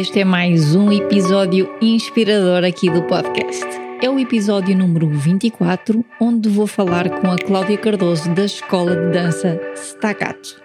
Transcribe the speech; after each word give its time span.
Este 0.00 0.20
é 0.20 0.24
mais 0.24 0.74
um 0.74 0.90
episódio 0.90 1.70
inspirador 1.78 2.64
aqui 2.64 2.88
do 2.88 3.02
podcast. 3.02 3.66
É 4.00 4.08
o 4.08 4.18
episódio 4.18 4.74
número 4.74 5.06
24, 5.06 6.02
onde 6.18 6.48
vou 6.48 6.66
falar 6.66 7.10
com 7.20 7.30
a 7.30 7.36
Cláudia 7.36 7.76
Cardoso 7.76 8.30
da 8.30 8.46
Escola 8.46 8.96
de 8.96 9.12
Dança 9.12 9.60
Staccato. 9.74 10.58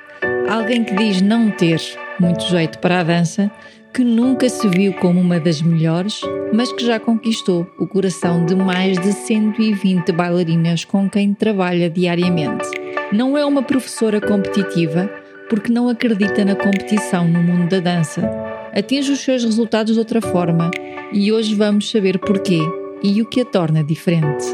Alguém 0.50 0.86
que 0.86 0.96
diz 0.96 1.22
não 1.22 1.52
ter 1.52 1.82
muito 2.18 2.46
jeito 2.46 2.80
para 2.80 3.02
a 3.02 3.04
dança, 3.04 3.52
que 3.94 4.06
nunca 4.06 4.48
se 4.48 4.70
viu 4.70 4.94
como 4.94 5.20
uma 5.20 5.38
das 5.38 5.62
melhores, 5.62 6.22
mas 6.54 6.72
que 6.72 6.86
já 6.86 6.98
conquistou 6.98 7.70
o 7.78 7.86
coração 7.86 8.46
de 8.46 8.56
mais 8.56 8.98
de 8.98 9.12
120 9.12 10.14
bailarinas 10.14 10.86
com 10.86 11.10
quem 11.10 11.34
trabalha 11.34 11.90
diariamente. 11.90 12.70
Não 13.12 13.38
é 13.38 13.46
uma 13.46 13.62
professora 13.62 14.22
competitiva 14.22 15.12
porque 15.50 15.74
não 15.74 15.90
acredita 15.90 16.46
na 16.46 16.56
competição 16.56 17.28
no 17.28 17.44
mundo 17.44 17.68
da 17.68 17.82
dança 17.82 18.55
atinge 18.76 19.12
os 19.12 19.20
seus 19.20 19.44
resultados 19.44 19.94
de 19.94 20.00
outra 20.00 20.22
forma 20.22 20.70
e 21.14 21.32
hoje 21.32 21.56
vamos 21.56 21.90
saber 21.90 22.20
porquê 22.20 22.60
e 23.02 23.22
o 23.22 23.26
que 23.26 23.42
a 23.42 23.46
torna 23.46 23.84
diferente. 23.84 24.46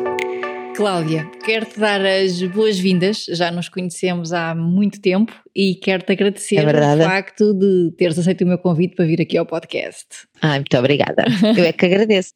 Cláudia, 0.75 1.29
quero-te 1.43 1.79
dar 1.79 1.99
as 2.05 2.41
boas-vindas, 2.43 3.25
já 3.29 3.51
nos 3.51 3.67
conhecemos 3.67 4.31
há 4.31 4.55
muito 4.55 5.01
tempo 5.01 5.33
e 5.55 5.75
quero-te 5.75 6.13
agradecer 6.13 6.57
é 6.57 6.95
o 6.95 7.03
facto 7.03 7.53
de 7.53 7.91
teres 7.97 8.17
aceito 8.17 8.43
o 8.43 8.47
meu 8.47 8.57
convite 8.57 8.95
para 8.95 9.05
vir 9.05 9.21
aqui 9.21 9.37
ao 9.37 9.45
podcast. 9.45 10.07
Ah, 10.41 10.55
muito 10.55 10.77
obrigada, 10.77 11.25
eu 11.57 11.65
é 11.65 11.73
que 11.73 11.85
agradeço. 11.85 12.33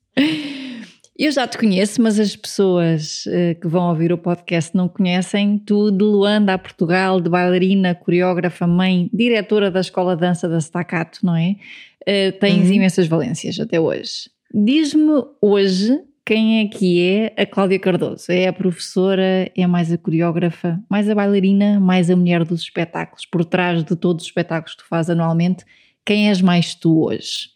Eu 1.18 1.32
já 1.32 1.48
te 1.48 1.58
conheço, 1.58 2.02
mas 2.02 2.20
as 2.20 2.36
pessoas 2.36 3.26
uh, 3.28 3.58
que 3.60 3.68
vão 3.70 3.88
ouvir 3.88 4.12
o 4.12 4.18
podcast 4.18 4.76
não 4.76 4.90
conhecem. 4.90 5.58
Tu, 5.60 5.90
de 5.90 6.04
Luanda 6.04 6.54
a 6.54 6.58
Portugal, 6.58 7.22
de 7.22 7.30
bailarina, 7.30 7.96
coreógrafa, 7.96 8.68
mãe, 8.68 9.10
diretora 9.14 9.72
da 9.72 9.80
Escola 9.80 10.16
de 10.16 10.22
Dança 10.22 10.50
da 10.50 10.58
Staccato, 10.58 11.26
não 11.26 11.34
é? 11.34 11.56
Uh, 12.02 12.38
tens 12.38 12.68
uhum. 12.68 12.74
imensas 12.74 13.08
valências 13.08 13.58
até 13.58 13.80
hoje. 13.80 14.30
Diz-me 14.54 15.24
hoje 15.42 15.98
quem 16.26 16.60
é 16.60 16.68
que 16.68 17.02
é 17.02 17.42
a 17.42 17.46
Cláudia 17.46 17.80
Cardoso? 17.80 18.30
É 18.30 18.48
a 18.48 18.54
professora, 18.54 19.50
é 19.56 19.68
mais 19.68 19.94
a 19.94 19.98
coreógrafa, 19.98 20.84
mais 20.90 21.10
a 21.10 21.16
bailarina, 21.16 21.80
mais 21.80 22.10
a 22.10 22.16
mulher 22.16 22.44
dos 22.44 22.62
espetáculos? 22.62 23.26
Por 23.26 23.46
trás 23.46 23.86
de 23.86 23.96
todos 23.96 24.24
os 24.24 24.28
espetáculos 24.28 24.76
que 24.76 24.84
tu 24.84 24.90
fazes 24.90 25.12
anualmente, 25.12 25.64
quem 26.06 26.28
és 26.28 26.42
mais 26.42 26.76
tu 26.76 27.06
hoje? 27.06 27.52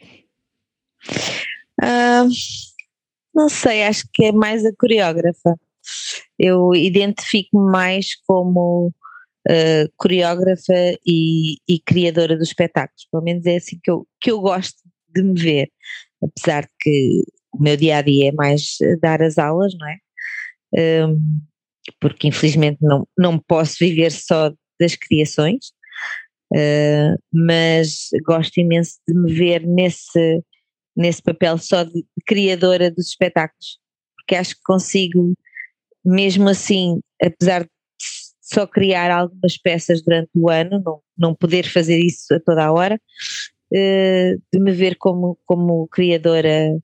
Uh 1.84 2.30
não 3.34 3.50
sei, 3.50 3.84
acho 3.84 4.06
que 4.14 4.26
é 4.26 4.32
mais 4.32 4.66
a 4.66 4.72
coreógrafa. 4.78 5.56
Eu 6.38 6.74
identifico-me 6.76 7.72
mais 7.72 8.16
como 8.28 8.94
uh, 9.48 9.92
coreógrafa 9.98 10.98
e, 11.06 11.58
e, 11.68 11.80
criadora 11.80 12.38
dos 12.38 12.50
espetáculos. 12.50 13.08
Pelo 13.12 13.24
menos 13.24 13.46
é 13.46 13.58
assim 13.58 13.80
que 13.82 13.92
eu, 13.92 14.08
que 14.20 14.32
eu 14.32 14.40
gosto 14.40 14.78
de 15.14 15.24
me 15.24 15.40
ver. 15.40 15.72
Apesar 16.22 16.64
de 16.64 16.72
que 16.80 17.24
o 17.54 17.62
meu 17.62 17.76
dia 17.78 17.98
a 17.98 18.02
dia 18.02 18.30
é 18.30 18.32
mais 18.32 18.78
dar 19.02 19.22
as 19.22 19.38
aulas, 19.38 19.74
não 19.78 19.88
é? 19.88 19.98
Um, 21.08 21.20
porque 22.00 22.28
infelizmente 22.28 22.78
não, 22.82 23.08
não 23.18 23.40
posso 23.40 23.78
viver 23.80 24.12
só 24.12 24.52
das 24.80 24.96
criações, 24.96 25.72
uh, 26.54 27.18
mas 27.34 28.10
gosto 28.26 28.60
imenso 28.60 29.00
de 29.08 29.14
me 29.14 29.34
ver 29.34 29.66
nesse 29.66 30.44
nesse 31.00 31.22
papel 31.22 31.58
só 31.58 31.84
de 31.84 32.06
criadora 32.28 32.92
dos 32.92 33.08
espetáculos, 33.08 33.80
porque 34.18 34.36
acho 34.36 34.54
que 34.56 34.62
consigo, 34.66 35.34
mesmo 36.04 36.50
assim, 36.50 37.00
apesar 37.24 37.64
de 37.64 37.70
só 38.42 38.68
criar 38.68 39.10
algumas 39.10 39.58
peças 39.58 40.02
durante 40.02 40.30
o 40.36 40.50
ano, 40.50 40.82
não, 40.86 41.02
não 41.18 41.34
poder 41.34 41.66
fazer 41.66 42.00
isso 42.00 42.34
a 42.34 42.40
toda 42.40 42.66
a 42.66 42.74
hora, 42.74 43.00
eh, 43.74 44.36
de 44.52 44.60
me 44.60 44.74
ver 44.74 44.98
como, 44.98 45.38
como 45.46 45.88
criadora 45.88 46.78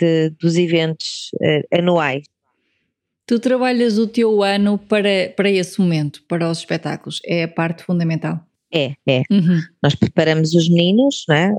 de, 0.00 0.30
dos 0.30 0.56
eventos 0.56 1.30
eh, 1.40 1.78
anuais. 1.78 2.24
Tu 3.24 3.38
trabalhas 3.38 3.98
o 3.98 4.08
teu 4.08 4.42
ano 4.42 4.78
para, 4.78 5.32
para 5.36 5.48
esse 5.48 5.80
momento, 5.80 6.24
para 6.26 6.50
os 6.50 6.58
espetáculos, 6.58 7.20
é 7.24 7.44
a 7.44 7.48
parte 7.48 7.84
fundamental. 7.84 8.44
É, 8.72 8.94
é. 9.06 9.22
Uhum. 9.30 9.60
Nós 9.80 9.94
preparamos 9.94 10.54
os 10.54 10.68
meninos, 10.68 11.24
não 11.28 11.36
é? 11.36 11.54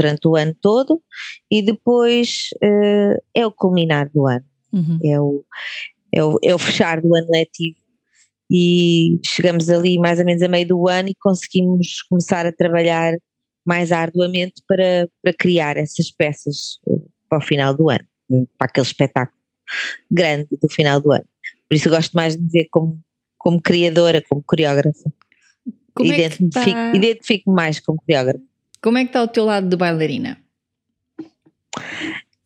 Durante 0.00 0.26
o 0.26 0.34
ano 0.34 0.56
todo 0.60 1.02
e 1.50 1.60
depois 1.60 2.48
uh, 2.62 3.22
é 3.34 3.46
o 3.46 3.52
culminar 3.52 4.08
do 4.10 4.26
ano, 4.26 4.44
uhum. 4.72 4.98
é, 5.04 5.20
o, 5.20 5.44
é, 6.12 6.24
o, 6.24 6.38
é 6.42 6.54
o 6.54 6.58
fechar 6.58 7.02
do 7.02 7.14
ano 7.14 7.28
letivo 7.30 7.76
e 8.50 9.20
chegamos 9.24 9.68
ali 9.68 9.98
mais 9.98 10.18
ou 10.18 10.24
menos 10.24 10.42
a 10.42 10.48
meio 10.48 10.66
do 10.66 10.88
ano 10.88 11.10
e 11.10 11.14
conseguimos 11.14 12.02
começar 12.08 12.46
a 12.46 12.52
trabalhar 12.52 13.14
mais 13.64 13.92
arduamente 13.92 14.62
para, 14.66 15.08
para 15.22 15.34
criar 15.34 15.76
essas 15.76 16.10
peças 16.10 16.80
uh, 16.86 17.06
para 17.28 17.38
o 17.38 17.42
final 17.42 17.74
do 17.74 17.90
ano, 17.90 18.06
para 18.56 18.66
aquele 18.66 18.86
espetáculo 18.86 19.38
grande 20.10 20.48
do 20.60 20.68
final 20.68 21.00
do 21.00 21.12
ano. 21.12 21.26
Por 21.68 21.74
isso 21.76 21.88
eu 21.88 21.92
gosto 21.92 22.12
mais 22.14 22.36
de 22.36 22.42
me 22.42 22.48
ver 22.48 22.68
como, 22.70 22.98
como 23.38 23.60
criadora, 23.60 24.22
como 24.28 24.42
coreógrafa. 24.42 25.12
Como 25.94 26.12
identifico, 26.12 26.58
é 26.58 26.72
tá... 26.72 26.96
identifico 26.96 27.52
mais 27.52 27.78
como 27.78 28.00
coreógrafa. 28.00 28.49
Como 28.82 28.98
é 28.98 29.04
que 29.04 29.10
está 29.10 29.22
o 29.22 29.28
teu 29.28 29.44
lado 29.44 29.68
de 29.68 29.76
bailarina? 29.76 30.38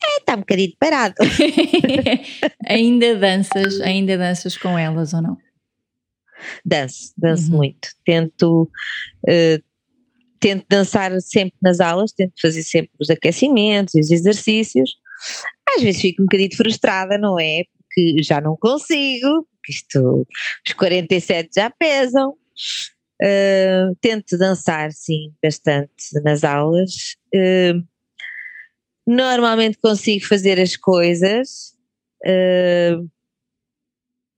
É, 0.03 0.19
está 0.19 0.35
um 0.35 0.41
bocadinho 0.41 0.75
parado. 0.79 1.15
ainda 2.67 3.17
danças, 3.17 3.81
ainda 3.81 4.19
danças 4.19 4.57
com 4.57 4.79
elas 4.79 5.15
ou 5.15 5.23
não? 5.23 5.39
Danço, 6.65 7.13
danço 7.17 7.51
uhum. 7.51 7.59
muito. 7.59 7.89
Tento, 8.05 8.71
uh, 9.29 9.65
tento 10.41 10.67
dançar 10.69 11.13
sempre 11.21 11.57
nas 11.63 11.81
aulas, 11.81 12.13
tento 12.13 12.35
fazer 12.41 12.63
sempre 12.63 12.93
os 13.01 13.11
aquecimentos 13.11 13.95
e 13.95 14.01
os 14.01 14.11
exercícios. 14.11 14.97
Às 15.77 15.83
vezes 15.83 16.01
fico 16.01 16.23
um 16.23 16.27
bocadinho 16.27 16.57
frustrada, 16.57 17.17
não 17.17 17.39
é? 17.39 17.63
Porque 17.79 18.23
já 18.23 18.41
não 18.41 18.57
consigo, 18.57 19.47
porque 19.55 19.73
isto, 19.73 20.27
os 20.67 20.73
47 20.75 21.51
já 21.55 21.71
pesam. 21.71 22.35
Uh, 23.23 23.95
tento 24.01 24.37
dançar, 24.37 24.93
sim, 24.93 25.33
bastante 25.43 26.21
nas 26.25 26.43
aulas. 26.43 27.17
Uh, 27.35 27.87
normalmente 29.07 29.79
consigo 29.79 30.27
fazer 30.27 30.61
as 30.61 30.77
coisas. 30.77 31.75
Uh, 32.27 33.09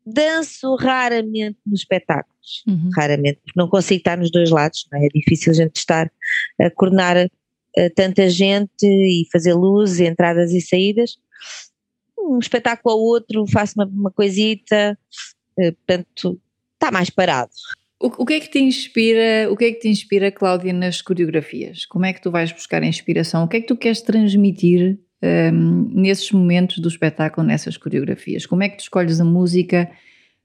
danço 0.05 0.75
raramente 0.77 1.59
nos 1.67 1.81
espetáculos, 1.81 2.63
uhum. 2.67 2.91
raramente, 2.95 3.41
porque 3.45 3.59
não 3.59 3.69
consigo 3.69 3.99
estar 3.99 4.17
nos 4.17 4.31
dois 4.31 4.51
lados, 4.51 4.87
é? 4.95 5.07
é? 5.07 5.09
difícil 5.09 5.53
a 5.53 5.55
gente 5.55 5.77
estar 5.77 6.11
a 6.61 6.71
coordenar 6.71 7.29
tanta 7.95 8.31
gente 8.31 8.87
e 8.87 9.27
fazer 9.31 9.53
luzes, 9.53 10.01
entradas 10.01 10.53
e 10.53 10.63
saídas. 10.63 11.19
Um 12.19 12.39
espetáculo 12.39 12.95
ao 12.95 13.01
outro, 13.01 13.45
faço 13.47 13.75
uma, 13.77 13.85
uma 13.85 14.11
coisita, 14.11 14.99
portanto, 15.55 16.41
está 16.75 16.91
mais 16.91 17.11
parado. 17.11 17.51
O, 17.99 18.09
o, 18.23 18.27
que 18.27 18.35
é 18.35 18.41
que 18.41 18.51
te 18.51 18.59
inspira, 18.59 19.51
o 19.51 19.57
que 19.57 19.65
é 19.65 19.73
que 19.73 19.81
te 19.81 19.89
inspira, 19.89 20.31
Cláudia, 20.31 20.73
nas 20.73 21.01
coreografias? 21.01 21.87
Como 21.87 22.05
é 22.05 22.13
que 22.13 22.21
tu 22.21 22.31
vais 22.31 22.53
buscar 22.53 22.83
inspiração? 22.83 23.45
O 23.45 23.49
que 23.49 23.57
é 23.57 23.61
que 23.61 23.67
tu 23.67 23.77
queres 23.77 24.03
transmitir 24.03 24.99
um, 25.23 25.89
nesses 25.95 26.31
momentos 26.31 26.79
do 26.79 26.89
espetáculo, 26.89 27.47
nessas 27.47 27.79
coreografias? 27.79 28.45
Como 28.45 28.63
é 28.63 28.69
que 28.69 28.77
tu 28.77 28.81
escolhes 28.81 29.19
a 29.19 29.25
música? 29.25 29.91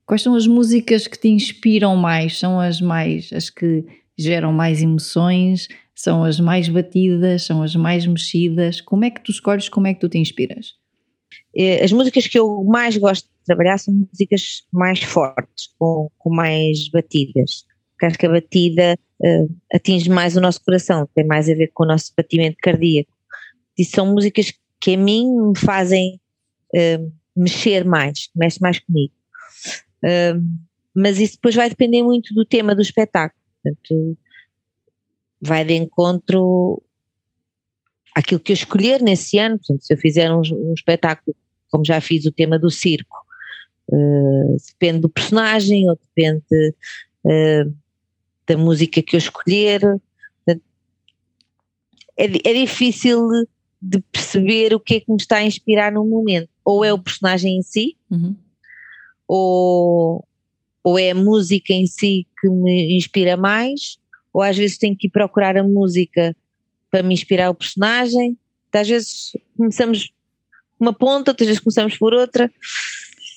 Quais 0.06 0.22
são 0.22 0.34
as 0.34 0.48
músicas 0.48 1.08
que 1.08 1.20
te 1.20 1.28
inspiram 1.28 1.96
mais? 1.98 2.40
São 2.40 2.58
as 2.58 2.80
mais, 2.80 3.34
as 3.34 3.50
que 3.50 3.86
geram 4.18 4.54
mais 4.54 4.82
emoções? 4.82 5.68
São 5.94 6.24
as 6.24 6.40
mais 6.40 6.70
batidas? 6.70 7.44
São 7.44 7.62
as 7.62 7.76
mais 7.76 8.08
mexidas? 8.08 8.80
Como 8.80 9.04
é 9.04 9.10
que 9.10 9.22
tu 9.22 9.32
escolhes? 9.32 9.68
Como 9.68 9.88
é 9.88 9.94
que 9.94 10.00
tu 10.00 10.08
te 10.08 10.18
inspiras? 10.18 10.81
Eh, 11.56 11.84
as 11.84 11.92
músicas 11.92 12.28
que 12.28 12.40
eu 12.40 12.64
mais 12.64 12.98
gosto 12.98 13.26
de 13.26 13.46
trabalhar 13.46 13.78
são 13.78 13.94
músicas 13.94 14.64
mais 14.72 15.02
fortes, 15.04 15.70
com, 15.78 16.10
com 16.18 16.30
mais 16.30 16.90
batidas. 16.90 17.66
Porque 17.92 18.06
acho 18.06 18.18
que 18.18 18.26
a 18.26 18.32
batida 18.32 18.98
uh, 19.22 19.56
atinge 19.74 20.10
mais 20.10 20.36
o 20.36 20.42
nosso 20.42 20.64
coração, 20.64 21.08
tem 21.14 21.26
mais 21.26 21.50
a 21.50 21.54
ver 21.54 21.72
com 21.74 21.84
o 21.84 21.88
nosso 21.88 22.12
batimento 22.18 22.58
cardíaco. 22.62 23.12
E 23.78 23.86
são 23.86 24.08
músicas 24.08 24.54
que 24.80 24.96
a 24.96 24.98
mim 24.98 25.50
me 25.50 25.58
fazem 25.58 26.20
uh, 26.74 27.12
mexer 27.36 27.86
mais, 27.86 28.30
mexe 28.36 28.60
mais 28.60 28.80
comigo. 28.80 29.14
Uh, 30.04 30.42
mas 30.96 31.20
isso 31.20 31.36
depois 31.36 31.56
vai 31.56 31.70
depender 31.70 32.02
muito 32.02 32.34
do 32.34 32.46
tema 32.46 32.74
do 32.76 32.82
espetáculo. 32.82 33.40
Portanto, 33.64 34.18
vai 35.40 35.64
de 35.64 35.74
encontro 35.74 36.82
àquilo 38.16 38.40
que 38.40 38.52
eu 38.52 38.56
escolher 38.56 39.02
nesse 39.02 39.38
ano. 39.38 39.58
Portanto, 39.58 39.86
se 39.86 39.94
eu 39.94 39.98
fizer 39.98 40.32
um, 40.32 40.42
um 40.42 40.74
espetáculo, 40.74 41.36
como 41.72 41.86
já 41.86 42.00
fiz 42.02 42.26
o 42.26 42.32
tema 42.32 42.60
do 42.60 42.70
circo, 42.70 43.18
uh, 43.90 44.58
depende 44.68 45.00
do 45.00 45.10
personagem 45.10 45.90
ou 45.90 45.98
depende 45.98 46.76
uh, 47.24 47.74
da 48.46 48.58
música 48.58 49.02
que 49.02 49.16
eu 49.16 49.18
escolher. 49.18 49.82
É, 52.18 52.26
é 52.26 52.54
difícil 52.54 53.28
de 53.82 54.00
perceber 54.12 54.76
o 54.76 54.80
que 54.80 54.96
é 54.96 55.00
que 55.00 55.10
me 55.10 55.18
está 55.18 55.38
a 55.38 55.44
inspirar 55.44 55.92
no 55.92 56.06
momento. 56.06 56.50
Ou 56.64 56.86
é 56.86 56.94
o 56.94 57.00
personagem 57.00 57.58
em 57.58 57.64
si, 57.64 57.98
uhum. 58.12 58.36
ou, 59.28 60.28
ou 60.84 61.00
é 61.00 61.12
a 61.12 61.16
música 61.16 61.74
em 61.74 61.88
si 61.88 62.28
que 62.40 62.48
me 62.48 62.96
inspira 62.96 63.36
mais, 63.36 63.98
ou 64.32 64.42
às 64.42 64.56
vezes 64.56 64.78
tenho 64.78 64.96
que 64.96 65.08
ir 65.08 65.10
procurar 65.10 65.58
a 65.58 65.64
música 65.64 66.36
para 66.92 67.02
me 67.02 67.14
inspirar 67.14 67.50
o 67.50 67.56
personagem. 67.56 68.38
Às 68.72 68.88
vezes 68.88 69.32
começamos 69.58 70.14
uma 70.82 70.94
ponta, 70.94 71.32
outras 71.32 71.48
vezes 71.48 71.62
começamos 71.62 71.98
por 71.98 72.14
outra. 72.14 72.52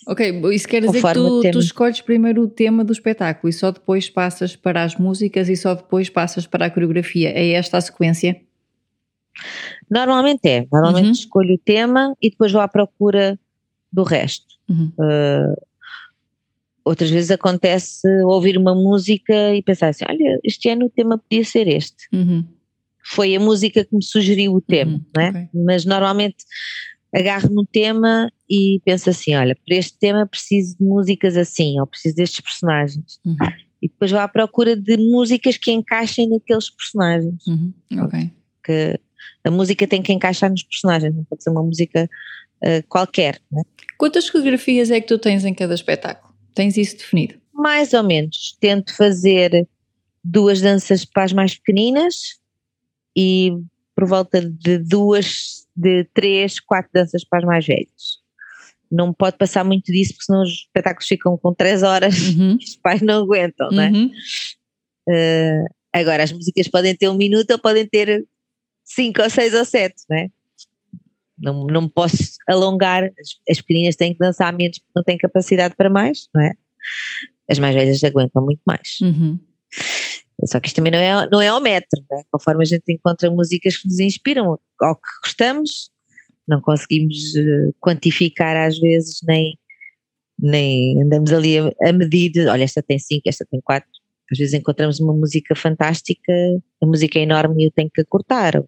Ok, 0.06 0.43
isso 0.52 0.69
quer 0.69 0.82
dizer 0.82 1.02
que 1.02 1.12
tu, 1.14 1.41
tu, 1.50 1.58
escolhes 1.58 2.00
primeiro 2.00 2.43
o 2.43 2.49
tema 2.49 2.85
do 2.85 2.93
espetáculo 2.93 3.49
e 3.49 3.52
só 3.52 3.70
depois 3.70 4.11
passas 4.11 4.55
para 4.55 4.82
as 4.82 4.96
músicas 4.96 5.49
e 5.49 5.56
só 5.56 5.75
depois 5.75 6.11
passas 6.11 6.46
para 6.46 6.67
a 6.67 6.70
coreografia. 6.70 7.31
É 7.31 7.52
esta 7.52 7.79
a 7.79 7.81
sequência? 7.81 8.38
Normalmente 9.91 10.46
é. 10.46 10.67
Normalmente 10.70 11.06
uhum. 11.06 11.12
escolho 11.12 11.55
o 11.55 11.58
tema 11.58 12.14
e 12.20 12.31
depois 12.31 12.52
vou 12.52 12.61
à 12.61 12.69
procura 12.69 13.38
do 13.90 14.02
resto. 14.02 14.47
Uhum. 14.69 14.93
Uh, 14.99 15.62
outras 16.85 17.11
vezes 17.11 17.31
acontece 17.31 18.06
ouvir 18.25 18.58
uma 18.58 18.75
música 18.75 19.55
e 19.55 19.62
pensar 19.62 19.88
assim: 19.88 20.05
olha, 20.06 20.38
este 20.44 20.69
ano 20.69 20.87
o 20.87 20.90
tema 20.90 21.19
podia 21.19 21.44
ser 21.44 21.67
este. 21.67 22.08
Uhum. 22.12 22.44
Foi 23.06 23.35
a 23.35 23.40
música 23.40 23.85
que 23.85 23.94
me 23.94 24.02
sugeriu 24.02 24.55
o 24.55 24.61
tema, 24.61 24.93
uhum. 24.93 25.05
não 25.17 25.23
é? 25.23 25.31
Okay. 25.31 25.49
Mas 25.55 25.85
normalmente 25.85 26.44
agarro 27.14 27.49
no 27.50 27.64
tema 27.64 28.31
e 28.49 28.81
penso 28.84 29.11
assim: 29.11 29.34
olha, 29.34 29.56
para 29.66 29.76
este 29.76 29.99
tema 29.99 30.26
preciso 30.26 30.76
de 30.78 30.84
músicas 30.84 31.37
assim, 31.37 31.78
ou 31.81 31.87
preciso 31.87 32.16
destes 32.16 32.40
personagens. 32.40 33.20
Uhum. 33.25 33.37
E 33.81 33.88
depois 33.88 34.11
vou 34.11 34.20
à 34.20 34.28
procura 34.28 34.75
de 34.75 34.96
músicas 34.96 35.56
que 35.56 35.70
encaixem 35.70 36.28
naqueles 36.28 36.70
personagens. 36.70 37.46
Uhum. 37.46 37.72
Ok. 38.02 38.31
Que 38.64 38.99
a 39.44 39.50
música 39.50 39.87
tem 39.87 40.02
que 40.02 40.12
encaixar 40.12 40.50
nos 40.50 40.62
personagens, 40.62 41.14
não 41.14 41.25
pode 41.25 41.43
ser 41.43 41.50
uma 41.50 41.62
música 41.62 42.08
uh, 42.62 42.87
qualquer. 42.88 43.40
Né? 43.52 43.62
Quantas 43.99 44.28
coreografias 44.31 44.90
é 44.90 45.00
que 45.00 45.06
tu 45.06 45.19
tens 45.19 45.44
em 45.44 45.55
cada 45.55 45.75
espetáculo? 45.75 46.34
Tens 46.55 46.76
isso 46.76 46.96
definido? 46.96 47.34
Mais 47.52 47.93
ou 47.93 48.02
menos. 48.02 48.56
Tento 48.58 48.96
fazer 48.96 49.69
duas 50.22 50.61
danças 50.61 51.05
para 51.05 51.25
as 51.25 51.32
mais 51.32 51.55
pequeninas 51.55 52.38
e 53.16 53.52
por 53.94 54.06
volta 54.06 54.40
de 54.40 54.78
duas, 54.78 55.63
de 55.76 56.05
três, 56.15 56.61
quatro 56.61 56.91
danças 56.93 57.25
para 57.25 57.41
as 57.41 57.44
mais 57.44 57.67
velhas. 57.67 58.23
Não 58.91 59.12
pode 59.12 59.37
passar 59.37 59.65
muito 59.65 59.91
disso, 59.91 60.12
porque 60.12 60.26
senão 60.26 60.43
os 60.43 60.50
espetáculos 60.50 61.09
ficam 61.09 61.37
com 61.37 61.55
três 61.55 61.82
horas 61.82 62.17
uhum. 62.29 62.56
e 62.61 62.65
os 62.65 62.76
pais 62.76 63.03
não 63.03 63.23
aguentam, 63.23 63.69
uhum. 63.69 63.75
não 63.75 63.82
é? 63.82 63.91
Uh, 65.06 65.65
agora, 65.93 66.23
as 66.23 66.32
músicas 66.32 66.69
podem 66.69 66.94
ter 66.94 67.09
um 67.09 67.17
minuto 67.17 67.50
ou 67.50 67.59
podem 67.59 67.87
ter 67.87 68.25
cinco 68.85 69.23
ou 69.23 69.31
seis 69.31 69.55
ou 69.55 69.65
sete, 69.65 70.03
não 70.09 70.17
é? 70.17 70.29
Não, 71.37 71.67
não 71.67 71.88
posso 71.88 72.37
alongar, 72.49 73.05
as, 73.05 73.29
as 73.50 73.61
pequeninas 73.61 73.97
têm 73.97 74.12
que 74.12 74.19
dançar 74.21 74.53
menos 74.53 74.79
porque 74.79 74.93
não 74.94 75.03
têm 75.03 75.19
capacidade 75.19 75.75
para 75.75 75.91
mais, 75.91 76.29
não 76.32 76.43
é? 76.43 76.53
As 77.50 77.59
mais 77.59 77.75
velhas 77.75 78.03
aguentam 78.05 78.44
muito 78.44 78.62
mais. 78.65 78.99
Uhum. 79.03 79.38
Só 80.47 80.61
que 80.61 80.69
isto 80.69 80.76
também 80.76 80.93
não 80.93 80.99
é, 80.99 81.29
não 81.31 81.41
é 81.41 81.49
ao 81.49 81.61
metro, 81.61 82.03
né? 82.11 82.23
conforme 82.31 82.62
a 82.62 82.67
gente 82.67 82.85
encontra 82.88 83.31
músicas 83.31 83.76
que 83.76 83.88
nos 83.88 83.99
inspiram 83.99 84.59
ao 84.85 84.97
que 84.97 85.09
gostamos, 85.23 85.91
não 86.47 86.61
conseguimos 86.61 87.17
uh, 87.35 87.75
quantificar 87.81 88.57
às 88.57 88.79
vezes, 88.79 89.19
nem, 89.23 89.59
nem 90.39 91.03
andamos 91.03 91.33
ali 91.33 91.59
a, 91.59 91.73
a 91.83 91.93
medir, 91.93 92.33
olha, 92.49 92.65
esta 92.65 92.83
tem 92.83 92.99
cinco, 92.99 93.23
esta 93.27 93.47
tem 93.51 93.61
quatro. 93.61 93.89
Às 94.31 94.39
vezes 94.39 94.55
encontramos 94.55 95.01
uma 95.01 95.13
música 95.13 95.55
fantástica, 95.55 96.33
a 96.83 96.87
música 96.87 97.19
é 97.19 97.23
enorme 97.23 97.63
e 97.63 97.67
eu 97.67 97.71
tenho 97.71 97.91
que 97.91 98.05
cortar. 98.05 98.57
Uhum. 98.57 98.65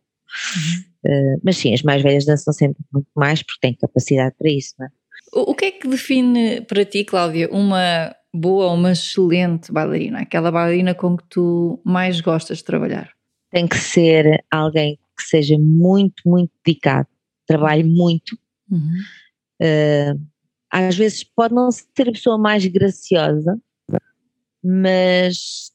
Uh, 1.05 1.41
mas 1.43 1.57
sim, 1.57 1.73
as 1.73 1.83
mais 1.83 2.03
velhas 2.03 2.25
dançam 2.25 2.53
sempre 2.53 2.83
muito 2.93 3.09
mais 3.15 3.43
porque 3.43 3.61
têm 3.61 3.75
capacidade 3.75 4.35
para 4.39 4.51
isso, 4.51 4.75
não 4.79 4.87
é? 4.87 4.91
O, 5.33 5.51
o 5.51 5.55
que 5.55 5.67
é 5.67 5.71
que 5.71 5.89
define 5.89 6.61
para 6.63 6.85
ti, 6.85 7.05
Cláudia, 7.05 7.49
uma 7.51 8.15
boa 8.33 8.67
ou 8.67 8.75
uma 8.75 8.93
excelente 8.93 9.73
bailarina? 9.73 10.21
Aquela 10.21 10.51
bailarina 10.51 10.95
com 10.95 11.17
que 11.17 11.25
tu 11.29 11.81
mais 11.85 12.21
gostas 12.21 12.59
de 12.59 12.65
trabalhar? 12.65 13.11
Tem 13.51 13.67
que 13.67 13.79
ser 13.79 14.45
alguém 14.51 14.99
que 15.17 15.23
seja 15.23 15.57
muito, 15.59 16.23
muito 16.27 16.53
dedicado, 16.65 17.09
trabalhe 17.47 17.85
muito. 17.85 18.39
Uhum. 18.71 19.01
Uh, 19.61 20.21
às 20.71 20.97
vezes 20.97 21.25
pode 21.25 21.55
não 21.55 21.71
ser 21.71 22.09
a 22.09 22.13
pessoa 22.13 22.37
mais 22.37 22.67
graciosa, 22.67 23.59
mas 24.63 25.71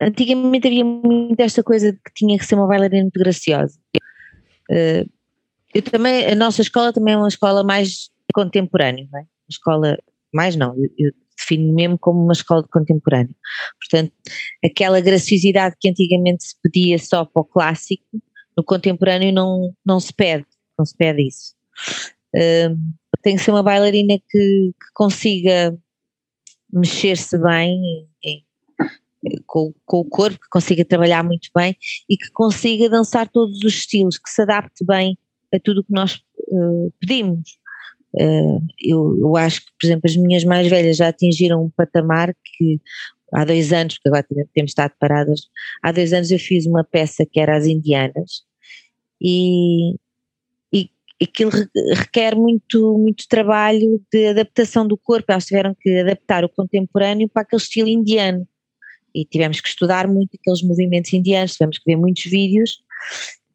antigamente 0.00 0.66
havia 0.66 0.84
muito 0.84 1.40
esta 1.40 1.62
coisa 1.62 1.92
de 1.92 1.98
que 1.98 2.12
tinha 2.14 2.38
que 2.38 2.44
ser 2.44 2.56
uma 2.56 2.66
bailarina 2.66 3.02
muito 3.02 3.18
graciosa. 3.18 3.78
Uh, 4.70 5.08
eu 5.74 5.82
também, 5.82 6.26
a 6.26 6.34
nossa 6.34 6.62
escola 6.62 6.92
também 6.92 7.14
é 7.14 7.18
uma 7.18 7.28
escola 7.28 7.62
mais 7.62 8.10
contemporânea, 8.34 9.08
não 9.12 9.20
é? 9.20 9.22
Uma 9.22 9.50
escola, 9.50 9.98
mais 10.32 10.56
não, 10.56 10.74
eu, 10.76 10.90
eu 10.98 11.12
defino 11.36 11.74
mesmo 11.74 11.98
como 11.98 12.22
uma 12.22 12.32
escola 12.32 12.62
de 12.62 12.68
contemporâneo. 12.68 13.34
Portanto, 13.80 14.12
aquela 14.64 15.00
graciosidade 15.00 15.76
que 15.80 15.88
antigamente 15.88 16.44
se 16.44 16.54
pedia 16.62 16.98
só 16.98 17.24
para 17.24 17.42
o 17.42 17.44
clássico, 17.44 18.04
no 18.56 18.64
contemporâneo 18.64 19.32
não, 19.32 19.74
não 19.84 20.00
se 20.00 20.12
pede, 20.12 20.46
não 20.78 20.84
se 20.84 20.96
pede 20.96 21.26
isso. 21.26 21.54
Uh, 22.34 22.76
tem 23.22 23.36
que 23.36 23.42
ser 23.42 23.50
uma 23.50 23.62
bailarina 23.62 24.18
que, 24.18 24.72
que 24.72 24.92
consiga 24.94 25.76
mexer-se 26.72 27.38
bem 27.38 28.06
com, 29.46 29.74
com, 29.84 30.00
o 30.00 30.04
corpo, 30.04 30.38
que 30.38 30.48
consiga 30.48 30.84
trabalhar 30.84 31.22
muito 31.22 31.48
bem 31.54 31.76
e 32.08 32.16
que 32.16 32.30
consiga 32.30 32.88
dançar 32.88 33.28
todos 33.28 33.58
os 33.64 33.74
estilos, 33.74 34.18
que 34.18 34.30
se 34.30 34.42
adapte 34.42 34.84
bem 34.84 35.18
a 35.52 35.58
tudo 35.58 35.80
o 35.80 35.84
que 35.84 35.92
nós 35.92 36.22
uh, 36.48 36.92
pedimos. 37.00 37.58
Uh, 38.18 38.62
eu, 38.80 39.18
eu, 39.20 39.36
acho 39.36 39.60
que, 39.60 39.72
por 39.78 39.86
exemplo, 39.86 40.02
as 40.06 40.16
minhas 40.16 40.42
mais 40.42 40.66
velhas 40.68 40.96
já 40.96 41.08
atingiram 41.08 41.64
um 41.64 41.70
patamar 41.70 42.34
que 42.44 42.80
há 43.32 43.44
dois 43.44 43.72
anos, 43.72 43.94
porque 43.94 44.08
agora 44.08 44.48
temos 44.54 44.70
estado 44.70 44.92
paradas, 44.98 45.48
há 45.82 45.92
dois 45.92 46.12
anos 46.12 46.30
eu 46.30 46.38
fiz 46.38 46.64
uma 46.66 46.82
peça 46.82 47.26
que 47.26 47.38
era 47.38 47.56
as 47.56 47.66
indianas 47.66 48.44
e, 49.20 49.96
e 50.72 50.88
aquilo 51.22 51.50
requer 51.94 52.34
muito, 52.34 52.96
muito 52.98 53.28
trabalho 53.28 54.00
de 54.10 54.28
adaptação 54.28 54.86
do 54.86 54.96
corpo, 54.96 55.30
elas 55.30 55.44
tiveram 55.44 55.76
que 55.78 55.98
adaptar 55.98 56.44
o 56.44 56.48
contemporâneo 56.48 57.28
para 57.28 57.42
aquele 57.42 57.60
estilo 57.60 57.88
indiano. 57.88 58.46
E 59.14 59.24
tivemos 59.24 59.60
que 59.60 59.68
estudar 59.68 60.06
muito 60.06 60.36
aqueles 60.38 60.62
movimentos 60.62 61.12
indianos, 61.12 61.52
tivemos 61.52 61.78
que 61.78 61.90
ver 61.90 61.96
muitos 61.96 62.24
vídeos 62.24 62.82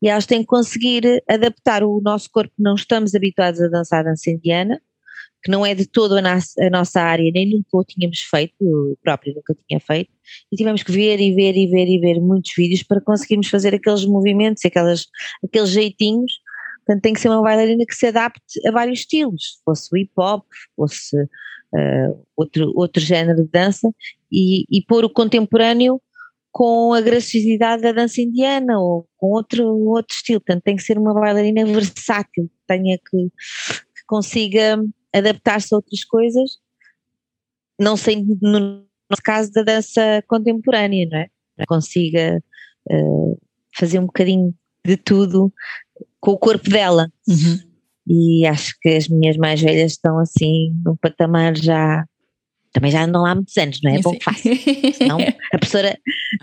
e 0.01 0.07
elas 0.09 0.25
têm 0.25 0.41
que 0.41 0.47
conseguir 0.47 1.23
adaptar 1.29 1.83
o 1.83 2.01
nosso 2.01 2.29
corpo, 2.31 2.53
não 2.57 2.75
estamos 2.75 3.13
habituados 3.13 3.61
a 3.61 3.67
dançar 3.67 4.03
dança 4.03 4.29
indiana, 4.29 4.81
que 5.43 5.49
não 5.49 5.65
é 5.65 5.73
de 5.73 5.85
todo 5.85 6.17
a, 6.17 6.21
a 6.21 6.69
nossa 6.69 7.01
área, 7.01 7.31
nem 7.33 7.49
nunca 7.49 7.69
o 7.73 7.83
tínhamos 7.83 8.19
feito, 8.19 8.53
eu 8.61 8.97
próprio 9.03 9.33
nunca 9.35 9.55
tinha 9.67 9.79
feito, 9.79 10.11
e 10.51 10.55
tivemos 10.55 10.83
que 10.83 10.91
ver 10.91 11.19
e 11.19 11.33
ver 11.33 11.55
e 11.55 11.67
ver 11.67 11.87
e 11.87 11.99
ver 11.99 12.19
muitos 12.19 12.51
vídeos 12.55 12.83
para 12.83 13.01
conseguirmos 13.01 13.47
fazer 13.47 13.73
aqueles 13.73 14.05
movimentos, 14.05 14.63
aquelas, 14.65 15.07
aqueles 15.43 15.69
jeitinhos, 15.69 16.31
portanto 16.85 17.01
tem 17.03 17.13
que 17.13 17.19
ser 17.19 17.29
uma 17.29 17.41
bailarina 17.41 17.85
que 17.85 17.95
se 17.95 18.07
adapte 18.07 18.67
a 18.67 18.71
vários 18.71 18.99
estilos, 18.99 19.59
fosse 19.65 19.89
o 19.91 19.97
hip 19.97 20.11
hop, 20.17 20.45
fosse 20.75 21.15
uh, 21.15 22.25
outro, 22.35 22.71
outro 22.75 23.01
género 23.01 23.43
de 23.43 23.49
dança, 23.49 23.89
e, 24.31 24.65
e 24.69 24.83
pôr 24.85 25.03
o 25.03 25.09
contemporâneo 25.09 26.01
com 26.51 26.93
a 26.93 27.01
graciosidade 27.01 27.81
da 27.81 27.91
dança 27.91 28.21
indiana 28.21 28.79
ou 28.79 29.07
com 29.17 29.27
outro, 29.27 29.65
outro 29.65 30.13
estilo. 30.13 30.41
Portanto, 30.41 30.63
tem 30.63 30.75
que 30.75 30.83
ser 30.83 30.97
uma 30.97 31.13
bailarina 31.13 31.65
versátil, 31.65 32.49
que 32.49 32.59
tenha 32.67 32.97
que, 32.97 33.17
que 33.17 34.05
consiga 34.05 34.83
adaptar-se 35.13 35.73
a 35.73 35.77
outras 35.77 36.03
coisas, 36.03 36.57
não 37.79 37.97
sei 37.97 38.23
no 38.41 38.85
nosso 39.09 39.23
caso 39.23 39.51
da 39.51 39.63
dança 39.63 40.23
contemporânea, 40.27 41.07
não 41.09 41.17
é? 41.17 41.27
Consiga 41.67 42.41
uh, 42.89 43.39
fazer 43.77 43.99
um 43.99 44.05
bocadinho 44.05 44.53
de 44.85 44.97
tudo 44.97 45.53
com 46.19 46.31
o 46.31 46.37
corpo 46.37 46.69
dela. 46.69 47.11
Uhum. 47.27 47.59
E 48.07 48.45
acho 48.45 48.73
que 48.81 48.89
as 48.89 49.07
minhas 49.07 49.37
mais 49.37 49.61
velhas 49.61 49.93
estão 49.93 50.17
assim 50.19 50.73
num 50.83 50.95
patamar 50.95 51.55
já 51.55 52.05
também 52.71 52.91
já 52.91 53.03
andam 53.03 53.21
lá 53.21 53.31
há 53.31 53.35
muitos 53.35 53.57
anos, 53.57 53.79
não 53.83 53.91
é? 53.91 53.95
é 53.97 54.01
bom 54.01 54.17
que. 54.17 54.93
Senão 54.93 55.17
a 55.53 55.57
professora, 55.57 55.97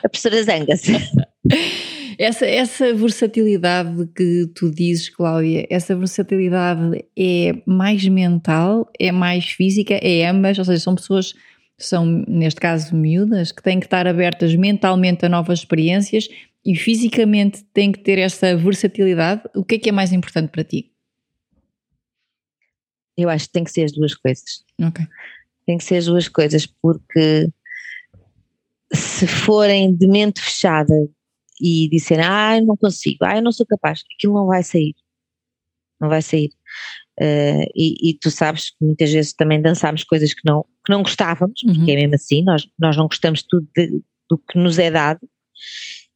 a 0.04 0.08
professora 0.08 0.42
zanga-se. 0.42 0.92
essa, 2.18 2.44
essa 2.44 2.92
versatilidade 2.94 4.06
que 4.14 4.50
tu 4.54 4.70
dizes, 4.70 5.08
Cláudia, 5.08 5.66
essa 5.70 5.96
versatilidade 5.96 7.04
é 7.16 7.62
mais 7.64 8.06
mental, 8.06 8.90
é 8.98 9.10
mais 9.10 9.46
física, 9.46 9.94
é 9.94 10.26
ambas, 10.26 10.58
ou 10.58 10.64
seja, 10.64 10.80
são 10.80 10.94
pessoas, 10.94 11.34
são 11.78 12.04
neste 12.04 12.60
caso 12.60 12.94
miúdas, 12.94 13.52
que 13.52 13.62
têm 13.62 13.80
que 13.80 13.86
estar 13.86 14.06
abertas 14.06 14.54
mentalmente 14.54 15.24
a 15.24 15.28
novas 15.28 15.60
experiências 15.60 16.28
e 16.64 16.74
fisicamente 16.74 17.64
têm 17.72 17.90
que 17.90 18.00
ter 18.00 18.18
essa 18.18 18.54
versatilidade. 18.56 19.42
O 19.54 19.64
que 19.64 19.76
é 19.76 19.78
que 19.78 19.88
é 19.88 19.92
mais 19.92 20.12
importante 20.12 20.50
para 20.50 20.64
ti? 20.64 20.90
Eu 23.16 23.30
acho 23.30 23.46
que 23.46 23.52
tem 23.52 23.64
que 23.64 23.70
ser 23.70 23.84
as 23.84 23.92
duas 23.92 24.14
coisas. 24.14 24.64
Ok. 24.80 25.04
Tem 25.68 25.76
que 25.76 25.84
ser 25.84 25.96
as 25.96 26.06
duas 26.06 26.28
coisas, 26.28 26.64
porque 26.64 27.50
se 28.90 29.26
forem 29.26 29.94
de 29.94 30.06
mente 30.06 30.40
fechada 30.40 30.94
e 31.60 31.90
disserem, 31.90 32.24
ah, 32.24 32.58
não 32.62 32.74
consigo, 32.74 33.18
ah, 33.22 33.36
eu 33.36 33.42
não 33.42 33.52
sou 33.52 33.66
capaz, 33.66 34.02
aquilo 34.16 34.32
não 34.32 34.46
vai 34.46 34.62
sair. 34.62 34.94
Não 36.00 36.08
vai 36.08 36.22
sair. 36.22 36.48
Uh, 37.20 37.68
e, 37.76 38.10
e, 38.10 38.14
tu 38.14 38.30
sabes 38.30 38.70
que 38.70 38.76
muitas 38.80 39.12
vezes 39.12 39.34
também 39.34 39.60
dançámos 39.60 40.04
coisas 40.04 40.32
que 40.32 40.40
não, 40.42 40.64
que 40.86 40.90
não 40.90 41.02
gostávamos, 41.02 41.62
uhum. 41.64 41.74
porque 41.74 41.90
é 41.90 41.96
mesmo 41.96 42.14
assim, 42.14 42.42
nós, 42.42 42.66
nós 42.78 42.96
não 42.96 43.06
gostamos 43.06 43.42
tudo 43.42 43.68
de, 43.76 44.02
do 44.30 44.38
que 44.38 44.58
nos 44.58 44.78
é 44.78 44.90
dado, 44.90 45.20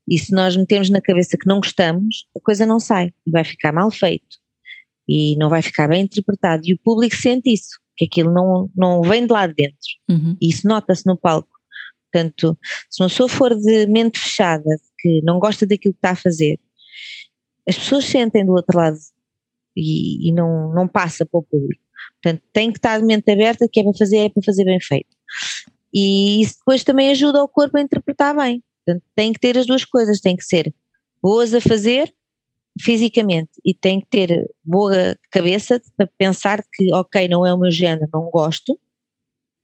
e 0.09 0.19
se 0.19 0.33
nós 0.33 0.57
metemos 0.57 0.89
na 0.89 1.03
cabeça 1.03 1.37
que 1.37 1.47
não 1.47 1.59
gostamos, 1.59 2.27
a 2.35 2.41
coisa 2.41 2.65
não 2.65 2.81
sai, 2.81 3.13
e 3.27 3.31
vai 3.31 3.45
ficar 3.45 3.71
mal 3.71 3.91
feito, 3.91 4.39
e 5.07 5.37
não 5.37 5.51
vai 5.51 5.61
ficar 5.61 5.89
bem 5.89 6.05
interpretado, 6.05 6.63
e 6.65 6.73
o 6.73 6.79
público 6.79 7.17
sente 7.17 7.53
isso, 7.53 7.82
que 7.97 8.07
aquilo 8.07 8.33
não, 8.33 8.71
não 8.75 9.03
vem 9.03 9.27
de 9.27 9.33
lá 9.33 9.47
de 9.47 9.55
dentro, 9.55 9.79
uhum. 10.09 10.37
e 10.41 10.49
isso 10.49 10.67
nota-se 10.67 11.07
no 11.07 11.17
palco. 11.17 11.49
Portanto, 12.11 12.59
se 12.91 13.03
uma 13.03 13.09
pessoa 13.09 13.29
for 13.29 13.55
de 13.57 13.87
mente 13.87 14.19
fechada, 14.19 14.69
que 14.99 15.23
não 15.23 15.39
gosta 15.39 15.67
daquilo 15.67 15.95
que 15.95 15.99
está 15.99 16.11
a 16.11 16.17
fazer, 16.17 16.61
as 17.67 17.79
pessoas 17.79 18.05
sentem 18.05 18.45
do 18.45 18.53
outro 18.53 18.77
lado 18.77 18.99
e, 19.77 20.29
e 20.29 20.33
não, 20.33 20.73
não 20.75 20.87
passa 20.87 21.25
para 21.25 21.39
o 21.39 21.43
público. 21.43 21.83
Portanto, 22.23 22.43
tem 22.53 22.71
que 22.71 22.79
estar 22.79 22.99
de 22.99 23.07
mente 23.07 23.31
aberta, 23.31 23.69
que 23.71 23.81
é 23.81 23.83
para 23.83 23.95
fazer, 23.95 24.19
é 24.19 24.29
para 24.29 24.43
fazer 24.43 24.65
bem 24.65 24.81
feito. 24.81 25.17
E 25.93 26.43
isso 26.43 26.57
depois 26.59 26.85
também 26.85 27.11
ajuda 27.11 27.43
o 27.43 27.49
corpo 27.49 27.77
a 27.77 27.81
interpretar 27.81 28.37
bem. 28.37 28.63
Portanto, 28.85 29.05
tem 29.15 29.33
que 29.33 29.41
ter 29.41 29.57
as 29.57 29.67
duas 29.67 29.85
coisas, 29.85 30.21
tem 30.21 30.37
que 30.37 30.45
ser 30.45 30.75
boas 31.23 31.55
a 31.55 31.61
fazer 31.61 32.13
fisicamente 32.81 33.51
e 33.65 33.75
tem 33.75 34.01
que 34.01 34.07
ter 34.07 34.51
boa 34.65 35.17
cabeça 35.31 35.81
para 35.97 36.09
pensar 36.19 36.63
que, 36.73 36.93
ok, 36.93 37.29
não 37.29 37.47
é 37.47 37.53
o 37.53 37.59
meu 37.59 37.71
género, 37.71 38.09
não 38.13 38.31
gosto, 38.31 38.79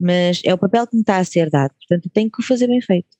mas 0.00 0.40
é 0.44 0.52
o 0.52 0.58
papel 0.58 0.86
que 0.86 0.94
me 0.94 1.02
está 1.02 1.18
a 1.18 1.24
ser 1.24 1.50
dado, 1.50 1.72
portanto 1.74 2.10
tenho 2.12 2.30
que 2.30 2.40
o 2.40 2.44
fazer 2.44 2.66
bem 2.66 2.80
feito. 2.80 3.16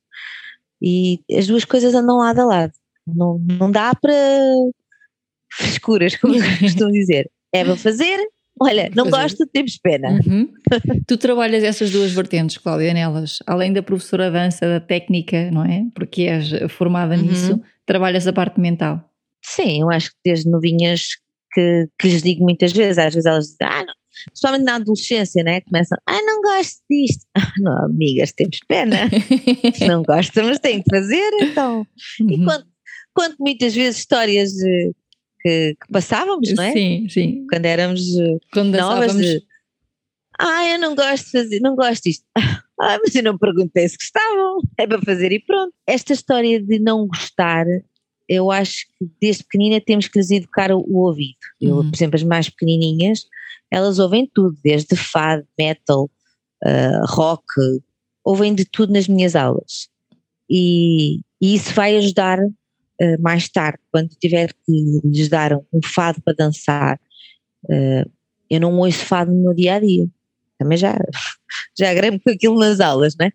E 0.80 1.20
as 1.36 1.46
duas 1.46 1.64
coisas 1.64 1.94
andam 1.94 2.18
lado 2.18 2.40
a 2.40 2.44
lado. 2.44 2.72
Não, 3.06 3.38
não 3.38 3.70
dá 3.70 3.94
para 3.94 4.12
escuras, 5.60 6.16
como 6.16 6.36
eu 6.36 6.42
costumo 6.60 6.92
dizer. 6.92 7.30
É 7.52 7.64
para 7.64 7.76
fazer, 7.76 8.18
olha, 8.60 8.90
não 8.94 9.06
fazer. 9.06 9.22
gosto, 9.22 9.46
temos 9.46 9.78
pena. 9.78 10.20
Uhum. 10.24 10.52
tu 11.06 11.16
trabalhas 11.16 11.64
essas 11.64 11.90
duas 11.90 12.12
vertentes, 12.12 12.58
Cláudia, 12.58 12.92
nelas, 12.94 13.38
além 13.46 13.72
da 13.72 13.82
professora 13.82 14.30
dança, 14.30 14.66
da 14.66 14.80
técnica, 14.80 15.50
não 15.50 15.64
é? 15.64 15.84
Porque 15.94 16.22
és 16.22 16.50
formada 16.70 17.16
uhum. 17.16 17.22
nisso, 17.22 17.60
trabalhas 17.84 18.26
a 18.26 18.32
parte 18.32 18.60
mental. 18.60 19.08
Sim, 19.42 19.82
eu 19.82 19.90
acho 19.90 20.10
que 20.10 20.16
desde 20.24 20.50
novinhas 20.50 21.08
que, 21.52 21.88
que 21.98 22.08
lhes 22.08 22.22
digo 22.22 22.44
muitas 22.44 22.72
vezes, 22.72 22.98
às 22.98 23.14
vezes 23.14 23.26
elas 23.26 23.44
dizem, 23.46 23.66
ah, 23.66 23.84
não, 23.84 23.94
Principalmente 24.26 24.64
na 24.64 24.74
adolescência, 24.76 25.42
né? 25.44 25.60
Começam, 25.60 25.98
ai, 26.06 26.20
não 26.22 26.42
gosto 26.42 26.82
disto. 26.90 27.24
Ah, 27.38 27.52
não, 27.58 27.84
amigas, 27.84 28.32
temos 28.32 28.58
pena. 28.66 28.96
não 29.86 30.02
gosta, 30.02 30.42
mas 30.42 30.58
tem 30.58 30.82
que 30.82 30.90
fazer, 30.90 31.30
então. 31.40 31.86
Uhum. 32.20 32.30
E 32.30 32.44
conto, 32.44 32.66
conto 33.14 33.36
muitas 33.38 33.74
vezes 33.74 34.00
histórias 34.00 34.50
de, 34.50 34.92
que, 35.40 35.76
que, 35.80 35.92
passávamos, 35.92 36.52
não 36.52 36.64
é? 36.64 36.72
Sim, 36.72 37.08
sim. 37.08 37.46
Quando 37.48 37.66
éramos 37.66 38.00
Quando 38.52 38.76
novas. 38.76 39.16
De, 39.16 39.42
ah, 40.38 40.68
eu 40.68 40.78
não 40.78 40.94
gosto 40.94 41.26
de 41.26 41.30
fazer, 41.30 41.60
não 41.60 41.76
gosto 41.76 42.04
disto. 42.04 42.24
Ah, 42.80 42.96
mas 43.04 43.12
eu 43.16 43.24
não 43.24 43.36
perguntei 43.36 43.88
se 43.88 43.96
gostavam, 43.96 44.60
é 44.78 44.86
para 44.86 45.02
fazer 45.02 45.32
e 45.32 45.40
pronto. 45.40 45.74
Esta 45.84 46.12
história 46.12 46.62
de 46.62 46.78
não 46.78 47.08
gostar, 47.08 47.66
eu 48.28 48.50
acho 48.50 48.86
que 48.86 49.08
desde 49.20 49.42
pequenina 49.44 49.80
temos 49.80 50.06
que 50.06 50.18
lhes 50.18 50.30
educar 50.30 50.70
o, 50.70 50.80
o 50.80 51.06
ouvido. 51.06 51.38
Eu, 51.60 51.76
uhum. 51.76 51.90
por 51.90 51.96
exemplo, 51.96 52.16
as 52.16 52.22
mais 52.22 52.48
pequenininhas, 52.48 53.24
elas 53.70 53.98
ouvem 53.98 54.30
tudo, 54.32 54.56
desde 54.62 54.94
fado, 54.96 55.46
metal, 55.58 56.10
uh, 56.64 57.06
rock, 57.06 57.44
ouvem 58.22 58.54
de 58.54 58.64
tudo 58.66 58.92
nas 58.92 59.08
minhas 59.08 59.34
aulas. 59.34 59.88
E, 60.50 61.20
e 61.40 61.54
isso 61.54 61.72
vai 61.72 61.96
ajudar 61.96 62.38
uh, 62.38 63.20
mais 63.22 63.48
tarde, 63.48 63.78
quando 63.90 64.10
tiver 64.20 64.52
que 64.52 65.00
lhes 65.04 65.28
dar 65.28 65.56
um 65.56 65.80
fado 65.82 66.20
para 66.22 66.34
dançar. 66.34 67.00
Uh, 67.64 68.10
eu 68.50 68.60
não 68.60 68.78
ouço 68.78 69.04
fado 69.04 69.32
no 69.32 69.42
meu 69.42 69.54
dia 69.54 69.74
a 69.74 69.80
dia. 69.80 70.06
Também 70.58 70.76
já, 70.76 70.98
já 71.78 71.94
gramo 71.94 72.20
com 72.20 72.30
aquilo 72.30 72.58
nas 72.58 72.80
aulas, 72.80 73.14
né? 73.18 73.30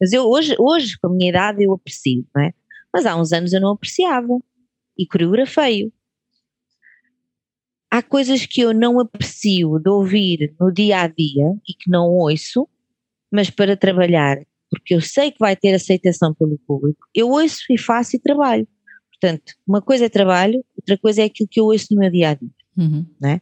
Mas 0.00 0.12
eu 0.12 0.24
hoje, 0.26 0.54
hoje, 0.58 0.98
com 1.00 1.08
a 1.08 1.10
minha 1.10 1.28
idade, 1.28 1.64
eu 1.64 1.72
aprecio, 1.74 2.24
não 2.34 2.42
é? 2.42 2.52
Mas 2.98 3.06
há 3.06 3.16
uns 3.16 3.32
anos 3.32 3.52
eu 3.52 3.60
não 3.60 3.70
apreciava. 3.70 4.40
E 4.96 5.06
coreografei-o 5.06 5.92
há 7.90 8.02
coisas 8.02 8.46
que 8.46 8.60
eu 8.60 8.72
não 8.72 9.00
aprecio 9.00 9.78
de 9.78 9.88
ouvir 9.88 10.54
no 10.60 10.72
dia 10.72 11.02
a 11.02 11.06
dia 11.06 11.46
e 11.68 11.74
que 11.74 11.90
não 11.90 12.08
ouço, 12.08 12.68
mas 13.30 13.50
para 13.50 13.76
trabalhar, 13.76 14.38
porque 14.70 14.94
eu 14.94 15.00
sei 15.00 15.30
que 15.30 15.38
vai 15.38 15.56
ter 15.56 15.74
aceitação 15.74 16.34
pelo 16.34 16.58
público, 16.66 17.06
eu 17.14 17.30
ouço 17.30 17.64
e 17.70 17.78
faço 17.78 18.16
e 18.16 18.18
trabalho. 18.18 18.66
Portanto, 19.10 19.54
uma 19.66 19.82
coisa 19.82 20.04
é 20.04 20.08
trabalho, 20.08 20.64
outra 20.76 20.96
coisa 20.98 21.22
é 21.22 21.24
aquilo 21.24 21.48
que 21.48 21.60
eu 21.60 21.64
ouço 21.64 21.86
no 21.90 22.00
meu 22.00 22.10
dia 22.10 22.30
a 22.30 22.34
dia. 22.34 22.50
Uhum. 22.76 23.06
Né? 23.20 23.40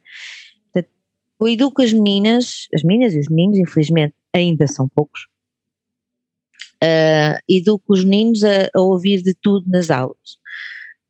Portanto, 0.72 0.92
eu 1.40 1.48
educo 1.48 1.82
as 1.82 1.92
meninas, 1.92 2.66
as 2.74 2.82
meninas 2.82 3.14
e 3.14 3.18
os 3.20 3.28
meninos, 3.28 3.58
infelizmente 3.58 4.14
ainda 4.32 4.66
são 4.66 4.88
poucos, 4.88 5.26
uh, 6.82 7.38
educo 7.48 7.92
os 7.92 8.04
meninos 8.04 8.44
a, 8.44 8.68
a 8.74 8.80
ouvir 8.80 9.22
de 9.22 9.34
tudo 9.34 9.68
nas 9.68 9.90
aulas 9.90 10.38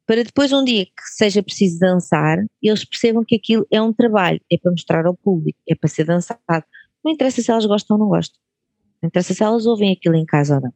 para 0.07 0.23
depois 0.23 0.53
um 0.53 0.65
dia 0.65 0.87
que 0.87 1.03
seja 1.17 1.43
preciso 1.43 1.81
dançar, 1.81 2.39
eles 2.63 2.85
percebam 2.85 3.25
que 3.25 3.35
aquilo 3.35 3.67
é 3.71 3.83
um 3.83 3.93
trabalho, 3.93 4.41
é 4.51 4.57
para 4.57 4.71
mostrar 4.71 5.05
ao 5.05 5.17
público, 5.17 5.59
é 5.69 5.75
para 5.75 5.89
ser 5.89 6.05
dançado. 6.05 6.65
Não 7.05 7.13
interessa 7.13 7.43
se 7.43 7.51
elas 7.51 7.67
gostam 7.67 7.97
ou 7.97 8.05
não 8.05 8.09
gostam. 8.09 8.39
Não 9.03 9.09
interessa 9.09 9.35
se 9.35 9.43
elas 9.43 9.67
ouvem 9.67 9.93
aquilo 9.93 10.15
em 10.15 10.25
casa 10.25 10.55
ou 10.55 10.61
não. 10.61 10.73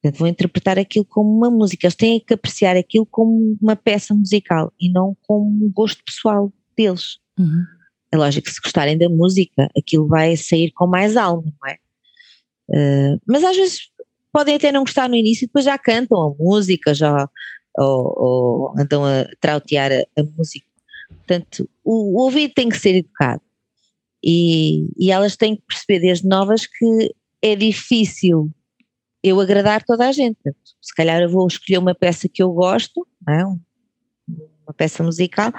Portanto, 0.00 0.18
vão 0.20 0.28
interpretar 0.28 0.78
aquilo 0.78 1.04
como 1.04 1.36
uma 1.36 1.50
música. 1.50 1.86
Eles 1.86 1.96
têm 1.96 2.20
que 2.20 2.32
apreciar 2.32 2.76
aquilo 2.76 3.04
como 3.04 3.58
uma 3.60 3.74
peça 3.74 4.14
musical 4.14 4.72
e 4.80 4.88
não 4.92 5.16
como 5.26 5.44
um 5.44 5.72
gosto 5.72 6.02
pessoal 6.04 6.52
deles. 6.76 7.18
Uhum. 7.36 7.64
É 8.12 8.16
lógico 8.16 8.46
que 8.46 8.54
se 8.54 8.60
gostarem 8.60 8.96
da 8.96 9.08
música, 9.08 9.68
aquilo 9.76 10.06
vai 10.06 10.36
sair 10.36 10.70
com 10.70 10.86
mais 10.86 11.16
alma, 11.16 11.42
não 11.60 11.68
é? 11.68 11.76
Uh, 12.70 13.20
mas 13.26 13.42
às 13.44 13.56
vezes 13.56 13.90
podem 14.32 14.56
até 14.56 14.70
não 14.70 14.84
gostar 14.84 15.08
no 15.08 15.16
início 15.16 15.44
e 15.44 15.46
depois 15.46 15.64
já 15.64 15.78
cantam 15.78 16.22
a 16.22 16.34
música, 16.34 16.94
já 16.94 17.28
ou, 17.76 18.14
ou 18.16 18.74
andam 18.78 19.04
a 19.04 19.24
trautear 19.40 19.90
a, 19.92 20.20
a 20.20 20.24
música. 20.36 20.66
Portanto, 21.08 21.68
o, 21.84 22.18
o, 22.18 22.22
ouvido 22.24 22.52
tem 22.54 22.68
que 22.68 22.78
ser 22.78 22.96
educado 22.96 23.42
e, 24.22 24.88
e 24.98 25.10
elas 25.10 25.36
têm 25.36 25.56
que 25.56 25.62
perceber 25.66 26.00
desde 26.00 26.28
novas 26.28 26.66
que 26.66 27.14
é 27.40 27.54
difícil 27.54 28.50
eu 29.22 29.40
agradar 29.40 29.82
toda 29.84 30.08
a 30.08 30.12
gente. 30.12 30.36
Portanto, 30.36 30.58
se 30.80 30.94
calhar 30.94 31.20
eu 31.22 31.28
vou 31.28 31.46
escolher 31.46 31.78
uma 31.78 31.94
peça 31.94 32.28
que 32.28 32.42
eu 32.42 32.50
gosto, 32.52 33.06
é? 33.28 33.44
uma 33.44 34.74
peça 34.76 35.02
musical, 35.02 35.52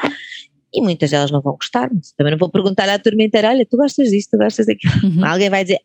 e 0.74 0.82
muitas 0.82 1.10
delas 1.10 1.32
não 1.32 1.42
vão 1.42 1.54
gostar, 1.54 1.90
também 2.16 2.32
não 2.32 2.38
vou 2.38 2.50
perguntar 2.50 2.88
à 2.90 3.00
turma 3.00 3.24
inteira, 3.24 3.50
olha, 3.50 3.66
tu 3.66 3.76
gostas 3.76 4.10
disto, 4.10 4.32
tu 4.32 4.38
gostas 4.38 4.68
daquilo. 4.68 4.94
Uhum. 5.04 5.26
Alguém 5.26 5.50
vai 5.50 5.64
dizer, 5.64 5.80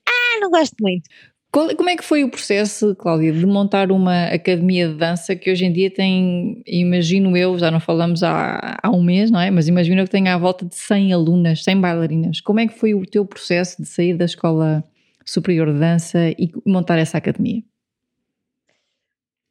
não 0.45 0.51
gosto 0.51 0.77
muito. 0.81 1.09
Como 1.51 1.89
é 1.89 1.97
que 1.97 2.03
foi 2.03 2.25
o 2.25 2.29
processo, 2.29 2.97
Cláudia, 2.97 3.33
de 3.33 3.47
montar 3.47 3.93
uma 3.93 4.25
academia 4.25 4.89
de 4.89 4.95
dança 4.95 5.37
que 5.37 5.53
hoje 5.53 5.65
em 5.65 5.73
dia 5.73 5.89
tem, 5.89 6.61
imagino 6.67 7.37
eu, 7.37 7.57
já 7.57 7.71
não 7.71 7.79
falamos 7.79 8.25
há, 8.25 8.77
há 8.83 8.91
um 8.91 9.01
mês, 9.01 9.31
não 9.31 9.39
é? 9.39 9.53
Mas 9.53 9.69
imagino 9.69 10.03
que 10.03 10.11
tenha 10.11 10.35
à 10.35 10.39
volta 10.39 10.67
de 10.67 10.75
100 10.75 11.13
alunas, 11.13 11.63
100 11.63 11.81
bailarinas. 11.81 12.41
Como 12.41 12.59
é 12.59 12.67
que 12.67 12.77
foi 12.77 12.93
o 12.93 13.07
teu 13.07 13.25
processo 13.25 13.81
de 13.81 13.87
sair 13.87 14.17
da 14.17 14.25
Escola 14.25 14.83
Superior 15.25 15.73
de 15.73 15.79
Dança 15.79 16.31
e 16.31 16.51
montar 16.67 16.99
essa 16.99 17.19
academia? 17.19 17.63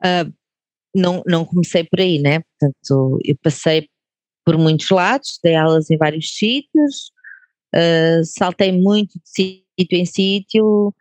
Uh, 0.04 0.34
não, 0.94 1.24
não 1.26 1.46
comecei 1.46 1.86
por 1.86 2.02
aí, 2.02 2.20
né? 2.20 2.42
Portanto, 2.42 3.18
eu 3.24 3.38
passei 3.42 3.88
por 4.44 4.58
muitos 4.58 4.90
lados, 4.90 5.40
dei 5.42 5.56
aulas 5.56 5.90
em 5.90 5.98
vários 5.98 6.36
sítios, 6.36 7.14
uh, 7.74 8.26
saltei 8.26 8.74
muito 8.74 9.14
de 9.14 9.63
sítio 9.80 9.98
em 9.98 10.06
sítio, 10.06 10.96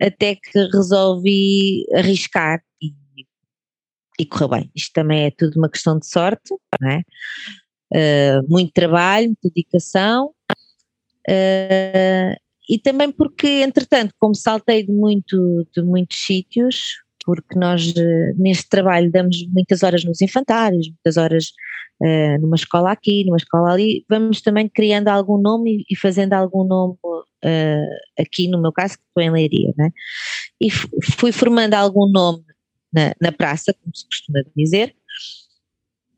até 0.00 0.34
que 0.36 0.58
resolvi 0.72 1.84
arriscar 1.94 2.62
e, 2.80 2.92
e 4.18 4.26
correu 4.26 4.48
bem. 4.48 4.70
Isto 4.74 4.92
também 4.92 5.24
é 5.24 5.30
tudo 5.30 5.56
uma 5.58 5.70
questão 5.70 5.98
de 5.98 6.06
sorte, 6.06 6.54
não 6.80 6.90
é? 6.90 7.02
Uh, 7.92 8.48
muito 8.48 8.72
trabalho, 8.72 9.28
muita 9.28 9.48
dedicação 9.54 10.34
uh, 11.28 12.36
e 12.68 12.78
também 12.82 13.12
porque, 13.12 13.46
entretanto, 13.62 14.12
como 14.18 14.34
saltei 14.34 14.84
de, 14.84 14.92
muito, 14.92 15.66
de 15.74 15.82
muitos 15.82 16.18
sítios, 16.18 16.96
porque 17.26 17.58
nós 17.58 17.92
eh, 17.96 18.32
neste 18.38 18.68
trabalho 18.68 19.10
damos 19.10 19.44
muitas 19.48 19.82
horas 19.82 20.04
nos 20.04 20.22
infantários, 20.22 20.88
muitas 20.88 21.16
horas 21.16 21.50
uh, 22.00 22.40
numa 22.40 22.54
escola 22.54 22.92
aqui, 22.92 23.24
numa 23.24 23.36
escola 23.36 23.72
ali, 23.72 24.04
vamos 24.08 24.40
também 24.40 24.68
criando 24.68 25.08
algum 25.08 25.36
nome 25.36 25.84
e, 25.90 25.96
fazendo 25.96 26.34
algum 26.34 26.62
nome 26.64 26.94
uh, 27.04 28.22
aqui, 28.22 28.46
no 28.46 28.62
meu 28.62 28.72
caso, 28.72 28.96
que 28.96 29.02
estou 29.08 29.22
em 29.24 29.30
Leiria, 29.30 29.74
né? 29.76 29.90
e 30.60 30.70
fui 30.70 31.32
formando 31.32 31.74
algum 31.74 32.06
nome 32.08 32.44
na, 32.92 33.12
na 33.20 33.32
praça, 33.32 33.74
como 33.74 33.94
se 33.94 34.06
costuma 34.06 34.44
dizer, 34.56 34.94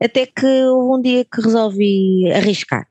até 0.00 0.26
que 0.26 0.46
houve 0.46 0.98
um 0.98 1.02
dia 1.02 1.24
que 1.24 1.40
resolvi 1.40 2.30
arriscar. 2.32 2.86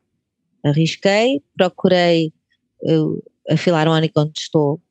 Arrisquei, 0.66 1.42
procurei 1.56 2.34
uh, 2.82 3.24
a 3.50 3.56
Filarmónica 3.56 4.22
onde 4.22 4.40
estou, 4.40 4.82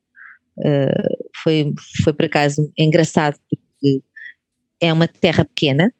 uh, 0.57 1.26
foi, 1.47 1.73
foi 2.03 2.13
por 2.13 2.25
acaso 2.25 2.69
engraçado 2.77 3.39
porque 3.49 4.03
é 4.81 4.91
uma 4.91 5.07
terra 5.07 5.45
pequena 5.45 5.93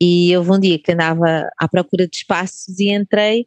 e 0.00 0.36
houve 0.36 0.50
um 0.50 0.58
dia 0.58 0.78
que 0.80 0.90
andava 0.90 1.48
à 1.56 1.68
procura 1.68 2.08
de 2.08 2.16
espaços 2.16 2.80
e 2.80 2.92
entrei, 2.92 3.46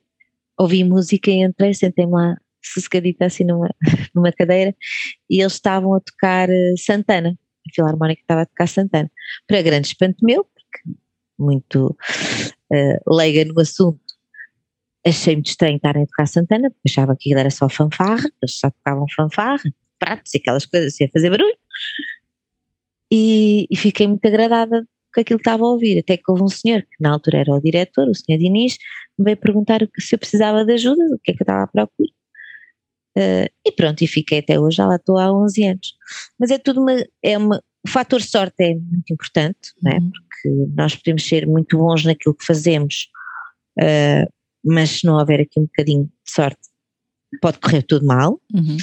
ouvi 0.57 0.85
música 0.85 1.29
e 1.29 1.43
entrei, 1.43 1.73
sentei-me 1.73 2.13
lá 2.13 2.37
sossegadita 2.63 3.25
assim 3.25 3.43
numa, 3.43 3.69
numa 4.15 4.31
cadeira 4.31 4.73
e 5.29 5.41
eles 5.41 5.53
estavam 5.53 5.93
a 5.95 5.99
tocar 5.99 6.49
uh, 6.49 6.77
Santana, 6.77 7.37
a 7.67 7.75
Filarmónica 7.75 8.21
estava 8.21 8.43
a 8.43 8.45
tocar 8.45 8.67
Santana, 8.67 9.11
para 9.45 9.61
grande 9.61 9.87
espanto 9.87 10.23
meu, 10.23 10.45
porque 10.45 10.97
muito 11.37 11.97
uh, 12.71 13.15
leiga 13.15 13.43
no 13.51 13.59
assunto, 13.59 13.99
achei 15.05 15.35
muito 15.35 15.49
estranho 15.49 15.75
estarem 15.75 16.03
a 16.03 16.07
tocar 16.07 16.27
Santana, 16.27 16.69
porque 16.69 16.89
achava 16.89 17.17
que 17.17 17.29
aquilo 17.29 17.39
era 17.41 17.49
só 17.49 17.67
fanfarra, 17.67 18.29
eles 18.41 18.57
só 18.57 18.69
tocavam 18.69 19.05
fanfarra, 19.13 19.73
pratos 20.01 20.34
e 20.34 20.38
aquelas 20.38 20.65
coisas 20.65 20.93
assim 20.93 21.05
a 21.05 21.10
fazer 21.10 21.29
barulho. 21.29 21.55
E, 23.12 23.67
e, 23.70 23.77
fiquei 23.77 24.08
muito 24.08 24.25
agradada 24.25 24.86
com 25.13 25.22
aquilo 25.22 25.38
que 25.38 25.41
estava 25.41 25.63
a 25.63 25.70
ouvir, 25.70 26.00
até 26.00 26.15
que 26.17 26.24
houve 26.29 26.43
um 26.43 26.48
senhor, 26.48 26.81
que 26.81 26.96
na 27.01 27.12
altura 27.12 27.39
era 27.39 27.51
o 27.51 27.62
diretor, 27.62 28.08
o 28.08 28.15
senhor 28.15 28.39
Diniz, 28.39 28.77
me 29.20 29.25
veio 29.25 29.38
perguntar 29.38 29.81
se 30.00 30.15
eu 30.15 30.20
precisava 30.20 30.63
de 30.63 30.74
ajuda, 30.74 31.03
o 31.13 31.20
que 31.20 31.31
é 31.31 31.34
que 31.36 31.41
eu 31.41 31.43
estava 31.43 31.63
à 31.63 31.67
procura. 31.67 32.10
Uh, 33.17 33.51
e 33.65 33.72
pronto, 33.74 34.01
e 34.01 34.08
fiquei 34.08 34.39
até 34.39 34.58
hoje, 34.58 34.77
já 34.77 34.88
lá 34.88 34.96
estou 34.96 35.17
há 35.17 35.31
11 35.31 35.63
anos. 35.65 35.93
Mas 36.39 36.50
é 36.50 36.58
tudo 36.58 36.81
uma, 36.81 36.96
é 37.22 37.38
uma, 37.38 37.62
o 37.86 37.89
fator 37.89 38.22
sorte 38.22 38.63
é 38.63 38.74
muito 38.74 39.12
importante, 39.12 39.74
uhum. 39.84 39.91
né? 39.91 40.00
porque 40.00 40.72
nós 40.74 40.96
podemos 40.96 41.27
ser 41.27 41.46
muito 41.46 41.77
bons 41.77 42.05
naquilo 42.05 42.34
que 42.34 42.46
fazemos, 42.46 43.10
uh, 43.77 44.31
mas 44.63 44.91
se 44.91 45.05
não 45.05 45.17
houver 45.17 45.41
aqui 45.41 45.60
um 45.60 45.63
bocadinho 45.63 46.05
de 46.05 46.31
sorte, 46.31 46.62
pode 47.41 47.60
correr 47.60 47.84
tudo 47.84 48.05
mal. 48.05 48.41
Uhum. 48.53 48.77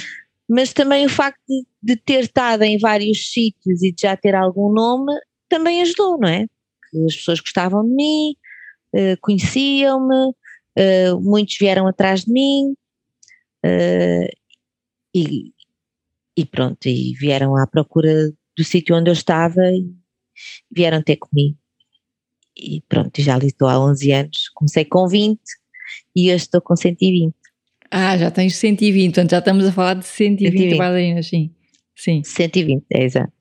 Mas 0.49 0.73
também 0.73 1.05
o 1.05 1.09
facto 1.09 1.39
de, 1.47 1.63
de, 1.81 1.95
ter 1.95 2.21
estado 2.21 2.63
em 2.63 2.79
vários 2.79 3.31
sítios 3.31 3.83
e 3.83 3.91
de 3.91 4.01
já 4.01 4.17
ter 4.17 4.33
algum 4.33 4.73
nome 4.73 5.13
também 5.47 5.81
ajudou, 5.81 6.17
não 6.19 6.27
é? 6.27 6.47
Que 6.89 7.05
as 7.05 7.15
pessoas 7.15 7.39
gostavam 7.39 7.83
de 7.83 7.93
mim, 7.93 8.35
uh, 8.95 9.17
conheciam-me, 9.21 10.29
uh, 10.29 11.21
muitos 11.21 11.55
vieram 11.57 11.87
atrás 11.87 12.25
de 12.25 12.31
mim 12.31 12.73
uh, 13.63 14.37
e, 15.13 15.53
e, 16.35 16.45
pronto, 16.45 16.87
e 16.87 17.13
vieram 17.13 17.55
à 17.55 17.67
procura 17.67 18.31
do 18.57 18.63
sítio 18.63 18.95
onde 18.95 19.09
eu 19.09 19.13
estava 19.13 19.61
e 19.71 19.87
vieram 20.71 21.03
ter 21.03 21.17
comigo. 21.17 21.57
E 22.57 22.81
pronto, 22.89 23.21
já 23.21 23.35
ali 23.35 23.47
estou 23.47 23.67
há 23.67 23.79
11 23.79 24.11
anos, 24.11 24.49
comecei 24.53 24.83
com 24.83 25.07
20 25.07 25.39
e 26.15 26.27
hoje 26.33 26.43
estou 26.43 26.61
com 26.61 26.75
120. 26.75 27.33
Ah, 27.91 28.17
já 28.17 28.29
tens 28.29 28.55
120, 28.55 29.13
portanto 29.13 29.31
já 29.31 29.39
estamos 29.39 29.65
a 29.65 29.71
falar 29.71 29.95
de 29.95 30.05
120, 30.05 30.51
120. 30.51 30.77
bailarinas, 30.77 31.27
sim. 31.27 31.53
sim. 31.95 32.23
120, 32.23 32.85
é 32.91 33.03
exato. 33.03 33.33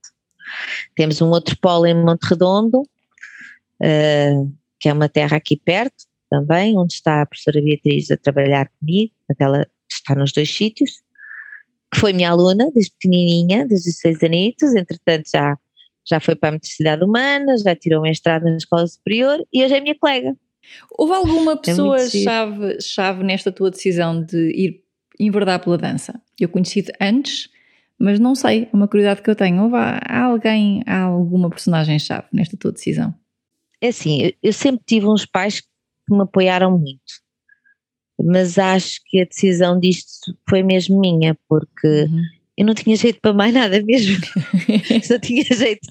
Temos 0.95 1.21
um 1.21 1.29
outro 1.29 1.57
polo 1.59 1.87
em 1.87 1.95
Monte 1.95 2.25
Redondo, 2.25 2.81
uh, 2.81 4.53
que 4.81 4.89
é 4.89 4.93
uma 4.93 5.09
terra 5.09 5.37
aqui 5.37 5.57
perto 5.57 6.07
também, 6.31 6.77
onde 6.77 6.95
está 6.95 7.23
a 7.23 7.27
professora 7.27 7.61
Beatriz 7.61 8.11
a 8.11 8.17
trabalhar 8.17 8.71
comigo, 8.79 9.13
ela 9.39 9.67
está 9.91 10.15
nos 10.15 10.33
dois 10.33 10.51
sítios, 10.51 11.03
que 11.93 11.99
foi 11.99 12.13
minha 12.13 12.31
aluna 12.31 12.71
desde 12.73 12.93
pequenininha, 12.93 13.67
desde 13.67 13.91
os 13.91 13.97
seis 13.97 14.23
anitos, 14.23 14.75
entretanto 14.75 15.31
já, 15.33 15.59
já 16.07 16.21
foi 16.21 16.37
para 16.37 16.51
a 16.51 16.53
Metricidade 16.53 17.03
Humana, 17.03 17.57
já 17.57 17.75
tirou 17.75 18.03
mestrado 18.03 18.45
na 18.45 18.57
Escola 18.57 18.87
Superior 18.87 19.43
e 19.53 19.65
hoje 19.65 19.75
é 19.75 19.81
minha 19.81 19.99
colega. 19.99 20.37
Houve 20.91 21.15
alguma 21.15 21.53
é 21.53 21.57
pessoa 21.57 21.97
é 21.97 22.81
chave, 22.81 23.23
nesta 23.23 23.53
tua 23.53 23.71
decisão 23.71 24.23
de 24.23 24.51
ir 24.51 24.83
enverdar 25.19 25.61
pela 25.61 25.79
dança? 25.79 26.21
Eu 26.39 26.49
conheci-te 26.49 26.93
antes, 27.01 27.49
mas 27.99 28.19
não 28.19 28.35
sei, 28.35 28.69
é 28.73 28.77
uma 28.77 28.89
curiosidade 28.89 29.23
que 29.23 29.31
eu 29.31 29.37
tenho. 29.37 29.63
Houve 29.63 29.77
há 29.77 30.25
alguém, 30.25 30.83
há 30.87 31.03
alguma 31.03 31.51
personagem-chave 31.51 32.27
nesta 32.33 32.57
tua 32.57 32.73
decisão? 32.73 33.15
É 33.81 33.89
assim, 33.89 34.33
eu, 34.43 34.53
sempre 34.53 34.83
tive 34.87 35.07
uns 35.07 35.25
pais 35.25 35.61
que 35.61 35.69
me 36.11 36.23
apoiaram 36.23 36.77
muito 36.77 37.29
mas 38.23 38.59
acho 38.59 39.01
que 39.07 39.21
a 39.21 39.25
decisão 39.25 39.79
disto 39.79 40.37
foi 40.49 40.63
mesmo 40.63 41.01
minha, 41.01 41.39
porque 41.49 41.87
uhum. 41.87 42.23
eu 42.57 42.67
não 42.67 42.75
tinha 42.75 42.97
jeito 42.97 43.21
para 43.21 43.33
mais 43.33 43.55
nada 43.55 43.81
mesmo. 43.83 44.17
só 45.05 45.19
tinha 45.19 45.45
jeito, 45.45 45.89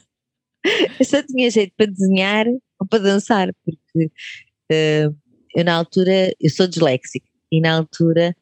eu 1.00 1.06
só 1.06 1.24
tinha 1.24 1.50
jeito 1.50 1.74
para 1.78 1.86
desenhar 1.86 2.46
ou 2.80 2.88
para 2.88 3.00
dançar, 3.04 3.50
porque 3.64 4.12
eu 4.70 5.64
na 5.64 5.76
altura, 5.76 6.34
eu 6.40 6.50
sou 6.50 6.68
disléxica 6.68 7.28
e 7.52 7.62
na 7.62 7.78
altura 7.78 8.36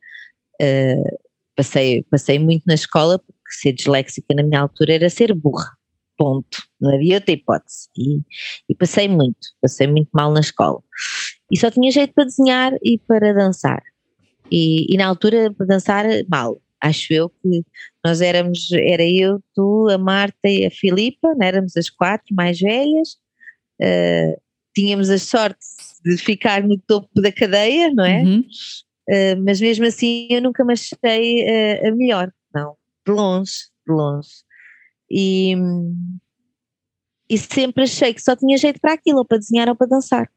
uh, 0.61 1.19
passei, 1.55 2.03
passei 2.03 2.39
muito 2.39 2.63
na 2.65 2.73
escola, 2.73 3.19
porque 3.19 3.51
ser 3.61 3.73
disléxica 3.73 4.33
na 4.35 4.43
minha 4.43 4.61
altura 4.61 4.93
era 4.93 5.09
ser 5.09 5.33
burra. 5.33 5.71
Ponto. 6.17 6.63
Não 6.79 6.95
havia 6.95 7.15
outra 7.15 7.33
hipótese. 7.33 7.89
E, 7.97 8.21
e 8.69 8.75
passei 8.75 9.07
muito, 9.07 9.37
passei 9.61 9.85
muito 9.85 10.09
mal 10.13 10.31
na 10.31 10.39
escola 10.39 10.81
e 11.51 11.57
só 11.57 11.69
tinha 11.69 11.91
jeito 11.91 12.13
para 12.13 12.25
desenhar 12.25 12.73
e 12.83 12.97
para 12.97 13.33
dançar. 13.33 13.81
E, 14.51 14.93
e 14.93 14.97
na 14.97 15.07
altura 15.07 15.53
para 15.53 15.65
dançar 15.65 16.05
mal, 16.29 16.61
acho 16.81 17.13
eu 17.13 17.29
que 17.29 17.63
nós 18.03 18.21
éramos, 18.21 18.71
era 18.71 19.03
eu, 19.03 19.41
tu, 19.53 19.87
a 19.89 19.97
Marta 19.97 20.47
e 20.47 20.65
a 20.65 20.71
Filipa, 20.71 21.33
não 21.35 21.45
éramos 21.45 21.75
as 21.77 21.89
quatro 21.89 22.33
mais 22.33 22.59
velhas, 22.59 23.17
uh, 23.81 24.41
tínhamos 24.75 25.09
a 25.09 25.17
sorte 25.17 25.65
de 26.03 26.17
ficar 26.17 26.61
no 26.61 26.77
topo 26.77 27.09
da 27.21 27.31
cadeia, 27.31 27.91
não 27.91 28.05
é? 28.05 28.21
Uhum. 28.21 28.39
Uh, 29.09 29.43
mas 29.43 29.61
mesmo 29.61 29.85
assim 29.85 30.27
eu 30.29 30.41
nunca 30.41 30.65
me 30.65 30.73
achei 30.73 31.43
uh, 31.43 31.87
a 31.87 31.91
melhor, 31.91 32.31
não, 32.53 32.75
de 33.07 33.13
longe, 33.13 33.53
de 33.87 33.93
longe. 33.93 34.29
E, 35.09 35.55
e 37.29 37.37
sempre 37.37 37.83
achei 37.83 38.13
que 38.13 38.21
só 38.21 38.35
tinha 38.35 38.57
jeito 38.57 38.79
para 38.79 38.93
aquilo, 38.93 39.19
ou 39.19 39.25
para 39.25 39.37
desenhar 39.37 39.69
ou 39.69 39.75
para 39.75 39.87
dançar. 39.87 40.29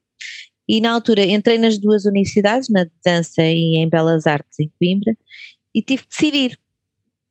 E 0.68 0.81
na 0.81 0.92
altura 0.92 1.24
entrei 1.24 1.59
nas 1.59 1.79
duas 1.79 2.05
universidades, 2.05 2.68
na 2.68 2.85
de 2.85 2.92
dança 3.05 3.42
e 3.42 3.77
em 3.77 3.88
Belas 3.88 4.27
Artes 4.27 4.61
em 4.61 4.70
Coimbra, 4.79 5.16
e 5.74 5.83
tive 5.83 6.03
que 6.03 6.09
decidir. 6.11 6.59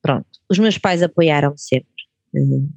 Pronto, 0.01 0.27
os 0.49 0.57
meus 0.57 0.77
pais 0.77 1.03
apoiaram-me 1.03 1.59
sempre. 1.59 2.03
Uh, 2.33 2.69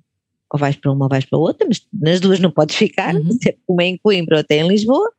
ou 0.51 0.59
vais 0.59 0.77
para 0.77 0.93
uma 0.93 1.05
ou 1.05 1.09
vais 1.09 1.25
para 1.25 1.39
outra, 1.39 1.67
mas 1.67 1.87
nas 1.93 2.21
duas 2.21 2.41
não 2.41 2.51
podes 2.51 2.77
ficar, 2.77 3.15
uhum. 3.15 3.39
uma 3.69 3.85
em 3.85 3.97
Coimbra 3.97 4.37
ou 4.37 4.41
até 4.41 4.57
em 4.57 4.69
Lisboa, 4.69 5.13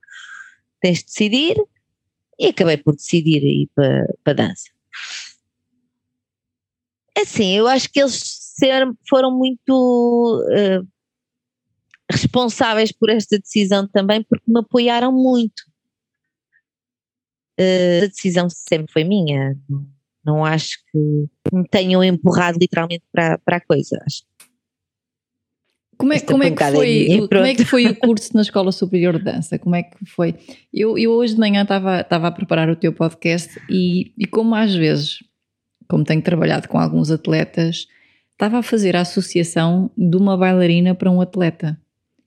tens 0.81 0.99
de 0.99 1.05
decidir, 1.05 1.57
e 2.39 2.47
acabei 2.47 2.77
por 2.77 2.95
decidir 2.95 3.43
ir 3.43 3.69
para, 3.75 4.05
para 4.23 4.33
dança. 4.33 4.69
Assim, 7.15 7.55
eu 7.55 7.67
acho 7.67 7.89
que 7.91 7.99
eles 7.99 8.19
ser, 8.61 8.83
foram 9.07 9.31
muito 9.37 10.43
uh, 10.49 10.87
responsáveis 12.11 12.91
por 12.91 13.09
esta 13.09 13.37
decisão 13.37 13.87
também, 13.87 14.23
porque 14.23 14.51
me 14.51 14.59
apoiaram 14.59 15.11
muito. 15.11 15.59
Uh, 17.59 18.05
a 18.05 18.07
decisão 18.07 18.49
sempre 18.49 18.91
foi 18.91 19.03
minha. 19.03 19.55
Não 20.23 20.43
acho 20.43 20.77
que 20.91 21.27
me 21.53 21.67
tenham 21.69 22.03
empurrado 22.03 22.57
literalmente 22.59 23.03
para, 23.11 23.37
para 23.39 23.57
a 23.57 23.61
coisa. 23.61 24.01
Acho. 24.05 24.23
Como 26.01 26.13
é, 26.13 26.19
como, 26.19 26.43
é 26.43 26.49
que 26.49 26.63
foi, 26.63 27.27
como 27.27 27.45
é 27.45 27.53
que 27.53 27.63
foi 27.63 27.85
o 27.85 27.95
curso 28.01 28.31
na 28.33 28.41
Escola 28.41 28.71
Superior 28.71 29.19
de 29.19 29.23
Dança? 29.23 29.59
Como 29.59 29.75
é 29.75 29.83
que 29.83 30.03
foi? 30.03 30.33
Eu, 30.73 30.97
eu 30.97 31.11
hoje 31.11 31.35
de 31.35 31.39
manhã 31.39 31.61
estava, 31.61 32.01
estava 32.01 32.27
a 32.27 32.31
preparar 32.31 32.69
o 32.69 32.75
teu 32.75 32.91
podcast 32.91 33.61
e, 33.69 34.11
e 34.17 34.25
como 34.25 34.55
às 34.55 34.73
vezes, 34.73 35.19
como 35.87 36.03
tenho 36.03 36.23
trabalhado 36.23 36.67
com 36.67 36.79
alguns 36.79 37.11
atletas, 37.11 37.87
estava 38.31 38.57
a 38.57 38.63
fazer 38.63 38.95
a 38.95 39.01
associação 39.01 39.91
de 39.95 40.17
uma 40.17 40.35
bailarina 40.35 40.95
para 40.95 41.11
um 41.11 41.21
atleta 41.21 41.79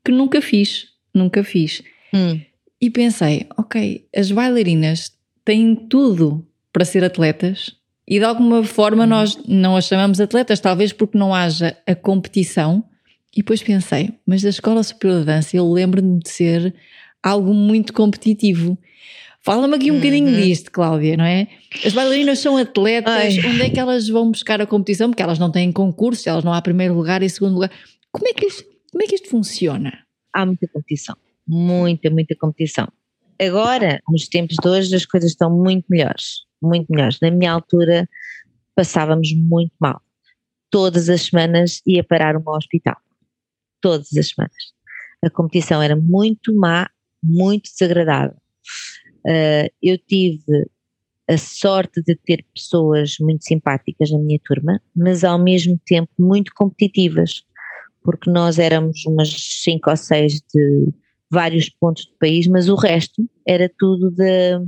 que 0.05 0.13
nunca 0.13 0.41
fiz, 0.41 0.87
nunca 1.13 1.43
fiz. 1.43 1.83
Hum. 2.15 2.41
E 2.81 2.91
pensei, 2.91 3.49
ok, 3.57 4.07
as 4.15 4.31
bailarinas 4.31 5.13
têm 5.45 5.75
tudo 5.75 6.47
para 6.73 6.85
ser 6.85 7.03
atletas 7.03 7.75
e 8.07 8.21
de 8.21 8.25
alguma 8.25 8.63
forma 8.63 9.03
hum. 9.03 9.09
nós 9.09 9.37
não 9.49 9.77
as 9.77 9.87
chamamos 9.87 10.21
atletas, 10.21 10.61
talvez 10.61 10.93
porque 10.93 11.19
não 11.19 11.35
haja 11.35 11.77
a 11.85 11.95
competição. 11.97 12.85
E 13.35 13.39
depois 13.39 13.63
pensei, 13.63 14.15
mas 14.25 14.43
da 14.43 14.49
Escola 14.49 14.83
Superior 14.83 15.21
de 15.21 15.27
Dança 15.27 15.57
eu 15.57 15.71
lembro-me 15.71 16.21
de 16.21 16.31
ser 16.31 16.75
algo 17.23 17.53
muito 17.53 17.93
competitivo. 17.93 18.79
Fala-me 19.43 19.75
aqui 19.75 19.91
um 19.91 19.95
uhum. 19.95 20.01
bocadinho 20.01 20.37
disto, 20.37 20.71
Cláudia, 20.71 21.17
não 21.17 21.25
é? 21.25 21.49
As 21.85 21.93
bailarinas 21.93 22.39
são 22.39 22.57
atletas, 22.57 23.13
Ai. 23.13 23.39
onde 23.45 23.63
é 23.63 23.71
que 23.71 23.81
elas 23.81 24.09
vão 24.09 24.31
buscar 24.31 24.61
a 24.61 24.67
competição? 24.67 25.11
Porque 25.11 25.23
elas 25.23 25.39
não 25.39 25.51
têm 25.51 25.73
concurso, 25.73 26.29
elas 26.29 26.45
não 26.45 26.53
há 26.53 26.63
primeiro 26.63 26.95
lugar 26.95 27.23
e 27.23 27.29
segundo 27.29 27.55
lugar 27.55 27.71
Como 28.13 28.29
é 28.29 28.33
que 28.33 28.47
isto, 28.47 28.65
como 28.91 29.03
é 29.03 29.07
que 29.07 29.17
isto 29.17 29.29
funciona? 29.29 29.93
Há 30.33 30.47
muita 30.47 30.67
competição, 30.69 31.17
muita, 31.47 32.09
muita 32.11 32.35
competição. 32.37 32.89
Agora, 33.41 34.01
nos 34.09 34.29
tempos 34.29 34.57
de 34.63 34.69
hoje, 34.69 34.95
as 34.95 35.05
coisas 35.05 35.33
estão 35.33 35.51
muito 35.51 35.85
melhores, 35.91 36.45
muito 36.63 36.87
melhores. 36.89 37.19
Na 37.21 37.31
minha 37.31 37.53
altura, 37.53 38.09
passávamos 38.75 39.33
muito 39.35 39.73
mal. 39.81 40.01
Todas 40.71 41.09
as 41.09 41.23
semanas 41.23 41.83
ia 41.87 42.03
parar 42.05 42.37
uma 42.37 42.57
hospital. 42.57 42.97
Todas 43.85 44.17
as 44.17 44.29
semanas. 44.29 44.73
A 45.23 45.29
competição 45.29 45.83
era 45.83 45.95
muito 45.95 46.55
má, 46.55 46.89
muito 47.23 47.71
desagradável. 47.71 48.39
Uh, 49.27 49.69
eu 49.83 49.99
tive 49.99 50.71
a 51.29 51.37
sorte 51.37 52.03
de 52.03 52.17
ter 52.17 52.43
pessoas 52.55 53.17
muito 53.21 53.45
simpáticas 53.45 54.11
na 54.11 54.19
minha 54.19 54.41
turma, 54.43 54.81
mas 54.97 55.23
ao 55.23 55.39
mesmo 55.39 55.79
tempo 55.85 56.11
muito 56.19 56.51
competitivas, 56.55 57.45
porque 58.03 58.31
nós 58.31 58.59
éramos 58.59 59.05
umas 59.05 59.29
cinco 59.63 59.91
ou 59.91 59.97
seis 59.99 60.41
de 60.55 60.89
vários 61.31 61.69
pontos 61.69 62.07
do 62.07 62.17
país, 62.19 62.47
mas 62.47 62.71
o 62.71 62.75
resto 62.75 63.29
era 63.47 63.71
tudo 63.79 64.11
de, 64.11 64.59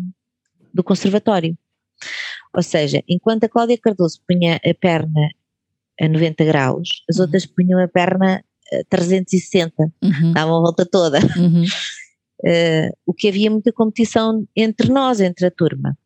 do 0.74 0.84
conservatório. 0.84 1.56
Ou 2.54 2.62
seja, 2.62 3.02
enquanto 3.08 3.44
a 3.44 3.48
Cláudia 3.48 3.78
Cardoso 3.78 4.20
punha 4.28 4.56
a 4.56 4.74
perna 4.74 5.30
a 5.98 6.06
90 6.06 6.44
graus, 6.44 7.02
as 7.08 7.16
uhum. 7.16 7.22
outras 7.22 7.46
punham 7.46 7.80
a 7.80 7.88
perna 7.88 8.44
360, 8.88 9.92
uhum. 10.02 10.32
davam 10.32 10.58
a 10.58 10.60
volta 10.60 10.84
toda. 10.84 11.18
Uhum. 11.36 11.64
Uh, 12.44 12.96
o 13.06 13.14
que 13.14 13.28
havia 13.28 13.50
muita 13.50 13.72
competição 13.72 14.46
entre 14.54 14.88
nós, 14.90 15.20
entre 15.20 15.46
a 15.46 15.50
turma. 15.50 15.96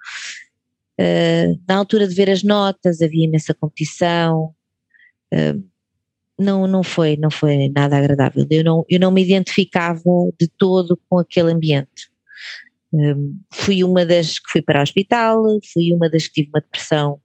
Uh, 1.00 1.58
na 1.66 1.76
altura 1.76 2.06
de 2.06 2.14
ver 2.14 2.28
as 2.28 2.42
notas 2.42 3.00
havia 3.00 3.24
imensa 3.24 3.54
competição, 3.54 4.54
uh, 5.32 5.70
não, 6.38 6.66
não 6.66 6.82
foi, 6.82 7.16
não 7.16 7.30
foi 7.30 7.68
nada 7.68 7.96
agradável. 7.96 8.46
Eu 8.50 8.64
não, 8.64 8.84
eu 8.88 9.00
não 9.00 9.10
me 9.10 9.22
identificava 9.22 10.02
de 10.38 10.48
todo 10.48 10.98
com 11.08 11.18
aquele 11.18 11.52
ambiente. 11.52 12.10
fui 13.52 13.84
uma 13.84 14.06
das 14.06 14.38
que 14.38 14.50
fui 14.50 14.62
para 14.62 14.80
o 14.80 14.82
hospital, 14.82 15.42
fui 15.72 15.92
uma 15.92 16.08
das 16.08 16.26
que 16.26 16.34
tive 16.34 16.48
uma 16.48 16.60
depressão 16.62 17.20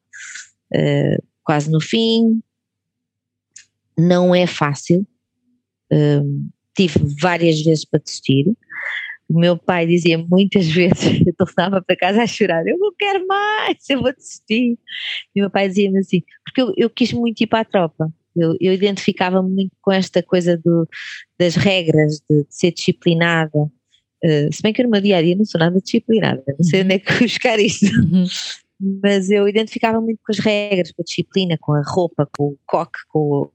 quase 1.46 1.72
no 1.72 1.80
fim. 1.80 2.42
Não 3.98 4.36
é 4.36 4.46
fácil. 4.46 5.08
Tive 6.76 7.00
várias 7.20 7.62
vezes 7.62 7.86
para 7.86 8.00
desistir. 8.00 8.46
O 9.28 9.40
meu 9.40 9.58
pai 9.58 9.88
dizia 9.88 10.18
muitas 10.18 10.68
vezes, 10.70 11.26
eu 11.26 11.34
tornava 11.34 11.82
para 11.82 11.96
casa 11.96 12.24
a 12.24 12.28
chorar, 12.28 12.66
eu 12.68 12.78
não 12.78 12.92
quero 12.98 13.26
mais, 13.26 13.78
eu 13.90 14.02
vou 14.02 14.14
desistir. 14.14 14.78
E 15.36 15.40
o 15.40 15.44
meu 15.44 15.50
pai 15.50 15.68
dizia-me 15.68 16.00
assim, 16.00 16.22
porque 16.44 16.62
eu, 16.62 16.74
eu, 16.78 16.90
quis 16.90 17.12
muito 17.12 17.42
ir 17.42 17.48
para 17.48 17.62
a 17.62 17.66
tropa. 17.66 18.14
Eu, 18.36 18.56
eu 18.60 18.74
identificava-me 18.74 19.50
muito 19.50 19.72
com 19.82 19.92
esta 19.92 20.22
coisa 20.22 20.58
do, 20.58 20.88
das 21.40 21.56
regras, 21.56 22.22
de, 22.30 22.44
de 22.44 22.56
ser 22.56 22.72
disciplinada. 22.72 23.58
Uh, 24.24 24.52
se 24.52 24.62
bem 24.62 24.74
que 24.74 24.84
no 24.84 24.90
meu 24.90 25.02
dia 25.02 25.18
a 25.18 25.22
dia 25.22 25.36
não 25.36 25.46
sou 25.46 25.60
nada 25.60 25.80
disciplinada, 25.80 26.44
não 26.48 26.64
sei 26.64 26.84
onde 26.84 26.96
é 26.96 27.00
que 27.00 27.14
buscar 27.24 27.60
isto. 27.60 27.86
Uhum. 27.86 28.26
Mas 29.02 29.30
eu 29.30 29.48
identificava 29.48 30.02
muito 30.02 30.20
com 30.26 30.34
as 30.34 30.40
regras, 30.40 30.92
com 30.92 31.02
a 31.02 31.06
disciplina, 31.06 31.58
com 31.60 31.74
a 31.74 31.82
roupa, 31.82 32.28
com 32.38 32.50
o 32.50 32.58
coque, 32.66 33.00
com, 33.08 33.50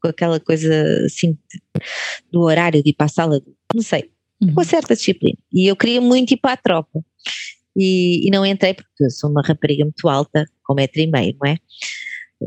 com 0.00 0.08
aquela 0.08 0.40
coisa 0.40 1.04
assim 1.04 1.36
do 2.30 2.42
horário 2.42 2.82
de 2.82 2.90
ir 2.90 2.94
para 2.94 3.06
a 3.06 3.08
sala, 3.08 3.40
não 3.74 3.82
sei 3.82 4.10
uhum. 4.40 4.54
com 4.54 4.64
certa 4.64 4.94
disciplina. 4.94 5.38
E 5.52 5.70
eu 5.70 5.76
queria 5.76 6.00
muito 6.00 6.32
ir 6.32 6.38
para 6.38 6.54
a 6.54 6.56
tropa. 6.56 7.04
E, 7.76 8.26
e 8.26 8.30
não 8.30 8.44
entrei 8.44 8.74
porque 8.74 9.10
sou 9.10 9.30
uma 9.30 9.42
rapariga 9.42 9.84
muito 9.84 10.08
alta, 10.08 10.44
com 10.64 10.74
metro 10.74 11.00
e 11.00 11.06
meio, 11.06 11.36
não 11.40 11.50
é? 11.50 11.56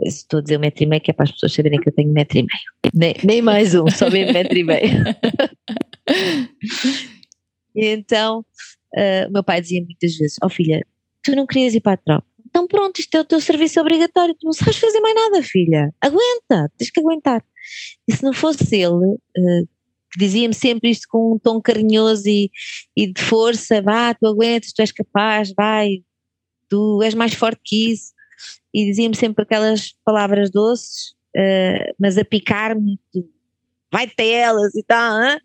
Estou 0.05 0.39
a 0.39 0.43
dizer 0.43 0.57
um 0.57 0.61
metro 0.61 0.83
e 0.83 0.87
meio 0.87 1.01
que 1.01 1.11
é 1.11 1.13
para 1.13 1.25
as 1.25 1.31
pessoas 1.31 1.53
saberem 1.53 1.79
que 1.79 1.87
eu 1.87 1.93
tenho 1.93 2.11
metro 2.11 2.39
e 2.39 2.41
meio. 2.41 2.93
Nem, 2.93 3.15
nem 3.23 3.41
mais 3.41 3.73
um, 3.75 3.87
só 3.89 4.09
mesmo 4.09 4.33
metro 4.33 4.57
e 4.57 4.63
meio. 4.63 5.03
e 7.75 7.85
então, 7.85 8.39
uh, 8.95 9.29
o 9.29 9.31
meu 9.31 9.43
pai 9.43 9.61
dizia 9.61 9.81
muitas 9.81 10.15
vezes, 10.17 10.35
ó 10.41 10.47
oh, 10.47 10.49
filha, 10.49 10.85
tu 11.21 11.35
não 11.35 11.45
querias 11.45 11.73
ir 11.73 11.81
para 11.81 11.93
a 11.93 11.97
tropa? 11.97 12.27
Então 12.53 12.67
pronto, 12.67 12.99
isto 12.99 13.15
é 13.15 13.21
o 13.21 13.25
teu 13.25 13.41
serviço 13.41 13.81
obrigatório, 13.81 14.35
tu 14.39 14.45
não 14.45 14.53
sabes 14.53 14.77
fazer 14.77 14.99
mais 14.99 15.15
nada, 15.15 15.41
filha. 15.41 15.91
Aguenta, 15.99 16.71
tens 16.77 16.91
que 16.91 16.99
aguentar. 16.99 17.43
E 18.07 18.15
se 18.15 18.21
não 18.21 18.31
fosse 18.31 18.75
ele, 18.75 18.93
uh, 18.93 19.67
que 20.11 20.19
dizia-me 20.19 20.53
sempre 20.53 20.91
isto 20.91 21.07
com 21.09 21.33
um 21.33 21.39
tom 21.39 21.59
carinhoso 21.59 22.29
e, 22.29 22.51
e 22.95 23.11
de 23.11 23.19
força, 23.19 23.81
vá, 23.81 24.13
tu 24.13 24.27
aguentas, 24.27 24.71
tu 24.71 24.81
és 24.81 24.91
capaz, 24.91 25.51
vai, 25.57 26.03
tu 26.69 27.01
és 27.01 27.15
mais 27.15 27.33
forte 27.33 27.59
que 27.65 27.91
isso, 27.91 28.13
e 28.71 28.85
dizia-me 28.85 29.15
sempre 29.15 29.43
aquelas 29.43 29.95
palavras 30.05 30.51
doces, 30.51 31.15
uh, 31.35 31.95
mas 31.99 32.19
a 32.19 32.23
picar-me, 32.23 32.99
vai 33.91 34.07
ter 34.07 34.27
elas 34.27 34.75
e 34.75 34.83
tal, 34.83 35.23
hein? 35.23 35.39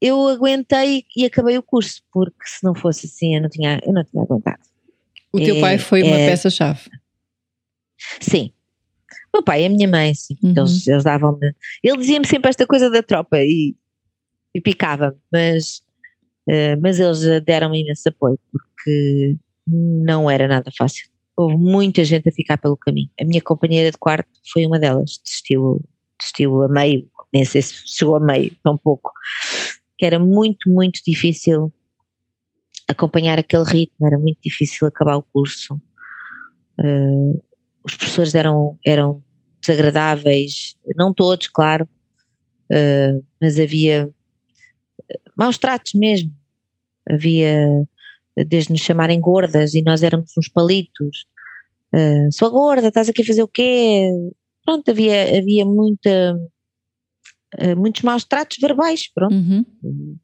eu 0.00 0.26
aguentei 0.26 1.04
e 1.16 1.24
acabei 1.24 1.56
o 1.56 1.62
curso, 1.62 2.02
porque 2.12 2.44
se 2.44 2.64
não 2.64 2.74
fosse 2.74 3.06
assim 3.06 3.36
eu 3.36 3.42
não 3.42 3.48
tinha, 3.48 3.80
eu 3.84 3.92
não 3.92 4.04
tinha 4.04 4.24
aguentado. 4.24 4.62
O 5.32 5.38
teu 5.38 5.56
é, 5.56 5.60
pai 5.60 5.78
foi 5.78 6.02
uma 6.02 6.16
é, 6.16 6.30
peça-chave? 6.30 6.90
Sim, 8.20 8.52
meu 9.32 9.42
pai 9.42 9.62
e 9.62 9.66
a 9.66 9.68
minha 9.68 9.88
mãe, 9.88 10.14
sim. 10.14 10.36
Uhum. 10.42 10.54
Eles, 10.56 10.86
eles 10.86 11.04
davam-me. 11.04 11.54
Ele 11.82 11.96
dizia-me 11.98 12.26
sempre 12.26 12.48
esta 12.48 12.66
coisa 12.66 12.90
da 12.90 13.02
tropa 13.02 13.38
e, 13.38 13.76
e 14.54 14.60
picava-me, 14.60 15.16
mas, 15.30 15.82
uh, 16.48 16.80
mas 16.80 16.98
eles 16.98 17.20
deram-me 17.44 17.82
imenso 17.82 18.08
apoio 18.08 18.38
porque 18.50 19.36
não 19.66 20.30
era 20.30 20.48
nada 20.48 20.70
fácil. 20.76 21.08
Houve 21.36 21.56
muita 21.56 22.04
gente 22.04 22.28
a 22.28 22.32
ficar 22.32 22.58
pelo 22.58 22.76
caminho. 22.76 23.10
A 23.20 23.24
minha 23.24 23.40
companheira 23.40 23.90
de 23.90 23.98
quarto 23.98 24.28
foi 24.52 24.66
uma 24.66 24.78
delas, 24.78 25.20
desistiu, 25.22 25.80
desistiu 26.18 26.62
a 26.62 26.68
meio, 26.68 27.08
nem 27.32 27.44
sei 27.44 27.62
se 27.62 27.74
chegou 27.86 28.16
a 28.16 28.20
meio, 28.20 28.56
tão 28.64 28.76
pouco. 28.76 29.12
Que 29.96 30.06
era 30.06 30.18
muito, 30.18 30.70
muito 30.70 31.00
difícil 31.06 31.72
acompanhar 32.88 33.38
aquele 33.38 33.64
ritmo, 33.64 34.06
era 34.06 34.18
muito 34.18 34.38
difícil 34.42 34.88
acabar 34.88 35.16
o 35.16 35.22
curso. 35.22 35.80
Uh, 36.78 37.42
os 37.84 37.94
professores 37.94 38.34
eram, 38.34 38.78
eram 38.84 39.22
desagradáveis, 39.60 40.76
não 40.96 41.12
todos, 41.12 41.48
claro, 41.48 41.88
uh, 42.70 43.24
mas 43.40 43.58
havia 43.58 44.10
maus 45.36 45.58
tratos 45.58 45.92
mesmo. 45.94 46.34
Havia, 47.08 47.86
desde 48.46 48.72
nos 48.72 48.80
chamarem 48.80 49.20
gordas 49.20 49.74
e 49.74 49.82
nós 49.82 50.02
éramos 50.02 50.32
uns 50.36 50.48
palitos. 50.48 51.26
Uh, 51.94 52.30
sou 52.32 52.50
gorda, 52.50 52.88
estás 52.88 53.08
aqui 53.08 53.22
a 53.22 53.26
fazer 53.26 53.42
o 53.42 53.48
quê? 53.48 54.10
Pronto, 54.64 54.90
havia, 54.90 55.38
havia 55.38 55.64
muita, 55.64 56.38
uh, 57.58 57.76
muitos 57.76 58.02
maus 58.02 58.24
tratos 58.24 58.58
verbais, 58.60 59.10
pronto. 59.12 59.34
Uhum. 59.34 60.18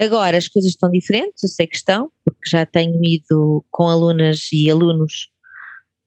Agora 0.00 0.38
as 0.38 0.48
coisas 0.48 0.70
estão 0.70 0.90
diferentes, 0.90 1.42
eu 1.42 1.48
sei 1.48 1.66
que 1.66 1.76
estão, 1.76 2.10
porque 2.24 2.48
já 2.48 2.64
tenho 2.64 2.98
ido 3.04 3.64
com 3.70 3.88
alunas 3.88 4.48
e 4.52 4.70
alunos 4.70 5.28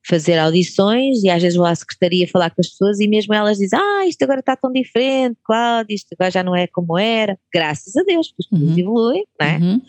fazer 0.06 0.38
audições 0.38 1.24
e 1.24 1.30
às 1.30 1.42
vezes 1.42 1.58
vou 1.58 1.66
à 1.66 1.74
secretaria 1.74 2.28
falar 2.28 2.50
com 2.50 2.60
as 2.60 2.70
pessoas 2.70 3.00
e 3.00 3.08
mesmo 3.08 3.34
elas 3.34 3.58
dizem, 3.58 3.80
ah, 3.80 4.06
isto 4.08 4.22
agora 4.24 4.42
está 4.42 4.56
tão 4.56 4.72
diferente, 4.72 5.38
Cláudia, 5.44 5.96
isto 5.96 6.10
agora 6.14 6.32
já 6.32 6.44
não 6.44 6.56
é 6.56 6.68
como 6.68 6.98
era, 6.98 7.38
graças 7.54 7.96
a 7.96 8.04
Deus, 8.04 8.30
porque 8.30 8.44
as 8.44 8.48
coisas 8.50 8.70
uhum. 8.70 8.80
evoluem, 8.80 9.26
não 9.40 9.48
é? 9.48 9.58
Uhum. 9.58 9.82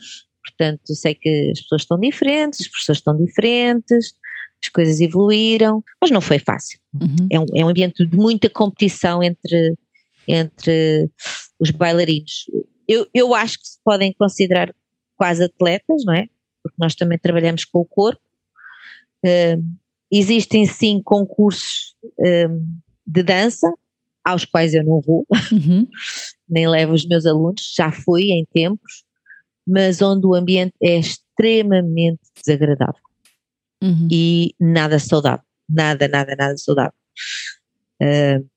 Portanto, 0.45 0.81
eu 0.89 0.95
sei 0.95 1.15
que 1.15 1.51
as 1.51 1.61
pessoas 1.63 1.83
estão 1.83 1.99
diferentes, 1.99 2.61
as 2.61 2.69
pessoas 2.69 2.99
estão 2.99 3.17
diferentes, 3.17 4.15
as 4.63 4.69
coisas 4.69 5.01
evoluíram, 5.01 5.83
mas 6.01 6.11
não 6.11 6.21
foi 6.21 6.39
fácil. 6.39 6.79
Uhum. 6.95 7.27
É, 7.31 7.41
um, 7.41 7.47
é 7.55 7.65
um 7.65 7.69
ambiente 7.69 8.07
de 8.07 8.17
muita 8.17 8.49
competição 8.49 9.23
entre, 9.23 9.75
entre 10.29 11.11
os 11.59 11.71
bailarinos. 11.71 12.45
Eu, 12.89 13.07
eu 13.13 13.35
acho 13.35 13.59
que 13.59 13.67
se 13.67 13.79
podem 13.85 14.13
considerar 14.13 14.75
quase 15.17 15.45
atletas, 15.45 16.05
não 16.05 16.15
é? 16.15 16.29
Porque 16.63 16.77
nós 16.79 16.95
também 16.95 17.19
trabalhamos 17.19 17.65
com 17.65 17.81
o 17.81 17.85
corpo. 17.85 18.21
Uh, 19.25 19.63
Existem 20.17 20.65
sim 20.65 21.03
concursos 21.03 21.97
um, 22.21 22.65
de 23.05 23.21
dança, 23.25 23.69
aos 24.25 24.45
quais 24.45 24.73
eu 24.73 24.85
não 24.85 25.01
vou, 25.01 25.27
uhum. 25.51 25.89
nem 26.49 26.69
levo 26.69 26.93
os 26.93 27.05
meus 27.05 27.27
alunos, 27.27 27.75
já 27.77 27.91
fui 27.91 28.31
em 28.31 28.45
tempos, 28.45 29.05
mas 29.67 30.01
onde 30.01 30.25
o 30.25 30.35
ambiente 30.35 30.75
é 30.81 31.01
extremamente 31.01 32.21
desagradável 32.37 33.03
uhum. 33.83 34.07
e 34.09 34.55
nada 34.61 35.01
saudável, 35.01 35.45
nada, 35.69 36.07
nada, 36.07 36.37
nada 36.37 36.57
saudável. 36.59 36.95
Uh, 38.01 38.49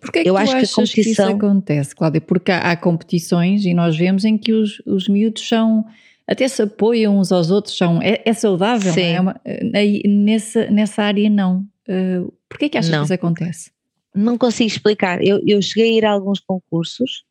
Porquê 0.00 0.18
é 0.18 0.22
que 0.22 0.28
eu 0.28 0.36
acho 0.36 0.52
que 0.52 0.64
a 0.64 0.68
competição 0.68 0.84
que 0.84 1.10
isso 1.10 1.22
acontece, 1.22 1.94
Cláudia? 1.94 2.20
Porque 2.20 2.52
há, 2.52 2.72
há, 2.72 2.76
competições 2.76 3.64
e 3.64 3.72
nós 3.72 3.96
vemos 3.96 4.24
em 4.24 4.36
que 4.36 4.52
os, 4.52 4.82
os 4.86 5.08
miúdos 5.08 5.48
são 5.48 5.84
até 6.26 6.46
se 6.46 6.60
apoiam 6.60 7.18
uns 7.18 7.32
aos 7.32 7.50
outros, 7.50 7.74
são, 7.74 8.02
é, 8.02 8.20
é 8.22 8.34
saudável, 8.34 8.92
Sim. 8.92 9.00
É 9.00 9.20
uma, 9.20 9.40
é, 9.46 10.06
nessa, 10.06 10.70
nessa 10.70 11.02
área 11.02 11.30
não. 11.30 11.66
Uh, 11.88 12.30
Porquê 12.50 12.66
é 12.66 12.68
que 12.68 12.76
achas 12.76 12.90
não. 12.90 12.98
que 12.98 13.04
isso 13.04 13.14
acontece? 13.14 13.70
Não 14.14 14.36
consigo 14.36 14.68
explicar. 14.68 15.24
Eu, 15.24 15.40
eu 15.46 15.62
cheguei 15.62 15.90
a 15.90 15.92
ir 15.94 16.04
a 16.04 16.10
alguns 16.10 16.38
concursos 16.38 17.24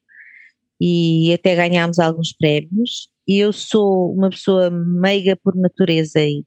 e 0.82 1.32
até 1.32 1.56
ganhámos 1.56 2.00
alguns 2.00 2.34
prémios 2.34 3.10
e 3.28 3.38
eu 3.38 3.54
sou 3.54 4.12
uma 4.14 4.32
pessoa 4.32 4.72
meiga 4.72 5.36
por 5.36 5.56
natureza 5.56 6.20
e, 6.20 6.44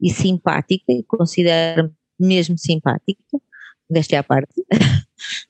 e 0.00 0.10
simpática 0.10 0.92
e 0.92 1.02
considero-me 1.04 1.90
mesmo 2.18 2.58
simpática, 2.58 3.38
desta 3.88 4.16
é 4.16 4.18
a 4.18 4.22
parte, 4.24 4.52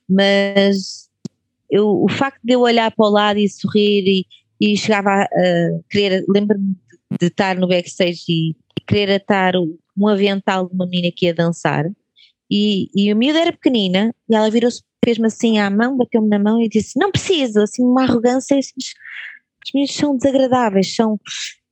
mas 0.09 1.09
eu, 1.71 1.87
o 1.87 2.09
facto 2.09 2.41
de 2.43 2.55
eu 2.55 2.61
olhar 2.61 2.91
para 2.91 3.07
o 3.07 3.11
lado 3.11 3.39
e 3.39 3.49
sorrir 3.49 4.05
e, 4.07 4.27
e 4.61 4.77
chegava 4.77 5.11
a, 5.11 5.23
a 5.23 5.81
querer, 5.91 6.25
lembro-me 6.29 6.75
de, 7.11 7.19
de 7.21 7.27
estar 7.27 7.57
no 7.57 7.69
backstage 7.69 8.25
e 8.29 8.57
querer 8.87 9.17
atar 9.17 9.55
um 9.97 10.09
avental 10.09 10.69
de 10.69 10.75
uma 10.75 10.87
menina 10.87 11.13
que 11.15 11.27
ia 11.27 11.35
dançar. 11.35 11.85
E, 12.51 12.89
e 12.95 13.11
a 13.11 13.15
miúda 13.15 13.41
era 13.41 13.53
pequenina 13.53 14.15
e 14.29 14.35
ela 14.35 14.51
virou-se, 14.51 14.83
fez-me 15.05 15.27
assim 15.27 15.59
à 15.59 15.69
mão, 15.69 15.97
bateu-me 15.97 16.29
na 16.29 16.39
mão 16.39 16.61
e 16.61 16.69
disse, 16.69 16.99
não 16.99 17.11
preciso, 17.11 17.61
assim 17.61 17.83
uma 17.83 18.05
arrogância, 18.05 18.59
os 18.59 19.73
meninos 19.75 19.95
são 19.95 20.17
desagradáveis, 20.17 20.95
são, 20.95 21.21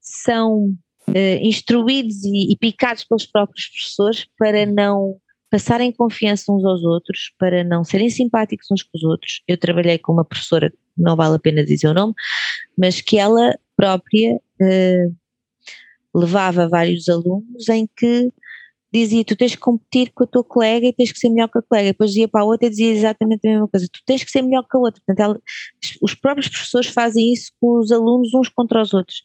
são 0.01 0.75
uh, 1.09 1.39
instruídos 1.41 2.25
e, 2.25 2.53
e, 2.53 2.57
picados 2.57 3.05
pelos 3.05 3.25
próprios 3.27 3.69
professores 3.69 4.27
para 4.39 4.67
não 4.67 5.17
passarem 5.51 5.93
confiança 5.93 6.53
uns 6.53 6.65
aos 6.65 6.83
outros, 6.83 7.33
para 7.39 7.63
não 7.63 7.85
serem 7.85 8.11
simpáticos 8.11 8.67
uns 8.71 8.83
com 8.83 8.91
os 8.97 9.05
outros. 9.05 9.43
Eu 9.47 9.57
trabalhei 9.57 9.99
com 9.99 10.13
uma 10.13 10.25
professora, 10.25 10.73
não 10.97 11.17
vale 11.17 11.37
a 11.37 11.39
pena 11.39 11.65
dizer 11.65 11.89
o 11.89 11.95
nome, 11.95 12.15
mas 12.77 13.01
que 13.01 13.19
ela 13.19 13.57
própria 13.77 14.37
uh, 14.37 15.17
levava 16.15 16.69
vários 16.69 17.09
alunos 17.09 17.69
em 17.69 17.89
que 17.97 18.33
dizia 18.93 19.25
tu 19.25 19.37
tens 19.37 19.55
que 19.55 19.61
competir 19.61 20.11
com 20.15 20.25
a 20.25 20.27
tua 20.27 20.43
colega 20.43 20.87
e 20.87 20.93
tens 20.93 21.13
que 21.13 21.19
ser 21.19 21.29
melhor 21.29 21.49
que 21.49 21.59
a 21.59 21.63
colega, 21.63 21.91
depois 21.91 22.15
ia 22.17 22.27
para 22.27 22.41
a 22.41 22.45
outra 22.45 22.67
e 22.67 22.71
dizia 22.71 22.93
exatamente 22.93 23.47
a 23.47 23.51
mesma 23.51 23.69
coisa, 23.69 23.87
tu 23.93 24.01
tens 24.07 24.25
que 24.25 24.31
ser 24.31 24.43
melhor 24.43 24.63
que 24.63 24.77
a 24.77 24.81
outra, 24.81 25.03
portanto 25.05 25.21
ela, 25.21 25.43
os 26.01 26.15
próprios 26.15 26.49
professores 26.49 26.89
fazem 26.89 27.33
isso 27.33 27.53
com 27.61 27.79
os 27.79 27.93
alunos 27.93 28.33
uns 28.33 28.49
contra 28.49 28.81
os 28.81 28.95
outros, 28.95 29.23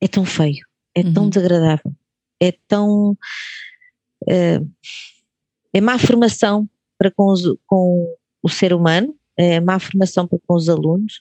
é 0.00 0.08
tão 0.08 0.24
feio, 0.24 0.66
é 0.94 1.00
uhum. 1.00 1.12
tão 1.12 1.28
desagradável, 1.28 1.92
é 2.40 2.52
tão 2.66 3.16
é, 4.28 4.60
é 5.72 5.80
má 5.80 5.98
formação 5.98 6.68
para 6.98 7.10
com, 7.10 7.32
os, 7.32 7.42
com 7.66 8.16
o 8.42 8.48
ser 8.48 8.72
humano, 8.72 9.14
é 9.36 9.60
má 9.60 9.78
formação 9.78 10.26
para 10.26 10.38
com 10.46 10.54
os 10.54 10.68
alunos 10.68 11.20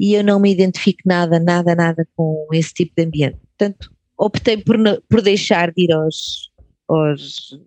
e 0.00 0.14
eu 0.14 0.24
não 0.24 0.40
me 0.40 0.50
identifico 0.50 1.00
nada, 1.04 1.38
nada, 1.38 1.74
nada 1.74 2.06
com 2.16 2.46
esse 2.52 2.72
tipo 2.72 2.92
de 2.96 3.04
ambiente. 3.04 3.38
Portanto, 3.56 3.92
optei 4.16 4.56
por, 4.56 4.76
por 5.08 5.22
deixar 5.22 5.72
de 5.72 5.84
ir 5.84 5.92
aos, 5.92 6.50
aos, 6.88 7.58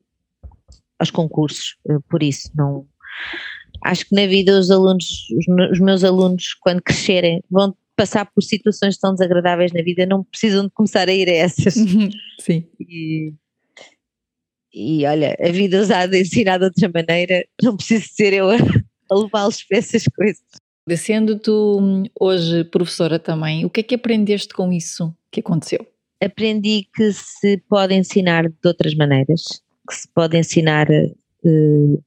aos 1.00 1.12
concursos, 1.12 1.78
eh, 1.90 2.00
por 2.10 2.24
isso 2.24 2.50
não 2.56 2.86
acho 3.84 4.08
que 4.08 4.16
na 4.16 4.28
vida 4.28 4.58
os 4.58 4.70
alunos, 4.70 5.28
os, 5.72 5.80
meus 5.80 6.04
alunos, 6.04 6.54
quando 6.60 6.82
crescerem, 6.82 7.44
vão 7.50 7.76
passar 7.96 8.26
por 8.26 8.42
situações 8.42 8.98
tão 8.98 9.14
desagradáveis 9.14 9.72
na 9.74 9.82
vida, 9.82 10.06
não 10.06 10.24
precisam 10.24 10.66
de 10.66 10.72
começar 10.72 11.08
a 11.08 11.14
ir 11.14 11.28
a 11.28 11.34
essas. 11.34 11.74
Sim. 12.40 12.68
E, 12.80 13.34
e 14.74 15.06
olha, 15.06 15.36
a 15.40 15.52
vida 15.52 15.82
usada 15.82 16.18
ensinada 16.18 16.70
de 16.70 16.86
outra 16.86 17.02
maneira, 17.02 17.46
não 17.62 17.76
preciso 17.76 18.06
ser 18.12 18.34
eu 18.34 18.50
a, 18.50 18.56
a 18.56 19.16
levá-los 19.16 19.64
para 19.64 19.78
essas 19.78 20.04
coisas. 20.06 20.44
Sendo 20.98 21.38
tu 21.40 22.04
hoje 22.20 22.64
professora 22.66 23.20
também, 23.20 23.66
o 23.66 23.70
que 23.70 23.82
é 23.82 23.84
que 23.84 23.96
aprendeste 23.96 24.54
com 24.54 24.72
isso 24.74 25.16
que 25.32 25.40
aconteceu? 25.40 25.86
Aprendi 26.22 26.88
que 26.94 27.12
se 27.14 27.58
pode 27.70 27.94
ensinar 27.94 28.50
de 28.50 28.68
outras 28.68 28.94
maneiras, 28.96 29.42
que 29.88 29.96
se 29.96 30.08
pode 30.14 30.38
ensinar 30.38 30.88
uh, 30.90 32.04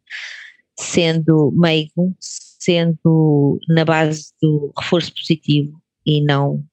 sendo 0.79 1.53
meigo, 1.53 2.14
sendo 2.20 3.59
na 3.68 3.85
base 3.85 4.33
do 4.42 4.72
reforço 4.79 5.12
positivo 5.14 5.81
e 6.05 6.22
não 6.22 6.64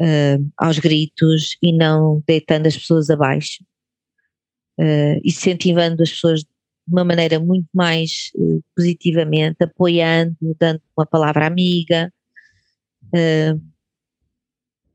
uh, 0.00 0.52
aos 0.58 0.78
gritos 0.78 1.56
e 1.62 1.76
não 1.76 2.22
deitando 2.26 2.66
as 2.66 2.76
pessoas 2.76 3.10
abaixo, 3.10 3.64
uh, 4.78 5.20
incentivando 5.24 6.02
as 6.02 6.10
pessoas 6.10 6.40
de 6.40 6.48
uma 6.88 7.04
maneira 7.04 7.40
muito 7.40 7.68
mais 7.74 8.30
uh, 8.36 8.62
positivamente, 8.76 9.62
apoiando, 9.62 10.36
dando 10.58 10.80
uma 10.96 11.06
palavra 11.06 11.46
amiga. 11.46 12.12
Uh, 13.06 13.60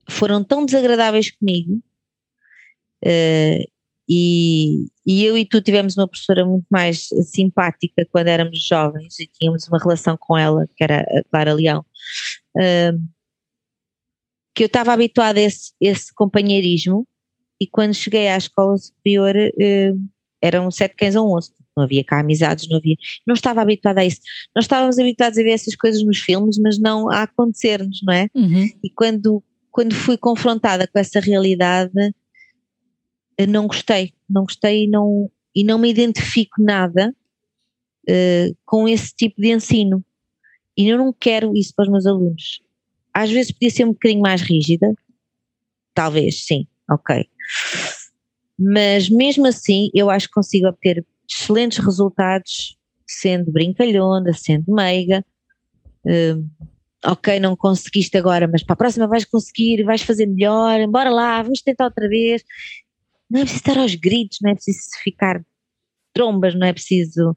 foram 0.09 0.43
tão 0.43 0.65
desagradáveis 0.65 1.31
comigo 1.31 1.81
e, 4.09 4.87
e, 5.05 5.23
eu 5.23 5.37
e 5.37 5.45
tu 5.45 5.61
tivemos 5.61 5.95
uma 5.95 6.07
professora 6.07 6.45
muito 6.45 6.65
mais 6.69 7.07
simpática 7.23 8.05
quando 8.11 8.27
éramos 8.27 8.61
jovens 8.61 9.17
e 9.19 9.27
tínhamos 9.27 9.67
uma 9.69 9.79
relação 9.79 10.17
com 10.17 10.37
ela, 10.37 10.67
que 10.75 10.83
era 10.83 10.99
a 10.99 11.23
Clara 11.29 11.53
Leão, 11.53 11.85
que 14.53 14.63
eu 14.63 14.67
estava 14.67 14.93
habituada 14.93 15.39
a 15.39 15.43
esse, 15.43 15.71
esse, 15.79 16.13
companheirismo 16.13 17.07
e 17.61 17.67
quando 17.67 17.93
cheguei 17.93 18.27
à 18.27 18.37
escola 18.37 18.75
superior 18.77 19.35
eram 20.41 20.71
sete 20.71 20.95
cães 20.95 21.15
um 21.15 21.27
osso 21.27 21.53
não 21.75 21.83
havia 21.83 22.03
cá 22.03 22.19
amizades, 22.19 22.67
não 22.69 22.77
havia, 22.77 22.95
não 23.25 23.33
estava 23.33 23.61
habituada 23.61 24.01
a 24.01 24.05
isso. 24.05 24.19
Nós 24.55 24.65
estávamos 24.65 24.99
habituados 24.99 25.37
a 25.37 25.43
ver 25.43 25.51
essas 25.51 25.75
coisas 25.75 26.03
nos 26.03 26.19
filmes, 26.19 26.57
mas 26.57 26.79
não 26.79 27.09
a 27.09 27.23
acontecer-nos, 27.23 28.01
não 28.03 28.13
é? 28.13 28.27
Uhum. 28.35 28.69
E 28.83 28.89
quando, 28.89 29.43
quando 29.71 29.95
fui 29.95 30.17
confrontada 30.17 30.87
com 30.87 30.99
essa 30.99 31.19
realidade, 31.19 31.91
não 33.47 33.67
gostei, 33.67 34.13
não 34.29 34.43
gostei 34.43 34.85
e 34.85 34.87
não, 34.87 35.31
e 35.55 35.63
não 35.63 35.79
me 35.79 35.89
identifico 35.89 36.61
nada 36.61 37.15
uh, 38.09 38.57
com 38.65 38.87
esse 38.87 39.13
tipo 39.15 39.41
de 39.41 39.51
ensino. 39.51 40.03
E 40.77 40.87
eu 40.87 40.97
não 40.97 41.13
quero 41.13 41.55
isso 41.55 41.73
para 41.75 41.83
os 41.83 41.91
meus 41.91 42.05
alunos. 42.05 42.61
Às 43.13 43.29
vezes 43.29 43.51
podia 43.51 43.69
ser 43.69 43.85
um 43.85 43.91
bocadinho 43.91 44.21
mais 44.21 44.41
rígida, 44.41 44.93
talvez, 45.93 46.45
sim, 46.45 46.65
ok. 46.89 47.27
Mas 48.57 49.09
mesmo 49.09 49.47
assim, 49.47 49.89
eu 49.93 50.09
acho 50.09 50.27
que 50.27 50.33
consigo 50.33 50.67
obter 50.67 51.05
excelentes 51.29 51.77
resultados 51.79 52.77
sendo 53.07 53.51
brincalhona, 53.51 54.33
sendo 54.33 54.73
meiga. 54.73 55.25
Uh, 56.05 56.47
ok, 57.05 57.39
não 57.39 57.55
conseguiste 57.55 58.17
agora, 58.17 58.47
mas 58.47 58.63
para 58.63 58.73
a 58.73 58.77
próxima 58.77 59.07
vais 59.07 59.25
conseguir, 59.25 59.83
vais 59.83 60.01
fazer 60.01 60.25
melhor, 60.25 60.85
bora 60.87 61.09
lá, 61.09 61.41
vamos 61.41 61.61
tentar 61.61 61.85
outra 61.85 62.07
vez. 62.07 62.43
Não 63.29 63.39
é 63.39 63.43
preciso 63.43 63.61
estar 63.61 63.77
aos 63.77 63.95
gritos, 63.95 64.37
não 64.41 64.51
é 64.51 64.53
preciso 64.53 64.79
ficar 65.03 65.43
trombas, 66.13 66.53
não 66.53 66.67
é 66.67 66.73
preciso. 66.73 67.35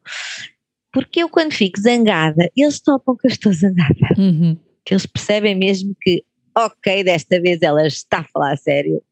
Porque 0.93 1.23
eu, 1.23 1.29
quando 1.29 1.53
fico 1.53 1.81
zangada, 1.81 2.51
eles 2.57 2.81
topam 2.81 3.17
que 3.17 3.27
eu 3.27 3.31
estou 3.31 3.53
zangada. 3.53 4.15
Uhum. 4.19 4.57
Que 4.85 4.95
eles 4.95 5.07
percebem 5.07 5.55
mesmo 5.55 5.97
que, 6.01 6.25
ok, 6.57 7.03
desta 7.05 7.41
vez 7.41 7.63
ela 7.63 7.87
está 7.87 8.21
a 8.21 8.25
falar 8.25 8.53
a 8.53 8.57
sério. 8.57 9.03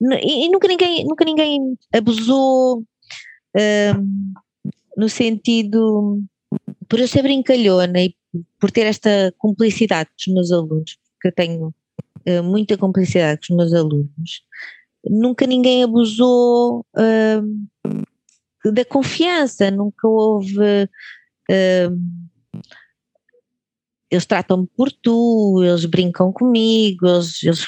E, 0.00 0.48
nunca, 0.48 0.68
ninguém, 0.68 1.04
nunca 1.04 1.24
ninguém 1.24 1.76
abusou, 1.92 2.84
no 4.96 5.08
sentido, 5.08 6.22
por 6.88 7.00
eu 7.00 7.08
ser 7.08 7.22
brincalhona 7.22 8.00
e 8.00 8.14
por 8.58 8.70
ter 8.70 8.86
esta 8.86 9.32
cumplicidade 9.38 10.10
com 10.10 10.30
os 10.30 10.34
meus 10.34 10.52
alunos, 10.52 10.98
porque 11.12 11.28
eu 11.28 11.32
tenho 11.32 11.74
uh, 12.28 12.42
muita 12.42 12.76
cumplicidade 12.76 13.46
com 13.46 13.54
os 13.54 13.58
meus 13.58 13.72
alunos, 13.72 14.42
nunca 15.04 15.46
ninguém 15.46 15.82
abusou 15.82 16.84
uh, 16.96 18.72
da 18.72 18.84
confiança, 18.84 19.70
nunca 19.70 20.08
houve. 20.08 20.84
Uh, 21.50 22.34
eles 24.10 24.26
tratam-me 24.26 24.68
por 24.76 24.92
tu, 24.92 25.62
eles 25.64 25.84
brincam 25.86 26.32
comigo, 26.32 27.06
eles, 27.06 27.42
eles 27.42 27.66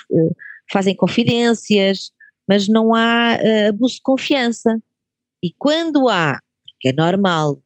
fazem 0.71 0.95
confidências, 0.95 2.13
mas 2.49 2.69
não 2.69 2.95
há 2.95 3.39
abuso 3.69 3.97
de 3.97 4.03
confiança. 4.03 4.81
E 5.43 5.53
quando 5.59 6.09
há, 6.09 6.41
que 6.81 6.89
é 6.89 6.93
normal, 6.93 7.61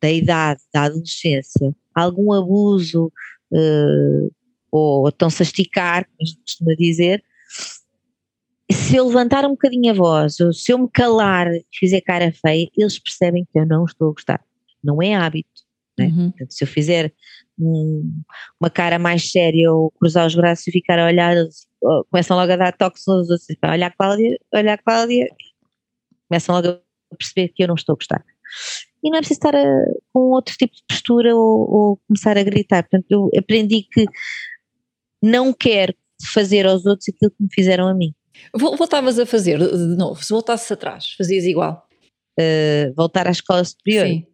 da 0.00 0.10
idade, 0.10 0.60
da 0.72 0.84
adolescência, 0.84 1.74
algum 1.94 2.32
abuso 2.32 3.12
uh, 3.52 4.32
ou 4.70 5.08
estão-se 5.08 5.42
a 5.42 5.44
esticar, 5.44 6.06
como 6.06 6.42
costuma 6.42 6.74
dizer, 6.74 7.22
se 8.70 8.96
eu 8.96 9.06
levantar 9.06 9.44
um 9.44 9.50
bocadinho 9.50 9.90
a 9.90 9.94
voz, 9.94 10.38
ou 10.40 10.52
se 10.52 10.72
eu 10.72 10.78
me 10.78 10.88
calar 10.88 11.48
e 11.48 11.64
fizer 11.72 12.00
cara 12.00 12.32
feia, 12.32 12.70
eles 12.76 12.98
percebem 12.98 13.44
que 13.44 13.58
eu 13.58 13.66
não 13.66 13.84
estou 13.84 14.10
a 14.10 14.12
gostar. 14.12 14.44
Não 14.82 15.02
é 15.02 15.14
hábito. 15.14 15.48
Né? 15.98 16.06
Uhum. 16.06 16.30
Portanto, 16.30 16.52
se 16.52 16.64
eu 16.64 16.68
fizer 16.68 17.12
um, 17.58 18.22
uma 18.60 18.70
cara 18.70 18.98
mais 18.98 19.30
séria 19.30 19.72
ou 19.72 19.90
cruzar 19.90 20.26
os 20.26 20.34
braços 20.34 20.66
e 20.68 20.72
ficar 20.72 20.98
a 20.98 21.06
olhar, 21.06 21.36
começam 22.10 22.36
logo 22.36 22.52
a 22.52 22.56
dar 22.56 22.76
toques 22.76 23.04
nos 23.06 23.30
outros, 23.30 23.46
olha 23.64 23.86
a 23.86 23.90
Cláudia, 23.90 24.38
olha 24.54 24.74
a 24.74 24.78
Cláudia, 24.78 25.28
começam 26.28 26.54
logo 26.54 26.68
a 26.68 27.16
perceber 27.16 27.48
que 27.48 27.62
eu 27.62 27.68
não 27.68 27.74
estou 27.74 27.94
a 27.94 27.96
gostar. 27.96 28.24
E 29.02 29.10
não 29.10 29.16
é 29.16 29.20
preciso 29.20 29.38
estar 29.38 29.56
a, 29.56 29.84
com 30.12 30.20
outro 30.30 30.54
tipo 30.56 30.74
de 30.74 30.82
postura 30.88 31.34
ou, 31.34 31.70
ou, 31.70 32.00
começar 32.06 32.36
a 32.36 32.42
gritar. 32.42 32.82
Portanto, 32.82 33.06
eu 33.10 33.30
aprendi 33.38 33.82
que 33.90 34.04
não 35.22 35.52
quero 35.52 35.94
fazer 36.32 36.66
aos 36.66 36.84
outros 36.84 37.08
aquilo 37.08 37.30
que 37.30 37.42
me 37.42 37.48
fizeram 37.52 37.88
a 37.88 37.94
mim. 37.94 38.14
Voltavas 38.54 39.18
a 39.18 39.26
fazer 39.26 39.58
de 39.58 39.96
novo, 39.96 40.22
se 40.22 40.32
voltasses 40.32 40.70
atrás, 40.70 41.14
fazias 41.16 41.44
igual? 41.44 41.86
Uh, 42.38 42.92
voltar 42.94 43.26
à 43.26 43.30
escola 43.30 43.64
superior? 43.64 44.06
Sim. 44.06 44.26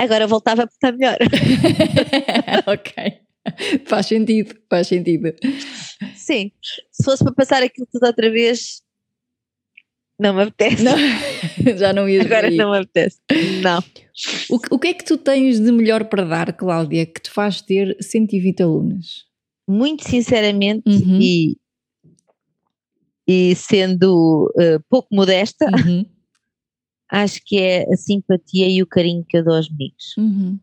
Agora 0.00 0.26
voltava 0.26 0.66
para 0.66 0.72
estar 0.72 0.92
melhor. 0.92 1.18
ok. 2.66 3.27
Faz 3.86 4.06
sentido, 4.06 4.54
faz 4.68 4.86
sentido. 4.88 5.32
Sim. 6.14 6.52
Se 6.92 7.02
fosse 7.04 7.24
para 7.24 7.32
passar 7.34 7.62
aquilo 7.62 7.86
tudo 7.90 8.06
outra 8.06 8.30
vez, 8.30 8.82
Não 10.20 10.34
me 10.34 10.42
apetece. 10.42 10.82
Não, 10.82 10.96
já 11.78 11.92
não 11.92 12.08
ias 12.08 12.26
Agora 12.26 12.50
não 12.50 12.70
me 12.72 12.78
apetece. 12.78 13.18
Não. 13.62 13.78
O, 14.50 14.58
que- 14.58 14.74
o 14.74 14.78
que 14.78 14.88
é 14.88 14.94
que 14.94 15.04
tu 15.04 15.16
tens 15.16 15.60
de 15.60 15.70
melhor 15.72 16.04
para 16.06 16.24
dar, 16.24 16.52
Cláudia, 16.52 17.06
que 17.06 17.20
te 17.22 17.30
faz 17.30 17.60
ter 17.62 17.96
120 18.02 18.62
alunos? 18.62 19.26
Muito 19.68 20.06
sinceramente 20.08 20.82
Uhum. 20.88 21.18
e, 21.20 21.56
e 23.26 23.54
sendo 23.54 24.52
eh, 24.58 24.78
pouco 24.88 25.08
modesta, 25.14 25.66
Uhum, 25.66 26.04
acho 27.10 27.40
que 27.46 27.58
é 27.58 27.84
a 27.92 27.96
simpatia 27.96 28.68
e 28.68 28.82
o 28.82 28.86
carinho 28.86 29.24
que 29.28 29.36
eu 29.38 29.44
dou 29.44 29.54
aos 29.54 29.68
meninos. 29.70 30.14
uhum, 30.18 30.58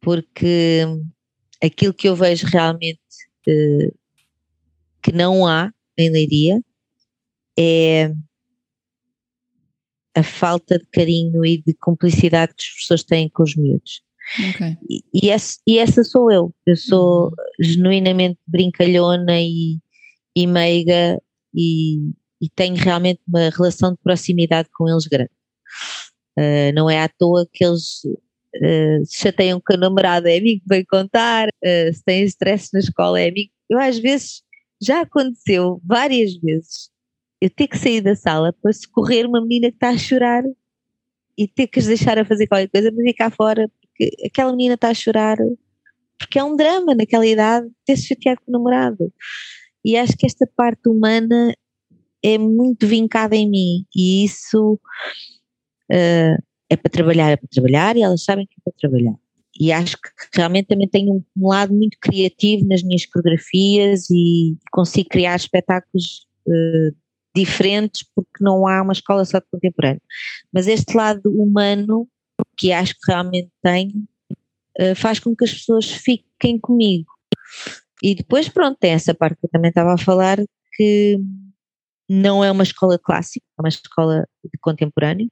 Porque 0.00 0.86
aquilo 1.62 1.94
que 1.94 2.08
eu 2.08 2.16
vejo 2.16 2.46
realmente 2.46 3.00
eh, 3.48 3.92
que 5.02 5.12
não 5.12 5.46
há 5.46 5.72
em 5.98 6.10
Leiria 6.10 6.60
é 7.58 8.12
a 10.14 10.22
falta 10.22 10.78
de 10.78 10.86
carinho 10.86 11.44
e 11.44 11.62
de 11.62 11.72
cumplicidade 11.74 12.54
que 12.54 12.62
as 12.64 12.74
pessoas 12.80 13.04
têm 13.04 13.28
com 13.28 13.42
os 13.42 13.54
miúdos. 13.56 14.02
ok. 14.50 14.76
E, 14.88 15.02
e 15.14 15.30
esse- 15.30 15.58
e 15.66 15.78
essa 15.78 16.02
sou 16.04 16.30
eu. 16.30 16.54
Eu 16.66 16.76
sou 16.76 17.24
Uhum. 17.26 17.30
genuinamente 17.60 18.38
brincalhona 18.46 19.40
e, 19.40 19.78
e 20.36 20.46
meiga 20.46 21.20
e, 21.54 22.10
e 22.40 22.48
tenho 22.54 22.74
realmente 22.76 23.20
uma 23.26 23.50
relação 23.50 23.92
de 23.92 23.98
proximidade 24.02 24.68
com 24.72 24.88
eles 24.88 25.06
grande. 25.06 25.30
Uh, 26.38 26.72
não 26.74 26.88
é 26.90 27.02
à 27.02 27.08
toa 27.08 27.46
que 27.52 27.64
eles 27.64 28.02
uh, 28.56 29.04
se 29.04 29.18
chateiam 29.18 29.60
com 29.64 29.74
o 29.74 29.78
namorado, 29.78 30.28
é 30.28 30.38
amigo 30.38 30.62
vem 30.66 30.84
contar, 30.84 31.48
uh, 31.48 31.92
se 31.92 32.02
têm 32.04 32.24
stress 32.24 32.70
na 32.72 32.80
escola, 32.80 33.20
é 33.20 33.28
amigo. 33.28 33.50
Eu 33.68 33.78
às 33.78 33.98
vezes, 33.98 34.42
já 34.82 35.02
aconteceu 35.02 35.80
várias 35.84 36.34
vezes, 36.36 36.90
eu 37.40 37.50
ter 37.50 37.68
que 37.68 37.78
sair 37.78 38.00
da 38.00 38.14
sala 38.14 38.52
para 38.52 38.72
socorrer 38.72 39.26
uma 39.26 39.40
menina 39.40 39.70
que 39.70 39.76
está 39.76 39.90
a 39.90 39.98
chorar 39.98 40.44
e 41.38 41.48
ter 41.48 41.66
que 41.66 41.80
deixar 41.80 42.18
a 42.18 42.24
fazer 42.24 42.46
qualquer 42.46 42.68
coisa 42.68 42.92
para 42.92 43.04
ficar 43.04 43.30
fora 43.30 43.70
porque 43.80 44.10
aquela 44.26 44.52
menina 44.52 44.74
está 44.74 44.90
a 44.90 44.94
chorar 44.94 45.38
porque 46.18 46.38
é 46.38 46.44
um 46.44 46.54
drama 46.54 46.94
naquela 46.94 47.26
idade 47.26 47.66
ter-se 47.86 48.08
chateado 48.08 48.42
com 48.44 48.50
o 48.50 48.52
namorado. 48.52 49.10
E 49.82 49.96
acho 49.96 50.14
que 50.18 50.26
esta 50.26 50.46
parte 50.54 50.86
humana 50.86 51.54
é 52.22 52.36
muito 52.36 52.86
vincada 52.86 53.34
em 53.34 53.48
mim 53.48 53.86
e 53.96 54.24
isso 54.26 54.78
eh, 55.90 56.36
é 56.70 56.76
para 56.76 56.90
trabalhar, 56.90 57.30
é 57.30 57.36
para 57.36 57.48
trabalhar 57.48 57.96
e 57.96 58.02
elas 58.02 58.22
sabem 58.22 58.46
que 58.46 58.54
é 58.54 58.62
para 58.62 58.78
trabalhar. 58.78 59.16
E 59.58 59.72
acho 59.72 59.96
que 59.96 60.08
realmente 60.34 60.68
também 60.68 60.88
tenho 60.88 61.24
um, 61.36 61.48
lado 61.48 61.74
muito 61.74 61.98
criativo 62.00 62.66
nas 62.66 62.82
minhas 62.82 63.04
coreografias 63.04 64.08
e 64.10 64.56
consigo 64.70 65.08
criar 65.10 65.36
espetáculos 65.36 66.26
eh, 66.48 66.90
diferentes 67.34 68.04
porque 68.14 68.42
não 68.42 68.66
há 68.66 68.80
uma 68.80 68.92
escola 68.92 69.24
só 69.24 69.38
de 69.38 69.46
contemporâneo. 69.50 70.00
Mas 70.52 70.66
este 70.66 70.96
lado 70.96 71.28
humano 71.30 72.08
que 72.56 72.72
acho 72.72 72.94
que 72.94 73.10
realmente 73.10 73.50
tenho, 73.62 74.06
eh, 74.78 74.94
faz 74.94 75.18
com 75.18 75.34
que 75.34 75.44
as 75.44 75.52
pessoas 75.52 75.90
fiquem 75.90 76.58
comigo. 76.58 77.10
E 78.02 78.14
depois, 78.14 78.48
pronto, 78.48 78.78
tem 78.78 78.92
essa 78.92 79.14
parte 79.14 79.38
que 79.40 79.46
eu 79.46 79.50
também 79.50 79.70
estava 79.70 79.94
a 79.94 79.98
falar, 79.98 80.38
que 80.74 81.18
não 82.08 82.42
é 82.44 82.50
uma 82.50 82.62
escola 82.62 82.98
clássica, 82.98 83.44
é 83.58 83.62
uma 83.62 83.68
escola 83.68 84.26
de 84.44 84.58
contemporâneo, 84.60 85.30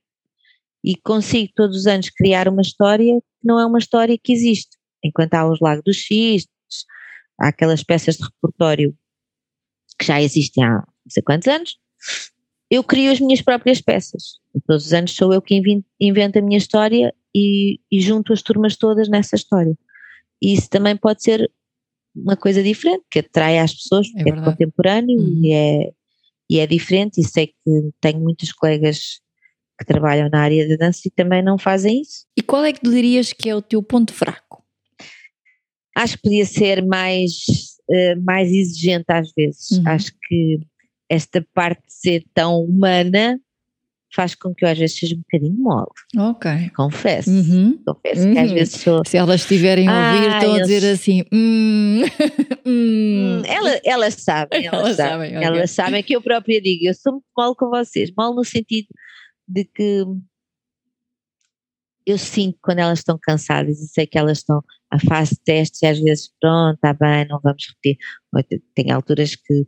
e 0.84 0.96
consigo 0.96 1.52
todos 1.54 1.76
os 1.76 1.86
anos 1.86 2.10
criar 2.10 2.48
uma 2.48 2.62
história 2.62 3.20
que 3.20 3.46
não 3.46 3.58
é 3.58 3.66
uma 3.66 3.78
história 3.78 4.18
que 4.22 4.32
existe. 4.32 4.76
Enquanto 5.02 5.34
há 5.34 5.50
os 5.50 5.60
Lagos 5.60 5.84
dos 5.84 5.96
Xistes, 5.96 6.48
há 7.40 7.48
aquelas 7.48 7.82
peças 7.82 8.16
de 8.16 8.24
repertório 8.24 8.96
que 9.98 10.06
já 10.06 10.20
existem 10.22 10.64
há 10.64 10.74
não 10.74 11.10
sei 11.10 11.22
quantos 11.22 11.48
anos, 11.48 11.78
eu 12.70 12.84
crio 12.84 13.10
as 13.10 13.20
minhas 13.20 13.40
próprias 13.40 13.80
peças. 13.80 14.38
Todos 14.66 14.86
os 14.86 14.92
anos 14.92 15.14
sou 15.14 15.32
eu 15.32 15.40
que 15.40 15.60
invento 16.00 16.38
a 16.38 16.42
minha 16.42 16.58
história 16.58 17.14
e, 17.34 17.80
e 17.90 18.00
junto 18.00 18.32
as 18.32 18.42
turmas 18.42 18.76
todas 18.76 19.08
nessa 19.08 19.36
história. 19.36 19.74
E 20.42 20.52
isso 20.52 20.68
também 20.68 20.96
pode 20.96 21.22
ser 21.22 21.50
uma 22.14 22.36
coisa 22.36 22.62
diferente, 22.62 23.04
que 23.10 23.20
atrai 23.20 23.58
às 23.58 23.74
pessoas, 23.74 24.08
porque 24.08 24.28
é, 24.28 24.32
verdade. 24.32 24.50
contemporâneo 24.50 25.18
Uhum. 25.18 25.40
e, 25.44 25.52
é, 25.52 25.92
e 26.50 26.58
é 26.58 26.66
diferente. 26.66 27.20
E 27.20 27.24
sei 27.24 27.48
que 27.48 27.90
tenho 28.00 28.20
muitos 28.20 28.52
colegas 28.52 29.20
que 29.78 29.84
trabalham 29.84 30.28
na 30.30 30.40
área 30.42 30.66
da 30.68 30.76
dança 30.76 31.00
e 31.06 31.10
também 31.10 31.42
não 31.42 31.56
fazem 31.58 32.00
isso. 32.02 32.26
E 32.36 32.42
qual 32.42 32.64
é 32.64 32.72
que 32.72 32.80
tu 32.80 32.90
dirias 32.90 33.32
que 33.32 33.48
é 33.48 33.54
o 33.54 33.62
teu 33.62 33.82
ponto 33.82 34.12
fraco? 34.12 34.64
Acho 35.96 36.16
que 36.16 36.22
podia 36.22 36.44
ser 36.46 36.84
mais, 36.84 37.32
eh, 37.90 38.14
mais 38.16 38.50
exigente 38.50 39.06
às 39.08 39.32
vezes. 39.36 39.70
Uhum. 39.72 39.82
Acho 39.86 40.12
que 40.28 40.60
esta 41.08 41.44
parte 41.54 41.82
de 41.86 41.92
ser 41.92 42.24
tão 42.34 42.60
humana 42.62 43.38
faz 44.14 44.34
com 44.34 44.54
que 44.54 44.64
eu 44.64 44.68
às 44.70 44.78
vezes 44.78 44.98
seja 44.98 45.14
um 45.14 45.18
bocadinho 45.18 45.54
mole, 45.58 45.86
Ok. 46.30 46.50
confesso. 46.74 47.30
Uhum. 47.30 47.78
Confesso 47.86 48.30
que 48.32 48.38
às 48.38 48.48
Uhum. 48.48 48.54
vezes 48.54 48.80
sou. 48.80 49.02
Se 49.06 49.16
elas 49.16 49.40
estiverem 49.42 49.86
a 49.88 49.92
ouvir, 49.92 50.28
Ah, 50.30 50.36
estão 50.38 50.52
a 50.54 50.56
eles- 50.56 50.68
dizer 50.68 50.92
assim: 50.92 51.24
hum, 51.32 52.00
hum. 52.66 53.38
Hum, 53.38 53.42
ela- 53.46 53.80
elas 53.84 54.14
sabem, 54.14 54.64
elas, 54.66 54.82
Elas 54.82 54.96
sabem, 54.96 55.30
sabem, 55.32 55.44
elas 55.46 55.70
sabem 55.70 56.02
que 56.02 56.14
eu 56.16 56.22
própria 56.22 56.60
digo, 56.60 56.86
eu 56.86 56.94
sou 56.94 57.12
muito 57.14 57.24
mal 57.36 57.54
com 57.56 57.68
vocês, 57.68 58.10
mal 58.16 58.34
no 58.34 58.44
sentido 58.44 58.88
de 59.48 59.64
que 59.64 60.04
eu 62.06 62.18
sinto 62.18 62.58
quando 62.62 62.78
elas 62.78 63.00
estão 63.00 63.18
cansadas 63.20 63.80
e 63.80 63.88
sei 63.88 64.06
que 64.06 64.18
elas 64.18 64.38
estão 64.38 64.62
à 64.90 64.98
fase 64.98 65.34
de 65.34 65.40
testes 65.40 65.82
e 65.82 65.86
às 65.86 65.98
vezes 66.00 66.32
pronto, 66.40 66.74
está 66.76 66.94
bem, 66.94 67.26
não 67.28 67.40
vamos 67.42 67.66
repetir. 67.68 67.98
Tem 68.74 68.90
alturas 68.90 69.34
que 69.34 69.66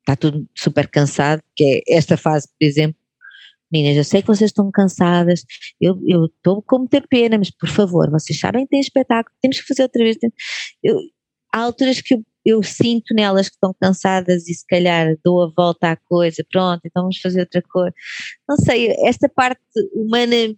está 0.00 0.14
tudo 0.14 0.48
super 0.56 0.88
cansado, 0.88 1.42
que 1.56 1.82
é 1.88 1.96
esta 1.96 2.16
fase, 2.16 2.46
por 2.46 2.64
exemplo, 2.64 3.00
meninas, 3.72 3.96
eu 3.96 4.04
sei 4.04 4.22
que 4.22 4.28
vocês 4.28 4.50
estão 4.50 4.70
cansadas, 4.70 5.44
eu 5.80 5.98
estou 6.26 6.62
com 6.62 6.78
muita 6.78 7.00
pena, 7.02 7.38
mas 7.38 7.50
por 7.50 7.68
favor, 7.68 8.08
vocês 8.10 8.38
sabem 8.38 8.64
que 8.64 8.70
tem 8.70 8.80
espetáculo, 8.80 9.34
temos 9.42 9.60
que 9.60 9.66
fazer 9.66 9.82
outra 9.82 10.04
vez. 10.04 10.16
Eu, 10.82 10.96
há 11.52 11.60
alturas 11.60 12.00
que 12.00 12.14
eu, 12.14 12.24
eu 12.46 12.62
sinto 12.62 13.12
nelas 13.12 13.48
que 13.48 13.56
estão 13.56 13.74
cansadas 13.80 14.46
e 14.48 14.54
se 14.54 14.64
calhar 14.66 15.16
dou 15.24 15.42
a 15.42 15.50
volta 15.56 15.90
à 15.90 15.96
coisa, 15.96 16.44
pronto, 16.50 16.80
então 16.84 17.02
vamos 17.02 17.18
fazer 17.18 17.40
outra 17.40 17.60
coisa. 17.62 17.92
Não 18.48 18.56
sei, 18.56 18.94
esta 19.04 19.28
parte 19.28 19.60
humana 19.94 20.54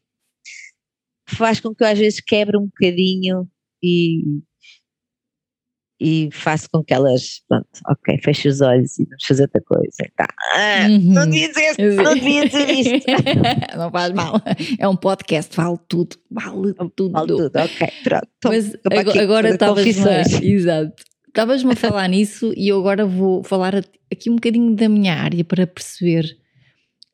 faz 1.28 1.60
com 1.60 1.74
que 1.74 1.82
eu 1.82 1.88
às 1.88 1.98
vezes 1.98 2.20
quebre 2.20 2.56
um 2.58 2.66
bocadinho 2.66 3.48
e, 3.82 4.22
e 6.00 6.28
faço 6.32 6.68
com 6.72 6.82
que 6.84 6.94
elas, 6.94 7.40
pronto, 7.48 7.66
ok, 7.88 8.18
feche 8.22 8.48
os 8.48 8.60
olhos 8.60 8.98
e 8.98 9.04
vamos 9.04 9.24
fazer 9.26 9.42
outra 9.42 9.60
coisa. 9.62 10.10
Tá. 10.16 10.26
Ah, 10.54 10.88
Não 10.88 11.22
Uhum. 11.24 11.30
devia 11.30 11.48
dizer, 11.48 12.02
não 12.02 12.14
devia 12.14 12.44
dizer 12.48 12.70
isto. 12.70 13.06
não 13.76 13.90
faz 13.90 14.12
mal. 14.12 14.34
É 14.78 14.86
um 14.88 14.96
podcast, 14.96 15.56
vale 15.56 15.78
tudo. 15.88 16.16
Vale 16.30 16.74
tudo. 16.94 17.12
Vale 17.12 17.26
tudo, 17.28 17.46
ok, 17.58 17.88
pronto. 18.04 18.28
Então, 18.38 18.50
Mas 18.52 18.74
agora, 18.84 19.00
aqui 19.10 19.18
agora 19.18 19.58
confissões. 19.58 20.32
exato. 20.40 21.02
Estavas-me 21.38 21.70
a 21.70 21.76
falar 21.76 22.08
nisso 22.08 22.52
e 22.56 22.66
eu 22.66 22.80
agora 22.80 23.06
vou 23.06 23.44
falar 23.44 23.72
aqui 24.10 24.28
um 24.28 24.34
bocadinho 24.34 24.74
da 24.74 24.88
minha 24.88 25.14
área 25.14 25.44
para 25.44 25.68
perceber. 25.68 26.36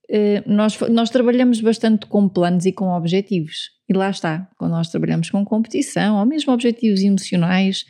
Eh, 0.08 0.42
nós, 0.46 0.80
nós 0.88 1.10
trabalhamos 1.10 1.60
bastante 1.60 2.06
com 2.06 2.26
planos 2.26 2.64
e 2.64 2.72
com 2.72 2.88
objetivos. 2.88 3.72
E 3.86 3.92
lá 3.92 4.08
está, 4.08 4.48
quando 4.56 4.70
nós 4.70 4.88
trabalhamos 4.88 5.28
com 5.28 5.44
competição 5.44 6.16
ou 6.16 6.24
mesmo 6.24 6.54
objetivos 6.54 7.02
emocionais, 7.02 7.84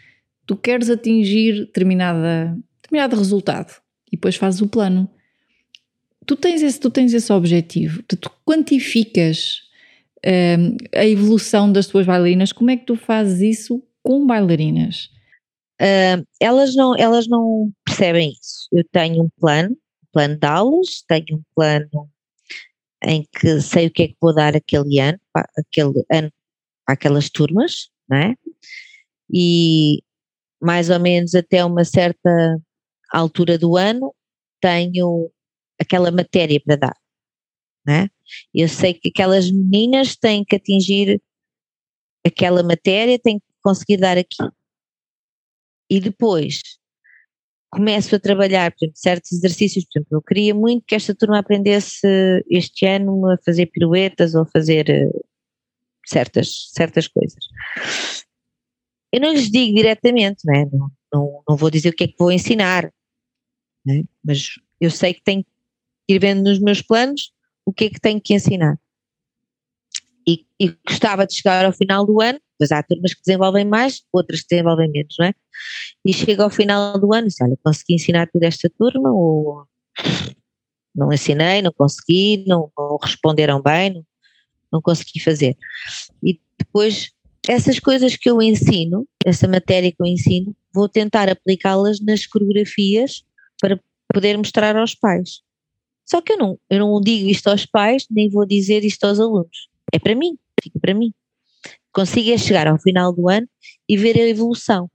tu 0.44 0.56
queres 0.56 0.90
atingir 0.90 1.66
determinada, 1.66 2.58
determinado 2.82 3.14
resultado 3.14 3.72
e 4.08 4.16
depois 4.16 4.34
fazes 4.34 4.60
o 4.60 4.66
plano. 4.66 5.08
Tu 6.26 6.34
tens 6.34 6.64
esse, 6.64 6.80
tu 6.80 6.90
tens 6.90 7.14
esse 7.14 7.32
objetivo, 7.32 8.02
tu, 8.08 8.16
tu 8.16 8.28
quantificas 8.44 9.60
eh, 10.20 10.56
a 10.96 11.06
evolução 11.06 11.70
das 11.70 11.86
tuas 11.86 12.04
bailarinas, 12.04 12.50
como 12.50 12.72
é 12.72 12.76
que 12.76 12.86
tu 12.86 12.96
fazes 12.96 13.40
isso 13.40 13.80
com 14.02 14.26
bailarinas? 14.26 15.13
Ah, 15.80 16.22
elas, 16.40 16.74
não, 16.74 16.94
elas 16.96 17.26
não 17.26 17.72
percebem 17.84 18.30
isso. 18.32 18.68
Eu 18.72 18.84
tenho 18.90 19.24
um 19.24 19.28
plano, 19.40 19.70
um 19.72 20.06
plano 20.12 20.38
de 20.38 20.46
aulas, 20.46 21.02
tenho 21.08 21.38
um 21.38 21.42
plano 21.54 22.10
em 23.02 23.24
que 23.38 23.60
sei 23.60 23.86
o 23.86 23.90
que 23.90 24.02
é 24.04 24.08
que 24.08 24.16
vou 24.20 24.34
dar 24.34 24.56
aquele 24.56 24.98
ano, 25.00 25.20
pa- 25.32 25.48
aquele 25.58 26.04
ano 26.10 26.32
para 26.86 26.94
aquelas 26.94 27.30
turmas, 27.30 27.90
não 28.08 28.16
é? 28.18 28.34
E 29.32 30.02
mais 30.60 30.90
ou 30.90 31.00
menos 31.00 31.34
até 31.34 31.64
uma 31.64 31.84
certa 31.84 32.30
altura 33.12 33.58
do 33.58 33.76
ano 33.76 34.14
tenho 34.60 35.30
aquela 35.80 36.10
matéria 36.10 36.60
para 36.64 36.76
dar, 36.76 36.96
não 37.86 37.94
é? 37.94 38.10
Eu 38.54 38.68
sei 38.68 38.94
que 38.94 39.10
aquelas 39.10 39.50
meninas 39.50 40.16
têm 40.16 40.44
que 40.44 40.56
atingir 40.56 41.20
aquela 42.26 42.62
matéria, 42.62 43.18
têm 43.18 43.38
que 43.38 43.46
conseguir 43.62 43.98
dar 43.98 44.16
aquilo 44.18 44.52
e 45.90 46.00
depois 46.00 46.60
começo 47.70 48.14
a 48.14 48.20
trabalhar, 48.20 48.70
por 48.70 48.84
exemplo, 48.84 48.96
certos 48.96 49.32
exercícios, 49.32 49.84
por 49.84 49.98
exemplo, 49.98 50.16
eu 50.16 50.22
queria 50.22 50.54
muito 50.54 50.84
que 50.86 50.94
esta 50.94 51.14
turma 51.14 51.40
aprendesse 51.40 52.06
este 52.48 52.86
ano 52.86 53.28
a 53.28 53.36
fazer 53.44 53.66
piruetas 53.66 54.34
ou 54.34 54.42
a 54.42 54.46
fazer 54.46 54.88
eh, 54.88 55.10
certas, 56.06 56.70
certas 56.72 57.08
coisas. 57.08 57.44
Eu 59.12 59.20
não 59.20 59.32
lhes 59.32 59.50
digo 59.50 59.74
diretamente, 59.74 60.44
não, 60.44 60.54
é? 60.54 60.64
não, 60.66 60.90
não, 61.12 61.42
não 61.48 61.56
vou 61.56 61.70
dizer 61.70 61.88
o 61.90 61.92
que 61.92 62.04
é 62.04 62.08
que 62.08 62.16
vou 62.18 62.30
ensinar, 62.30 62.92
não 63.84 63.94
é? 63.94 64.02
mas 64.22 64.54
eu 64.80 64.90
sei 64.90 65.14
que 65.14 65.22
tenho 65.22 65.44
ir 66.08 66.20
vendo 66.20 66.44
nos 66.44 66.58
meus 66.58 66.82
planos 66.82 67.32
o 67.66 67.72
que 67.72 67.84
é 67.84 67.90
que 67.90 68.00
tenho 68.00 68.20
que 68.20 68.34
ensinar. 68.34 68.78
E, 70.26 70.46
e 70.60 70.74
gostava 70.88 71.26
de 71.26 71.34
chegar 71.34 71.64
ao 71.64 71.72
final 71.72 72.06
do 72.06 72.20
ano, 72.20 72.40
pois 72.58 72.72
há 72.72 72.82
turmas 72.82 73.12
que 73.12 73.20
desenvolvem 73.24 73.64
mais, 73.64 74.02
outras 74.12 74.40
que 74.40 74.48
desenvolvem 74.50 74.90
menos, 74.90 75.14
não 75.18 75.26
é? 75.26 75.34
E 76.04 76.12
chego 76.12 76.42
ao 76.42 76.50
final 76.50 76.98
do 76.98 77.12
ano 77.12 77.28
e 77.28 77.44
olha, 77.44 77.58
consegui 77.62 77.94
ensinar 77.94 78.28
tudo 78.32 78.42
esta 78.44 78.70
turma 78.70 79.12
ou 79.12 79.66
não 80.94 81.12
ensinei, 81.12 81.60
não 81.60 81.72
consegui, 81.72 82.44
não, 82.46 82.70
não 82.78 82.96
responderam 83.02 83.60
bem, 83.60 83.94
não, 83.94 84.06
não 84.72 84.80
consegui 84.80 85.20
fazer. 85.20 85.56
E 86.22 86.40
depois, 86.58 87.10
essas 87.48 87.80
coisas 87.80 88.16
que 88.16 88.30
eu 88.30 88.40
ensino, 88.40 89.06
essa 89.24 89.48
matéria 89.48 89.90
que 89.90 90.00
eu 90.00 90.06
ensino, 90.06 90.56
vou 90.72 90.88
tentar 90.88 91.28
aplicá-las 91.28 92.00
nas 92.00 92.26
coreografias 92.26 93.24
para 93.60 93.80
poder 94.12 94.38
mostrar 94.38 94.76
aos 94.76 94.94
pais. 94.94 95.42
Só 96.06 96.20
que 96.20 96.32
eu 96.32 96.38
não, 96.38 96.58
eu 96.70 96.78
não 96.78 97.00
digo 97.00 97.28
isto 97.28 97.48
aos 97.48 97.66
pais, 97.66 98.06
nem 98.10 98.28
vou 98.28 98.46
dizer 98.46 98.84
isto 98.84 99.04
aos 99.04 99.18
alunos. 99.18 99.68
É 99.92 99.98
para 99.98 100.14
mim, 100.14 100.38
fica 100.62 100.78
para 100.80 100.94
mim. 100.94 101.12
Consigo 101.92 102.30
é 102.30 102.38
chegar 102.38 102.66
ao 102.66 102.78
final 102.78 103.12
do 103.12 103.28
ano 103.28 103.48
e 103.88 103.96
ver 103.96 104.16
a 104.16 104.28
evolução. 104.28 104.90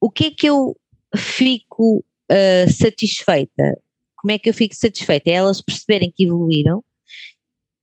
O 0.00 0.10
que 0.10 0.26
é 0.26 0.30
que 0.30 0.48
eu 0.48 0.76
fico 1.16 1.98
uh, 1.98 2.72
satisfeita? 2.72 3.78
Como 4.16 4.32
é 4.32 4.38
que 4.38 4.48
eu 4.48 4.54
fico 4.54 4.74
satisfeita? 4.74 5.30
É 5.30 5.34
elas 5.34 5.60
perceberem 5.60 6.10
que 6.10 6.24
evoluíram 6.24 6.82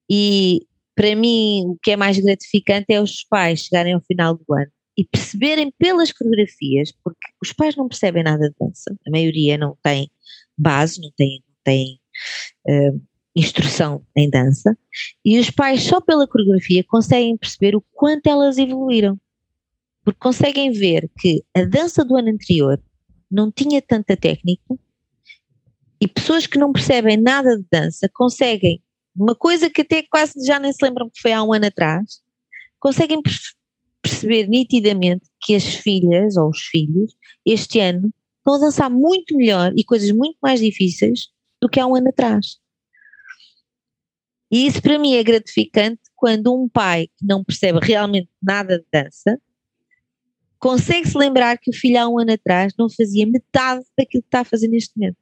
e 0.10 0.66
para 0.96 1.16
mim 1.16 1.64
o 1.68 1.78
que 1.82 1.92
é 1.92 1.96
mais 1.96 2.20
gratificante 2.20 2.88
é 2.90 3.02
os 3.02 3.24
pais 3.24 3.62
chegarem 3.62 3.94
ao 3.94 4.02
final 4.02 4.36
do 4.36 4.54
ano 4.54 4.72
e 4.98 5.06
perceberem 5.06 5.72
pelas 5.78 6.12
coreografias, 6.12 6.92
porque 7.02 7.28
os 7.42 7.54
pais 7.54 7.74
não 7.78 7.88
percebem 7.88 8.22
nada 8.22 8.50
de 8.50 8.56
dança, 8.60 8.94
a 9.08 9.10
maioria 9.10 9.58
não 9.58 9.78
tem 9.82 10.12
base, 10.58 11.00
não 11.00 11.10
tem, 11.16 11.42
não 11.48 11.56
tem 11.64 12.02
uh, 12.68 13.02
instrução 13.40 14.06
em 14.16 14.30
dança, 14.30 14.78
e 15.24 15.40
os 15.40 15.50
pais 15.50 15.84
só 15.84 16.00
pela 16.02 16.28
coreografia 16.28 16.84
conseguem 16.88 17.38
perceber 17.38 17.76
o 17.76 17.84
quanto 17.94 18.28
elas 18.28 18.58
evoluíram, 18.58 19.20
porque 20.04 20.20
conseguem 20.20 20.72
ver 20.72 21.10
que 21.20 21.44
a 21.56 21.64
dança 21.64 22.04
do 22.04 22.16
ano 22.16 22.30
anterior 22.30 22.82
não 23.30 23.52
tinha 23.52 23.82
tanta 23.82 24.18
técnica 24.18 24.76
e 26.02 26.08
pessoas 26.08 26.48
que 26.48 26.58
não 26.58 26.72
percebem 26.72 27.18
nada 27.18 27.58
de 27.58 27.66
dança 27.72 28.10
conseguem 28.14 28.82
uma 29.16 29.36
coisa 29.36 29.70
que 29.70 29.82
até 29.82 30.04
quase 30.04 30.34
já 30.46 30.60
nem 30.60 30.72
se 30.72 30.84
lembram 30.84 31.10
que 31.10 31.22
foi 31.22 31.34
há 31.34 31.44
um 31.44 31.52
ano 31.52 31.66
atrás, 31.66 32.22
conseguem 32.80 33.22
perceber 34.02 34.48
nitidamente 34.48 35.28
que 35.42 35.56
as 35.56 35.66
filhas 35.66 36.38
ou 36.38 36.50
os 36.50 36.62
filhos 36.62 37.14
este 37.46 37.80
ano 37.80 38.14
estão 38.38 38.54
a 38.56 38.60
dançar 38.60 38.90
muito 38.90 39.36
melhor 39.36 39.74
e 39.76 39.84
coisas 39.84 40.12
muito 40.12 40.38
mais 40.42 40.62
difíceis 40.62 41.28
do 41.62 41.68
que 41.68 41.80
há 41.80 41.86
um 41.86 41.96
ano 41.96 42.10
atrás. 42.10 42.58
E 44.52 44.66
isso 44.66 44.82
para 44.82 44.98
mim 44.98 45.16
é 45.16 45.24
gratificante 45.24 46.02
quando 46.16 46.54
um 46.54 46.68
pai 46.68 47.08
que 47.18 47.26
não 47.26 47.44
percebe 47.44 47.80
realmente 47.82 48.30
nada 48.42 48.80
de 48.80 48.86
dança 48.92 49.40
consegue 50.60 51.08
se 51.08 51.18
lembrar 51.18 51.58
que 51.58 51.72
o 51.72 51.74
filho 51.74 52.00
há 52.00 52.08
um 52.08 52.20
ano 52.20 52.34
atrás 52.34 52.74
não 52.78 52.90
fazia 52.90 53.26
metade 53.26 53.86
daquilo 53.98 54.22
que 54.22 54.28
está 54.28 54.42
a 54.42 54.46
fazer 54.46 54.68
neste 54.68 54.92
momento. 54.98 55.18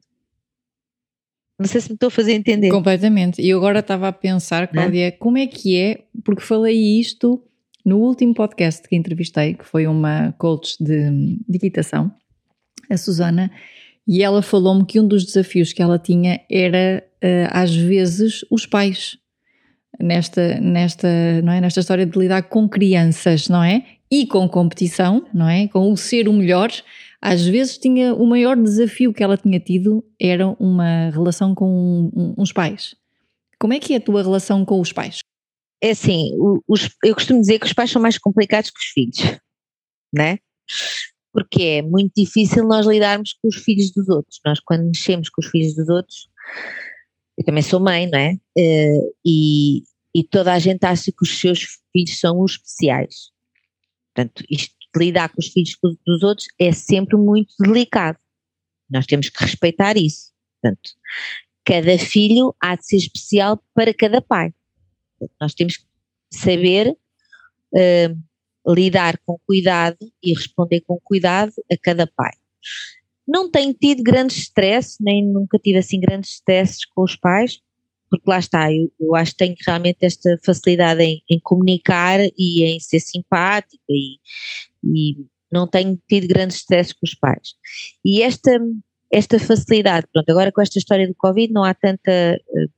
Não 1.59 1.67
sei 1.67 1.81
se 1.81 1.89
me 1.89 1.95
estou 1.95 2.07
a 2.07 2.11
fazer 2.11 2.33
entender. 2.33 2.69
Completamente. 2.69 3.41
E 3.41 3.49
eu 3.49 3.57
agora 3.57 3.79
estava 3.79 4.07
a 4.07 4.11
pensar, 4.11 4.67
Cláudia, 4.67 5.11
como 5.11 5.37
é 5.37 5.47
que 5.47 5.77
é, 5.77 6.03
porque 6.23 6.41
falei 6.41 6.99
isto 6.99 7.43
no 7.85 7.97
último 7.97 8.33
podcast 8.33 8.87
que 8.87 8.95
entrevistei, 8.95 9.53
que 9.53 9.65
foi 9.65 9.87
uma 9.87 10.33
coach 10.33 10.75
de, 10.79 11.39
de 11.47 11.55
equitação, 11.55 12.13
a 12.89 12.97
Susana, 12.97 13.51
e 14.07 14.23
ela 14.23 14.41
falou-me 14.41 14.85
que 14.85 14.99
um 14.99 15.07
dos 15.07 15.25
desafios 15.25 15.73
que 15.73 15.81
ela 15.81 15.99
tinha 15.99 16.41
era, 16.49 17.03
uh, 17.23 17.49
às 17.51 17.75
vezes, 17.75 18.45
os 18.49 18.65
pais. 18.65 19.17
Nesta, 19.99 20.59
nesta, 20.59 21.07
não 21.41 21.51
é? 21.51 21.59
nesta 21.59 21.79
história 21.79 22.05
de 22.05 22.19
lidar 22.19 22.43
com 22.43 22.69
crianças, 22.69 23.49
não 23.49 23.63
é? 23.63 23.83
E 24.11 24.27
com 24.27 24.47
competição, 24.47 25.25
não 25.33 25.49
é? 25.49 25.67
Com 25.67 25.91
o 25.91 25.97
ser 25.97 26.27
o 26.27 26.33
melhor, 26.33 26.69
às 27.19 27.43
vezes 27.43 27.79
tinha 27.79 28.13
o 28.13 28.27
maior 28.27 28.55
desafio 28.55 29.11
que 29.11 29.23
ela 29.23 29.37
tinha 29.37 29.59
tido 29.59 30.03
era 30.19 30.47
uma 30.59 31.09
relação 31.09 31.55
com 31.55 32.11
um, 32.15 32.35
uns 32.37 32.53
pais. 32.53 32.95
Como 33.59 33.73
é 33.73 33.79
que 33.79 33.93
é 33.93 33.97
a 33.97 34.01
tua 34.01 34.21
relação 34.21 34.63
com 34.63 34.79
os 34.79 34.93
pais? 34.93 35.21
é 35.81 35.91
assim, 35.91 36.31
os, 36.67 36.89
eu 37.03 37.13
costumo 37.13 37.39
dizer 37.39 37.59
que 37.59 37.65
os 37.65 37.73
pais 37.73 37.91
são 37.91 38.01
mais 38.01 38.17
complicados 38.17 38.69
que 38.69 38.79
os 38.79 38.87
filhos, 38.87 39.39
né? 40.13 40.39
Porque 41.33 41.61
é 41.61 41.81
muito 41.81 42.13
difícil 42.15 42.65
nós 42.67 42.85
lidarmos 42.85 43.33
com 43.33 43.47
os 43.47 43.55
filhos 43.57 43.91
dos 43.91 44.09
outros. 44.09 44.39
Nós, 44.45 44.59
quando 44.59 44.85
mexemos 44.85 45.29
com 45.29 45.41
os 45.41 45.47
filhos 45.47 45.75
dos 45.75 45.89
outros, 45.89 46.29
eu 47.37 47.45
também 47.45 47.61
sou 47.61 47.79
mãe, 47.79 48.09
não 48.09 48.17
é? 48.17 48.33
Uh, 48.57 49.13
e, 49.25 49.83
e 50.15 50.23
toda 50.23 50.53
a 50.53 50.59
gente 50.59 50.83
acha 50.83 51.11
que 51.11 51.23
os 51.23 51.39
seus 51.39 51.59
filhos 51.91 52.19
são 52.19 52.41
os 52.41 52.53
especiais. 52.53 53.31
Portanto, 54.13 54.43
isto 54.49 54.73
de 54.95 55.05
lidar 55.05 55.29
com 55.29 55.39
os 55.39 55.47
filhos 55.47 55.77
dos 56.05 56.23
outros 56.23 56.47
é 56.57 56.71
sempre 56.71 57.17
muito 57.17 57.53
delicado. 57.59 58.17
Nós 58.89 59.05
temos 59.05 59.29
que 59.29 59.43
respeitar 59.43 59.95
isso. 59.95 60.31
Portanto, 60.59 60.89
cada 61.63 61.99
filho 61.99 62.55
há 62.59 62.75
de 62.75 62.85
ser 62.85 62.97
especial 62.97 63.61
para 63.75 63.93
cada 63.93 64.21
pai. 64.21 64.51
Nós 65.39 65.53
temos 65.53 65.77
que 65.77 65.85
saber 66.31 66.89
uh, 67.73 68.21
lidar 68.67 69.17
com 69.25 69.39
cuidado 69.45 69.97
e 70.23 70.33
responder 70.33 70.81
com 70.81 70.99
cuidado 71.03 71.53
a 71.71 71.77
cada 71.77 72.07
pai. 72.07 72.31
Não 73.27 73.49
tenho 73.51 73.73
tido 73.73 74.03
grandes 74.03 74.37
stress, 74.37 74.97
nem 75.01 75.25
nunca 75.25 75.59
tive 75.59 75.79
assim 75.79 75.99
grandes 75.99 76.31
stresses 76.31 76.85
com 76.85 77.03
os 77.03 77.15
pais, 77.15 77.59
porque 78.09 78.29
lá 78.29 78.39
está, 78.39 78.71
eu, 78.71 78.91
eu 78.99 79.15
acho 79.15 79.31
que 79.31 79.37
tenho 79.37 79.55
realmente 79.65 79.97
esta 80.01 80.39
facilidade 80.45 81.03
em, 81.03 81.21
em 81.29 81.39
comunicar 81.39 82.19
e 82.37 82.63
em 82.63 82.79
ser 82.79 83.01
simpática 83.01 83.83
e, 83.89 84.17
e 84.83 85.25
não 85.51 85.67
tenho 85.67 85.99
tido 86.07 86.27
grandes 86.27 86.57
stresses 86.57 86.93
com 86.93 87.05
os 87.05 87.15
pais. 87.15 87.55
E 88.03 88.21
esta, 88.21 88.59
esta 89.11 89.39
facilidade, 89.39 90.07
pronto, 90.11 90.29
agora 90.29 90.51
com 90.51 90.61
esta 90.61 90.79
história 90.79 91.07
do 91.07 91.15
Covid 91.15 91.51
não 91.51 91.63
há 91.63 91.73
tanta 91.73 92.39
uh, 92.49 92.69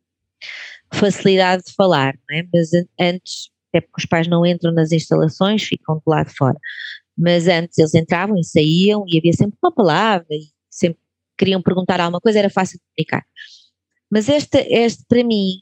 facilidade 0.94 1.64
de 1.66 1.74
falar, 1.74 2.18
não 2.28 2.38
é? 2.38 2.48
mas 2.52 2.70
antes, 3.00 3.52
até 3.70 3.82
porque 3.82 4.02
os 4.02 4.06
pais 4.06 4.28
não 4.28 4.46
entram 4.46 4.72
nas 4.72 4.92
instalações, 4.92 5.64
ficam 5.64 5.96
do 5.96 6.10
lado 6.10 6.28
de 6.28 6.36
fora, 6.36 6.58
mas 7.18 7.48
antes 7.48 7.78
eles 7.78 7.94
entravam 7.94 8.38
e 8.38 8.44
saíam 8.44 9.06
e 9.08 9.18
havia 9.18 9.34
sempre 9.34 9.58
uma 9.62 9.72
palavra 9.72 10.28
e 10.32 10.48
sempre 10.70 11.00
queriam 11.38 11.62
perguntar 11.62 12.00
alguma 12.00 12.20
coisa, 12.20 12.40
era 12.40 12.50
fácil 12.50 12.78
de 12.78 12.84
comunicar. 12.86 13.26
Mas 14.12 14.28
esta, 14.28 14.60
este 14.60 15.06
para 15.08 15.24
mim 15.24 15.62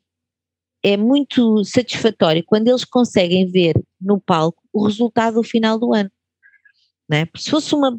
é 0.83 0.95
muito 0.95 1.63
satisfatório 1.65 2.43
quando 2.45 2.67
eles 2.67 2.85
conseguem 2.85 3.45
ver 3.45 3.75
no 3.99 4.19
palco 4.19 4.61
o 4.71 4.85
resultado 4.85 5.35
do 5.35 5.43
final 5.43 5.77
do 5.77 5.93
ano. 5.93 6.09
Não 7.09 7.17
é? 7.17 7.29
Se 7.35 7.49
fosse 7.49 7.73
uma, 7.73 7.97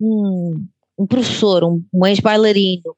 um, 0.00 0.66
um 0.98 1.06
professor, 1.06 1.64
um, 1.64 1.84
um 1.92 2.06
ex-bailarino, 2.06 2.90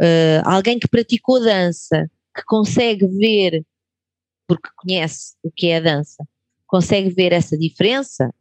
uh, 0.00 0.42
alguém 0.44 0.78
que 0.78 0.88
praticou 0.88 1.42
dança, 1.42 2.10
que 2.34 2.42
consegue 2.44 3.06
ver, 3.06 3.64
porque 4.46 4.68
conhece 4.76 5.34
o 5.42 5.50
que 5.50 5.68
é 5.68 5.76
a 5.76 5.80
dança, 5.80 6.24
consegue 6.66 7.10
ver 7.10 7.32
essa 7.32 7.56
diferença, 7.56 8.32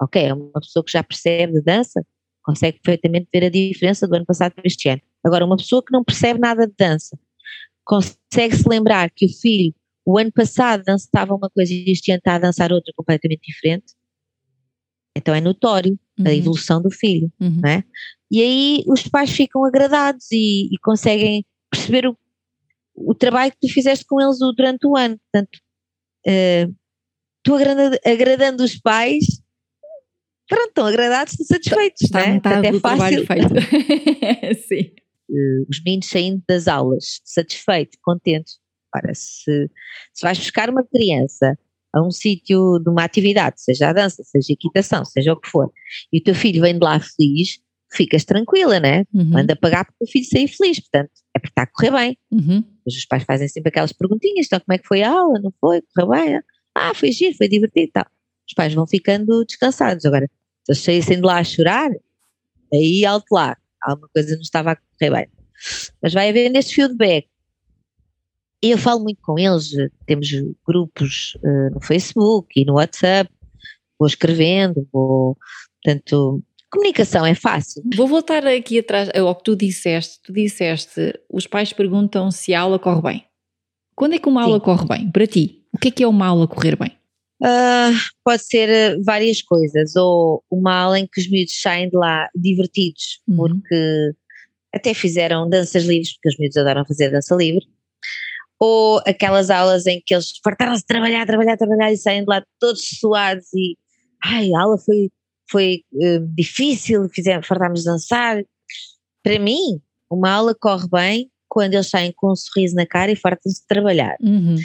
ok, 0.00 0.22
é 0.22 0.34
uma 0.34 0.60
pessoa 0.60 0.84
que 0.84 0.92
já 0.92 1.02
percebe 1.02 1.54
de 1.54 1.62
dança, 1.62 2.04
consegue 2.42 2.80
perfeitamente 2.80 3.28
ver 3.32 3.44
a 3.44 3.50
diferença 3.50 4.06
do 4.06 4.16
ano 4.16 4.26
passado 4.26 4.52
para 4.52 4.64
este 4.66 4.88
ano. 4.88 5.00
Agora, 5.24 5.44
uma 5.44 5.56
pessoa 5.56 5.82
que 5.84 5.92
não 5.92 6.02
percebe 6.02 6.40
nada 6.40 6.66
de 6.66 6.74
dança, 6.76 7.18
consegue 7.84 8.56
se 8.56 8.68
lembrar 8.68 9.10
que 9.10 9.26
o 9.26 9.28
filho, 9.28 9.74
o 10.04 10.18
ano 10.18 10.32
passado 10.32 10.82
dançava 10.84 11.34
uma 11.34 11.50
coisa 11.50 11.72
e 11.72 11.90
este 11.90 12.10
ano 12.10 12.18
está 12.18 12.34
a 12.34 12.38
dançar 12.38 12.72
outra 12.72 12.92
completamente 12.96 13.42
diferente, 13.46 13.94
então 15.16 15.34
é 15.34 15.40
notório 15.40 15.98
uhum. 16.18 16.26
a 16.26 16.34
evolução 16.34 16.80
do 16.80 16.90
filho, 16.90 17.30
uhum. 17.40 17.60
não 17.62 17.70
é? 17.70 17.84
E 18.30 18.40
aí 18.40 18.84
os 18.86 19.06
pais 19.06 19.30
ficam 19.30 19.64
agradados 19.64 20.30
e, 20.32 20.68
e 20.72 20.78
conseguem 20.78 21.44
perceber 21.70 22.06
o, 22.06 22.16
o 22.94 23.14
trabalho 23.14 23.52
que 23.52 23.68
tu 23.68 23.72
fizeste 23.72 24.04
com 24.04 24.20
eles 24.20 24.38
durante 24.38 24.86
o 24.86 24.96
ano. 24.96 25.18
Portanto, 25.18 25.58
uh, 26.26 26.74
tu 27.42 27.54
agradando, 27.54 27.98
agradando 28.04 28.64
os 28.64 28.78
pais, 28.78 29.24
pronto, 30.48 30.68
estão 30.68 30.86
agradados 30.86 31.38
e 31.38 31.44
satisfeitos. 31.44 32.02
Está 32.02 32.26
né? 32.26 32.32
metade 32.34 32.66
é 32.66 32.72
do 32.72 32.80
fácil. 32.80 33.26
trabalho 33.26 33.26
feito. 33.26 34.64
Sim. 34.68 34.90
Uh, 35.30 35.66
os 35.68 35.82
meninos 35.84 36.06
saindo 36.06 36.42
das 36.48 36.68
aulas, 36.68 37.20
satisfeitos, 37.24 37.98
contentes. 38.02 38.58
Ora, 38.94 39.14
se, 39.14 39.70
se 40.12 40.22
vais 40.22 40.38
buscar 40.38 40.68
uma 40.68 40.84
criança 40.84 41.58
a 41.94 42.06
um 42.06 42.10
sítio 42.10 42.78
de 42.78 42.90
uma 42.90 43.04
atividade, 43.04 43.60
seja 43.60 43.88
a 43.88 43.92
dança, 43.92 44.22
seja 44.24 44.48
a 44.50 44.54
equitação, 44.54 45.04
seja 45.04 45.32
o 45.32 45.40
que 45.40 45.48
for, 45.48 45.70
e 46.12 46.18
o 46.18 46.22
teu 46.22 46.34
filho 46.34 46.62
vem 46.62 46.74
de 46.74 46.84
lá 46.84 46.98
feliz, 47.00 47.58
ficas 47.92 48.24
tranquila, 48.24 48.80
né? 48.80 49.04
Uhum. 49.12 49.30
Manda 49.30 49.54
pagar 49.54 49.84
para 49.84 49.94
o 50.00 50.06
filho 50.06 50.24
sair 50.24 50.48
feliz, 50.48 50.80
portanto, 50.80 51.10
é 51.34 51.38
porque 51.38 51.52
está 51.52 51.62
a 51.62 51.66
correr 51.66 51.90
bem. 51.90 52.18
Uhum. 52.30 52.64
Mas 52.84 52.94
os 52.96 53.04
pais 53.04 53.24
fazem 53.24 53.48
sempre 53.48 53.68
aquelas 53.68 53.92
perguntinhas, 53.92 54.46
então 54.46 54.60
como 54.60 54.74
é 54.74 54.78
que 54.78 54.86
foi 54.86 55.02
a 55.02 55.10
aula, 55.10 55.38
não 55.40 55.52
foi, 55.60 55.82
correu 55.94 56.10
bem? 56.10 56.40
Ah, 56.74 56.94
foi 56.94 57.12
giro, 57.12 57.36
foi 57.36 57.48
divertido 57.48 57.88
e 57.88 57.92
tal. 57.92 58.06
Os 58.48 58.54
pais 58.54 58.74
vão 58.74 58.86
ficando 58.86 59.44
descansados. 59.44 60.04
Agora, 60.04 60.28
se 60.64 60.72
eles 60.72 60.82
saíssem 60.82 61.16
de 61.16 61.22
lá 61.22 61.38
a 61.38 61.44
chorar, 61.44 61.90
aí 62.72 63.04
alto 63.04 63.26
lá, 63.32 63.56
alguma 63.82 64.08
coisa 64.08 64.34
não 64.34 64.42
estava 64.42 64.72
a 64.72 64.76
correr 64.76 65.10
bem. 65.10 65.28
Mas 66.02 66.12
vai 66.12 66.30
haver 66.30 66.50
neste 66.50 66.74
feedback, 66.74 67.28
e 68.64 68.70
eu 68.70 68.78
falo 68.78 69.02
muito 69.02 69.20
com 69.22 69.36
eles, 69.36 69.72
temos 70.06 70.28
grupos 70.64 71.36
uh, 71.42 71.74
no 71.74 71.80
Facebook 71.80 72.48
e 72.54 72.64
no 72.64 72.74
WhatsApp, 72.74 73.28
vou 73.98 74.06
escrevendo, 74.06 74.88
vou, 74.92 75.36
portanto, 75.82 76.40
comunicação 76.72 77.24
é 77.26 77.34
fácil. 77.34 77.82
Vou 77.94 78.08
voltar 78.08 78.46
aqui 78.46 78.78
atrás 78.78 79.10
ao 79.14 79.36
que 79.36 79.44
tu 79.44 79.54
disseste, 79.54 80.18
tu 80.24 80.32
disseste, 80.32 81.12
os 81.30 81.46
pais 81.46 81.72
perguntam 81.72 82.30
se 82.30 82.54
a 82.54 82.62
aula 82.62 82.78
corre 82.78 83.02
bem. 83.02 83.24
Quando 83.94 84.14
é 84.14 84.18
que 84.18 84.28
uma 84.28 84.42
Sim. 84.42 84.48
aula 84.48 84.60
corre 84.60 84.86
bem, 84.86 85.10
para 85.10 85.26
ti? 85.26 85.62
O 85.72 85.78
que 85.78 85.88
é 85.88 85.90
que 85.90 86.02
é 86.02 86.08
uma 86.08 86.26
aula 86.26 86.48
correr 86.48 86.76
bem? 86.76 86.90
Uh, 87.42 87.92
pode 88.24 88.44
ser 88.44 88.68
eh, 88.68 88.96
várias 89.04 89.42
coisas, 89.42 89.96
ou 89.96 90.42
uma 90.50 90.74
aula 90.74 90.98
em 90.98 91.06
que 91.06 91.20
os 91.20 91.28
miúdos 91.28 91.60
saem 91.60 91.90
de 91.90 91.96
lá 91.96 92.28
divertidos, 92.34 93.20
uhum. 93.28 93.36
porque 93.36 94.12
até 94.72 94.94
fizeram 94.94 95.48
danças 95.48 95.84
livres, 95.84 96.14
porque 96.14 96.28
os 96.28 96.38
miúdos 96.38 96.56
adoram 96.56 96.86
fazer 96.86 97.10
dança 97.10 97.34
livre, 97.34 97.66
ou 98.60 99.02
aquelas 99.04 99.50
aulas 99.50 99.86
em 99.86 100.00
que 100.06 100.14
eles 100.14 100.32
fartaram-se 100.42 100.82
de 100.82 100.86
trabalhar, 100.86 101.26
trabalhar, 101.26 101.56
trabalhar 101.56 101.92
e 101.92 101.96
saem 101.96 102.20
de 102.20 102.28
lá 102.28 102.44
todos 102.60 102.80
suados 103.00 103.52
e 103.52 103.76
ai, 104.24 104.54
a 104.54 104.60
aula 104.62 104.78
foi, 104.78 105.10
foi 105.52 105.84
uh, 105.92 106.26
difícil, 106.34 107.08
fizemos, 107.10 107.46
fartámos 107.46 107.80
de 107.80 107.86
dançar. 107.86 108.42
Para 109.22 109.38
mim, 109.38 109.80
uma 110.10 110.30
aula 110.30 110.54
corre 110.54 110.88
bem 110.88 111.30
quando 111.48 111.74
eles 111.74 111.88
saem 111.88 112.12
com 112.16 112.32
um 112.32 112.36
sorriso 112.36 112.74
na 112.74 112.86
cara 112.86 113.12
e 113.12 113.16
fartam-se 113.16 113.60
de 113.60 113.66
trabalhar. 113.66 114.16
Uhum. 114.20 114.56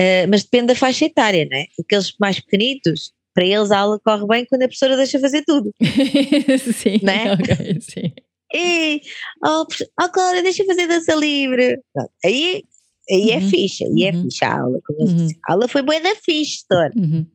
Uh, 0.00 0.26
mas 0.28 0.42
depende 0.42 0.68
da 0.68 0.74
faixa 0.74 1.04
etária, 1.04 1.46
não 1.48 1.56
é? 1.56 1.66
Aqueles 1.78 2.14
mais 2.18 2.40
pequenitos, 2.40 3.12
para 3.34 3.44
eles 3.44 3.70
a 3.70 3.80
aula 3.80 4.00
corre 4.00 4.26
bem 4.26 4.46
quando 4.46 4.62
a 4.62 4.66
professora 4.66 4.96
deixa 4.96 5.18
fazer 5.18 5.44
tudo. 5.44 5.72
sim, 6.74 6.98
não 7.02 7.12
é? 7.12 7.34
okay, 7.34 7.80
sim. 7.80 8.12
E, 8.54 9.00
oh, 9.44 9.66
oh 10.00 10.08
Cláudia, 10.08 10.42
deixa 10.42 10.64
fazer 10.64 10.86
dança 10.86 11.14
livre. 11.14 11.80
Aí, 12.24 12.62
aí 13.10 13.30
é 13.30 13.36
uhum. 13.36 13.46
é 13.46 13.50
ficha, 13.50 13.84
aí 13.84 14.04
é 14.04 14.12
uhum. 14.12 14.20
é 14.20 14.22
ficha 14.22 14.46
a 14.46 14.60
aula. 14.60 14.80
Como 14.86 15.00
uhum. 15.00 15.28
a 15.48 15.52
aula 15.52 15.68
foi 15.68 15.82
boa 15.82 16.00
da 16.00 16.14
ficha, 16.16 16.62
uhum. 16.96 17.26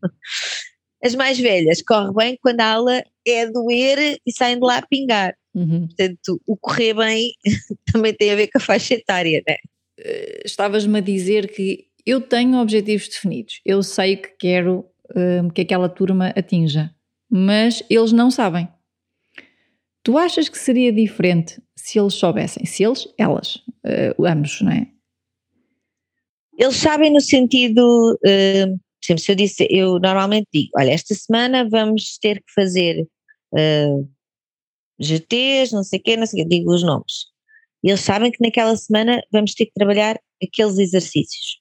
As 1.03 1.15
mais 1.15 1.39
velhas 1.39 1.81
corre 1.81 2.13
bem 2.13 2.37
quando 2.41 2.59
a 2.59 2.73
aula 2.73 3.03
é 3.25 3.49
doer 3.49 4.17
e 4.25 4.31
saem 4.31 4.59
de 4.59 4.65
lá 4.65 4.77
a 4.77 4.85
pingar. 4.85 5.35
Uhum. 5.55 5.87
Portanto, 5.87 6.41
o 6.45 6.57
correr 6.57 6.93
bem 6.93 7.31
também 7.91 8.13
tem 8.13 8.31
a 8.31 8.35
ver 8.35 8.47
com 8.47 8.57
a 8.57 8.61
faixa 8.61 8.93
etária, 8.93 9.41
né? 9.47 9.57
Estavas-me 10.45 10.99
a 10.99 11.01
dizer 11.01 11.51
que 11.51 11.89
eu 12.05 12.21
tenho 12.21 12.59
objetivos 12.59 13.07
definidos, 13.07 13.61
eu 13.65 13.83
sei 13.83 14.15
que 14.15 14.29
quero 14.39 14.85
uh, 15.11 15.51
que 15.53 15.61
aquela 15.61 15.89
turma 15.89 16.29
atinja, 16.29 16.93
mas 17.29 17.83
eles 17.89 18.11
não 18.11 18.31
sabem. 18.31 18.67
Tu 20.03 20.17
achas 20.17 20.47
que 20.49 20.57
seria 20.57 20.91
diferente 20.91 21.61
se 21.75 21.99
eles 21.99 22.13
soubessem? 22.13 22.65
Se 22.65 22.83
eles, 22.83 23.07
elas, 23.17 23.55
uh, 23.85 24.25
ambos, 24.25 24.61
não 24.61 24.71
é? 24.71 24.87
Eles 26.57 26.77
sabem 26.77 27.11
no 27.11 27.21
sentido, 27.21 28.17
uh, 28.25 28.79
sempre 29.09 29.23
se 29.23 29.31
eu 29.31 29.35
disse, 29.35 29.67
eu 29.71 29.99
normalmente 29.99 30.47
digo, 30.53 30.69
olha, 30.77 30.91
esta 30.91 31.15
semana 31.15 31.67
vamos 31.67 32.19
ter 32.19 32.37
que 32.43 32.53
fazer 32.53 33.07
uh, 33.53 34.09
GTs, 34.99 35.73
não 35.73 35.83
sei 35.83 35.99
o 35.99 36.03
quê, 36.03 36.15
não 36.15 36.27
sei 36.27 36.41
o 36.41 36.43
quê, 36.43 36.57
digo 36.57 36.71
os 36.71 36.83
nomes. 36.83 37.25
Eles 37.83 38.01
sabem 38.01 38.31
que 38.31 38.37
naquela 38.39 38.75
semana 38.77 39.23
vamos 39.31 39.55
ter 39.55 39.65
que 39.65 39.73
trabalhar 39.73 40.19
aqueles 40.43 40.77
exercícios. 40.77 41.59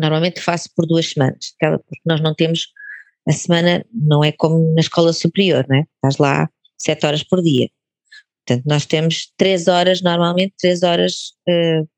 Normalmente 0.00 0.40
faço 0.40 0.68
por 0.74 0.84
duas 0.84 1.10
semanas, 1.10 1.54
porque 1.60 2.00
nós 2.04 2.20
não 2.20 2.34
temos, 2.34 2.66
a 3.28 3.32
semana 3.32 3.84
não 3.92 4.24
é 4.24 4.32
como 4.32 4.74
na 4.74 4.80
escola 4.80 5.12
superior, 5.12 5.64
não 5.68 5.76
é? 5.76 5.84
Estás 5.94 6.16
lá 6.18 6.50
sete 6.76 7.06
horas 7.06 7.22
por 7.22 7.40
dia. 7.40 7.68
Portanto, 8.44 8.66
nós 8.66 8.84
temos 8.84 9.32
três 9.36 9.68
horas, 9.68 10.02
normalmente 10.02 10.54
três 10.58 10.82
horas 10.82 11.34
uh, 11.48 11.88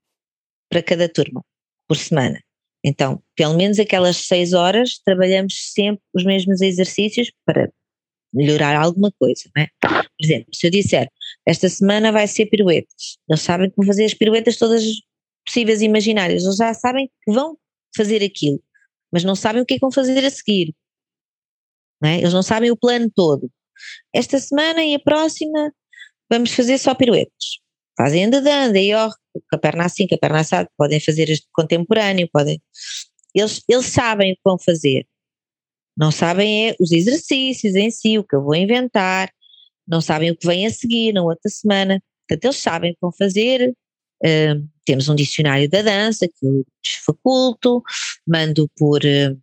para 0.68 0.82
cada 0.82 1.08
turma, 1.08 1.42
por 1.86 1.96
semana. 1.96 2.38
Então, 2.84 3.22
pelo 3.36 3.56
menos 3.56 3.78
aquelas 3.78 4.16
seis 4.16 4.52
horas, 4.52 4.98
trabalhamos 5.04 5.72
sempre 5.72 6.02
os 6.14 6.24
mesmos 6.24 6.60
exercícios 6.60 7.30
para 7.44 7.70
melhorar 8.32 8.76
alguma 8.76 9.10
coisa, 9.18 9.50
não 9.56 9.62
é? 9.62 9.68
Por 9.80 10.24
exemplo, 10.24 10.54
se 10.54 10.66
eu 10.66 10.70
disser, 10.70 11.08
esta 11.46 11.68
semana 11.68 12.12
vai 12.12 12.26
ser 12.26 12.46
piruetas, 12.46 13.18
eles 13.28 13.40
sabem 13.40 13.70
que 13.70 13.76
vão 13.76 13.86
fazer 13.86 14.04
as 14.04 14.14
piruetas 14.14 14.56
todas 14.56 14.84
possíveis 15.46 15.80
e 15.80 15.86
imaginárias, 15.86 16.44
eles 16.44 16.56
já 16.56 16.72
sabem 16.74 17.08
que 17.24 17.32
vão 17.32 17.56
fazer 17.96 18.22
aquilo, 18.22 18.62
mas 19.10 19.24
não 19.24 19.34
sabem 19.34 19.62
o 19.62 19.66
que 19.66 19.74
é 19.74 19.76
que 19.76 19.80
vão 19.80 19.92
fazer 19.92 20.24
a 20.24 20.30
seguir. 20.30 20.74
Não 22.00 22.10
é? 22.10 22.18
Eles 22.18 22.32
não 22.32 22.42
sabem 22.42 22.70
o 22.70 22.76
plano 22.76 23.10
todo. 23.12 23.50
Esta 24.14 24.38
semana 24.38 24.84
e 24.84 24.94
a 24.94 25.00
próxima 25.00 25.72
vamos 26.30 26.52
fazer 26.52 26.78
só 26.78 26.94
piruetas. 26.94 27.58
Fazem 27.98 28.24
andadando, 28.24 28.78
aí 28.78 28.94
ó, 28.94 29.10
com 29.10 29.56
a 29.56 29.58
perna 29.58 29.84
assim, 29.84 30.06
com 30.06 30.14
a 30.14 30.18
perna 30.18 30.40
assada, 30.40 30.70
podem 30.78 31.00
fazer 31.00 31.28
este 31.28 31.48
contemporâneo, 31.52 32.28
podem. 32.32 32.62
Eles, 33.34 33.62
eles 33.68 33.86
sabem 33.86 34.32
o 34.32 34.36
que 34.36 34.42
vão 34.44 34.56
fazer. 34.58 35.04
Não 35.96 36.12
sabem 36.12 36.68
é 36.70 36.76
os 36.78 36.92
exercícios 36.92 37.74
em 37.74 37.90
si, 37.90 38.16
o 38.16 38.24
que 38.24 38.36
eu 38.36 38.42
vou 38.44 38.54
inventar, 38.54 39.30
não 39.86 40.00
sabem 40.00 40.30
o 40.30 40.36
que 40.36 40.46
vem 40.46 40.66
a 40.66 40.70
seguir 40.70 41.12
na 41.12 41.22
outra 41.22 41.50
semana. 41.50 42.00
Portanto, 42.28 42.44
eles 42.44 42.56
sabem 42.58 42.90
o 42.92 42.94
que 42.94 43.00
vão 43.00 43.12
fazer. 43.12 43.74
Uh, 44.22 44.68
temos 44.84 45.08
um 45.08 45.14
dicionário 45.14 45.68
da 45.68 45.82
dança 45.82 46.28
que 46.28 46.46
eu 46.46 46.64
desfaculto, 46.82 47.82
mando 48.26 48.70
por, 48.76 49.00
uh, 49.04 49.40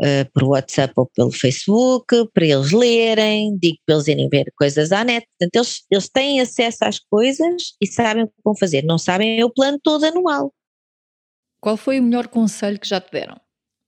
uh, 0.00 0.30
por 0.32 0.44
WhatsApp 0.44 0.92
ou 0.96 1.06
pelo 1.06 1.30
Facebook, 1.30 2.06
para 2.32 2.46
eles 2.46 2.72
lerem, 2.72 3.56
digo 3.58 3.78
para 3.84 3.96
eles 3.96 4.08
irem 4.08 4.28
ver 4.28 4.52
coisas 4.56 4.92
à 4.92 5.04
net. 5.04 5.26
Portanto, 5.38 5.56
eles, 5.56 5.84
eles 5.90 6.08
têm 6.08 6.40
acesso 6.40 6.84
às 6.84 6.98
coisas 6.98 7.74
e 7.80 7.86
sabem 7.86 8.24
o 8.24 8.28
que 8.28 8.34
vão 8.44 8.56
fazer, 8.56 8.82
não 8.84 8.98
sabem 8.98 9.40
é 9.40 9.44
o 9.44 9.50
plano 9.50 9.78
todo 9.82 10.04
anual. 10.04 10.52
Qual 11.60 11.76
foi 11.76 11.98
o 11.98 12.02
melhor 12.02 12.28
conselho 12.28 12.78
que 12.78 12.88
já 12.88 13.00
te 13.00 13.10
deram? 13.10 13.40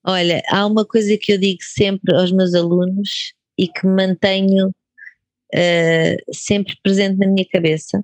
Olha, 0.07 0.43
há 0.49 0.67
uma 0.67 0.87
coisa 0.87 1.17
que 1.19 1.33
eu 1.33 1.39
digo 1.39 1.63
sempre 1.63 2.15
aos 2.15 2.33
meus 2.33 2.55
alunos 2.55 3.35
e 3.59 3.69
que 3.69 3.87
mantenho 3.87 4.69
uh, 4.69 6.35
sempre 6.35 6.77
presente 6.83 7.19
na 7.19 7.27
minha 7.27 7.47
cabeça, 7.47 8.03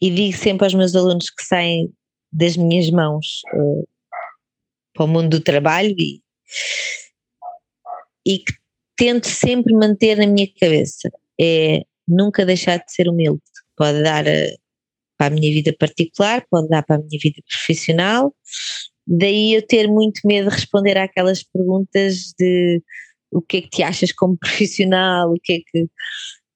e 0.00 0.10
digo 0.10 0.36
sempre 0.36 0.66
aos 0.66 0.74
meus 0.74 0.94
alunos 0.94 1.30
que 1.30 1.42
saem 1.42 1.92
das 2.30 2.56
minhas 2.56 2.90
mãos 2.90 3.40
uh, 3.54 3.88
para 4.92 5.04
o 5.04 5.08
mundo 5.08 5.38
do 5.38 5.40
trabalho 5.40 5.94
e, 5.98 6.20
e 8.26 8.38
que 8.38 8.52
tento 8.96 9.28
sempre 9.28 9.74
manter 9.74 10.16
na 10.16 10.26
minha 10.26 10.48
cabeça 10.58 11.10
é 11.40 11.82
nunca 12.08 12.44
deixar 12.44 12.78
de 12.78 12.92
ser 12.92 13.08
humilde. 13.08 13.42
Pode 13.76 14.02
dar 14.02 14.26
uh, 14.26 14.58
para 15.18 15.26
a 15.26 15.30
minha 15.30 15.52
vida 15.52 15.74
particular, 15.78 16.44
pode 16.50 16.68
dar 16.68 16.82
para 16.82 16.96
a 16.96 16.98
minha 16.98 17.18
vida 17.22 17.40
profissional. 17.48 18.34
Daí 19.06 19.54
eu 19.54 19.62
ter 19.62 19.86
muito 19.86 20.20
medo 20.24 20.48
de 20.48 20.54
responder 20.54 20.98
àquelas 20.98 21.42
perguntas 21.42 22.32
de 22.38 22.82
o 23.30 23.40
que 23.42 23.58
é 23.58 23.60
que 23.62 23.68
te 23.68 23.82
achas 23.82 24.12
como 24.12 24.36
profissional, 24.38 25.32
o 25.32 25.40
que 25.42 25.52
é 25.54 25.58
que. 25.58 25.82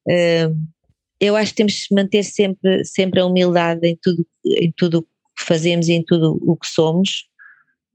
Uh, 0.08 0.80
eu 1.20 1.36
acho 1.36 1.52
que 1.52 1.56
temos 1.58 1.86
que 1.86 1.94
manter 1.94 2.22
sempre, 2.22 2.84
sempre 2.84 3.20
a 3.20 3.26
humildade 3.26 3.86
em 3.86 3.98
tudo, 4.00 4.26
em 4.46 4.72
tudo 4.74 4.98
o 5.00 5.02
que 5.02 5.44
fazemos 5.44 5.86
e 5.88 5.92
em 5.92 6.02
tudo 6.02 6.38
o 6.40 6.56
que 6.56 6.66
somos, 6.66 7.28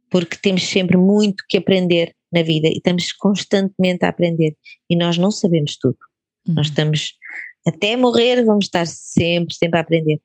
porque 0.10 0.38
temos 0.38 0.64
sempre 0.64 0.98
muito 0.98 1.44
que 1.50 1.58
aprender 1.58 2.14
na 2.32 2.44
vida 2.44 2.68
e 2.68 2.78
estamos 2.78 3.12
constantemente 3.14 4.06
a 4.06 4.10
aprender 4.10 4.56
e 4.90 4.96
nós 4.96 5.18
não 5.18 5.32
sabemos 5.32 5.78
tudo. 5.78 5.98
Uhum. 6.48 6.56
Nós 6.56 6.68
estamos 6.68 7.14
até 7.66 7.96
morrer, 7.96 8.44
vamos 8.44 8.66
estar 8.66 8.86
sempre, 8.86 9.56
sempre 9.56 9.80
a 9.80 9.82
aprender. 9.82 10.22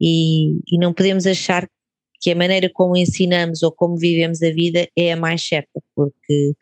E, 0.00 0.58
e 0.66 0.78
não 0.78 0.94
podemos 0.94 1.26
achar 1.26 1.68
que 2.20 2.30
a 2.30 2.36
maneira 2.36 2.70
como 2.72 2.96
ensinamos 2.96 3.62
ou 3.62 3.70
como 3.70 3.96
vivemos 3.96 4.42
a 4.42 4.50
vida 4.50 4.88
é 4.96 5.12
a 5.12 5.16
mais 5.16 5.46
certa, 5.46 5.80
porque 5.94 6.54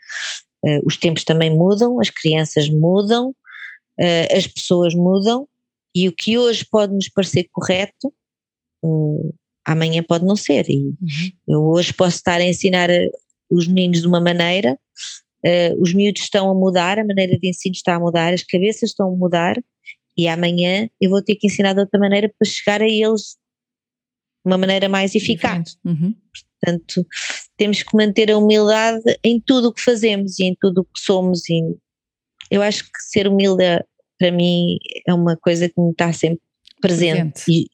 uh, 0.64 0.86
os 0.86 0.96
tempos 0.96 1.24
também 1.24 1.50
mudam, 1.50 2.00
as 2.00 2.10
crianças 2.10 2.68
mudam, 2.68 3.30
uh, 3.30 4.36
as 4.36 4.46
pessoas 4.46 4.94
mudam 4.94 5.48
e 5.94 6.08
o 6.08 6.12
que 6.12 6.36
hoje 6.36 6.66
pode 6.70 6.92
nos 6.92 7.08
parecer 7.08 7.48
correto, 7.50 8.12
uh, 8.82 9.34
amanhã 9.66 10.02
pode 10.02 10.24
não 10.24 10.36
ser. 10.36 10.70
E 10.70 10.76
uhum. 10.76 10.94
eu 11.48 11.62
hoje 11.64 11.92
posso 11.92 12.16
estar 12.16 12.40
a 12.40 12.44
ensinar 12.44 12.88
eh, 12.88 13.10
os 13.50 13.66
meninos 13.66 14.00
de 14.00 14.06
uma 14.06 14.20
maneira, 14.20 14.78
uh, 15.44 15.82
os 15.82 15.92
miúdos 15.92 16.22
estão 16.22 16.50
a 16.50 16.54
mudar, 16.54 16.98
a 16.98 17.04
maneira 17.04 17.38
de 17.38 17.48
ensino 17.48 17.74
está 17.74 17.96
a 17.96 18.00
mudar, 18.00 18.32
as 18.32 18.42
cabeças 18.42 18.90
estão 18.90 19.12
a 19.12 19.16
mudar, 19.16 19.56
e 20.16 20.28
amanhã 20.28 20.88
eu 21.00 21.10
vou 21.10 21.22
ter 21.22 21.36
que 21.36 21.46
ensinar 21.46 21.74
de 21.74 21.80
outra 21.80 21.98
maneira 21.98 22.32
para 22.38 22.48
chegar 22.48 22.80
a 22.80 22.88
eles 22.88 23.36
de 24.44 24.50
uma 24.50 24.56
maneira 24.56 24.88
mais 24.88 25.14
eficaz. 25.14 25.76
Uhum. 25.84 26.14
Portanto, 26.60 27.06
temos 27.56 27.82
que 27.82 27.96
manter 27.96 28.30
a 28.30 28.38
humildade 28.38 29.02
em 29.22 29.40
tudo 29.40 29.68
o 29.68 29.72
que 29.72 29.82
fazemos 29.82 30.38
e 30.38 30.44
em 30.44 30.56
tudo 30.58 30.80
o 30.80 30.84
que 30.84 31.00
somos. 31.00 31.48
E 31.50 31.60
eu 32.50 32.62
acho 32.62 32.84
que 32.84 33.02
ser 33.10 33.28
humilde 33.28 33.62
para 34.18 34.32
mim 34.32 34.78
é 35.06 35.12
uma 35.12 35.36
coisa 35.36 35.68
que 35.68 35.80
me 35.80 35.90
está 35.90 36.12
sempre 36.12 36.40
presente, 36.80 37.44
presente. 37.44 37.44
E, 37.48 37.68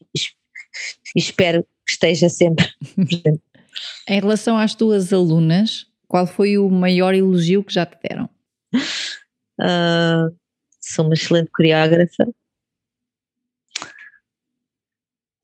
e, 1.15 1.21
espero 1.21 1.65
esteja 1.89 2.29
sempre 2.29 2.67
presente. 2.95 3.43
em 4.09 4.21
relação 4.21 4.57
às 4.57 4.75
tuas 4.75 5.13
alunas, 5.13 5.87
qual 6.07 6.27
foi 6.27 6.59
o 6.59 6.69
maior 6.69 7.15
elogio 7.15 7.65
que 7.65 7.73
já 7.73 7.87
te 7.87 7.99
deram? 8.03 8.29
Uh, 9.61 10.35
sou 10.81 11.05
uma 11.05 11.15
excelente 11.15 11.51
coreógrafa. 11.51 12.29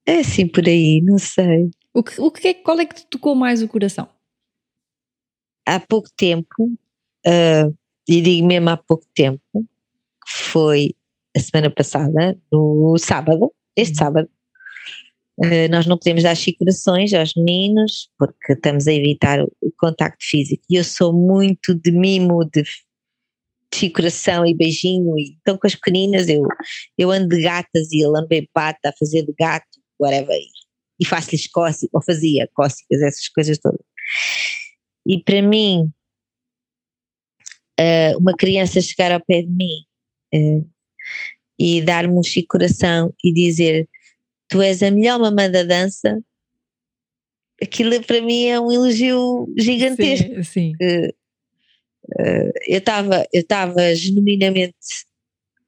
É 0.06 0.20
assim 0.20 0.46
por 0.46 0.66
aí, 0.66 1.00
não 1.02 1.18
sei. 1.18 1.70
O 1.92 2.02
que, 2.02 2.20
o 2.20 2.30
que 2.30 2.48
é, 2.48 2.54
qual 2.54 2.78
é 2.78 2.86
que 2.86 2.94
te 2.94 3.06
tocou 3.06 3.34
mais 3.34 3.62
o 3.62 3.68
coração? 3.68 4.08
Há 5.66 5.78
pouco 5.80 6.08
tempo, 6.16 6.64
uh, 7.26 7.76
e 8.08 8.22
digo 8.22 8.46
mesmo 8.46 8.70
há 8.70 8.76
pouco 8.76 9.04
tempo, 9.14 9.66
foi 10.26 10.94
a 11.36 11.40
semana 11.40 11.70
passada, 11.70 12.38
no 12.50 12.96
sábado, 12.98 13.52
este 13.76 13.92
uhum. 13.92 13.98
sábado, 13.98 14.30
nós 15.70 15.86
não 15.86 15.96
podemos 15.96 16.24
dar 16.24 16.34
chicurações 16.34 17.12
aos 17.14 17.32
meninos 17.36 18.10
porque 18.18 18.54
estamos 18.54 18.88
a 18.88 18.92
evitar 18.92 19.40
o, 19.40 19.72
contacto 19.78 20.24
físico. 20.24 20.62
E 20.68 20.74
eu 20.74 20.82
sou 20.82 21.12
muito 21.12 21.74
de 21.74 21.92
mimo, 21.92 22.44
de 22.44 23.90
coração 23.90 24.44
e 24.44 24.54
beijinho, 24.54 25.16
e 25.16 25.36
então 25.40 25.56
com 25.56 25.66
as 25.66 25.74
pequeninas 25.74 26.28
eu, 26.28 26.42
eu 26.96 27.10
ando 27.10 27.28
de 27.28 27.42
gatas 27.42 27.92
e 27.92 28.04
a 28.04 28.08
lamber 28.08 28.48
pata, 28.52 28.88
a 28.88 28.92
fazer 28.98 29.24
de 29.24 29.32
gato, 29.38 29.66
whatever, 30.00 30.36
e 31.00 31.06
faço-lhes 31.06 31.46
cócegas, 31.46 31.90
ou 31.92 32.02
fazia 32.02 32.48
cócegas, 32.54 33.02
essas 33.02 33.28
coisas 33.28 33.58
todas. 33.58 33.80
E 35.06 35.22
para 35.22 35.40
mim, 35.42 35.92
uh, 37.78 38.18
uma 38.18 38.34
criança 38.34 38.80
chegar 38.80 39.12
ao 39.12 39.24
pé 39.24 39.42
de 39.42 39.50
mim 39.50 39.84
uh, 40.34 40.68
e 41.58 41.80
dar-me 41.82 42.14
um 42.14 42.22
chico 42.22 42.48
coração 42.48 43.14
e 43.22 43.32
dizer 43.32 43.88
tu 44.48 44.62
és 44.62 44.82
a 44.82 44.90
melhor 44.90 45.18
mamã 45.18 45.50
da 45.50 45.62
dança, 45.62 46.20
aquilo 47.62 48.02
para 48.02 48.20
mim 48.20 48.46
é 48.46 48.58
um 48.58 48.72
elogio 48.72 49.46
gigantesco. 49.58 50.34
Sim, 50.36 50.42
sim. 50.42 50.72
Uh, 50.80 51.08
uh, 52.20 52.52
eu 52.66 52.78
estava 52.78 53.26
eu 53.32 53.40
estava 53.40 53.94
genuinamente 53.94 54.74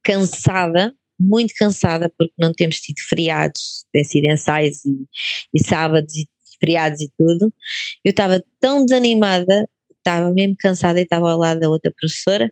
cansada, 0.03 0.93
muito 1.19 1.53
cansada 1.57 2.11
porque 2.17 2.33
não 2.37 2.53
temos 2.53 2.77
tido 2.77 2.97
feriados, 3.07 3.85
ensaios 3.93 4.83
e, 4.85 5.05
e 5.53 5.63
sábados 5.63 6.15
e 6.15 6.27
feriados 6.59 7.01
e 7.01 7.11
tudo. 7.17 7.53
Eu 8.03 8.09
estava 8.09 8.43
tão 8.59 8.85
desanimada, 8.85 9.69
estava 9.97 10.31
mesmo 10.31 10.55
cansada 10.59 10.99
e 10.99 11.03
estava 11.03 11.31
ao 11.31 11.37
lado 11.37 11.59
da 11.59 11.69
outra 11.69 11.91
professora 11.91 12.51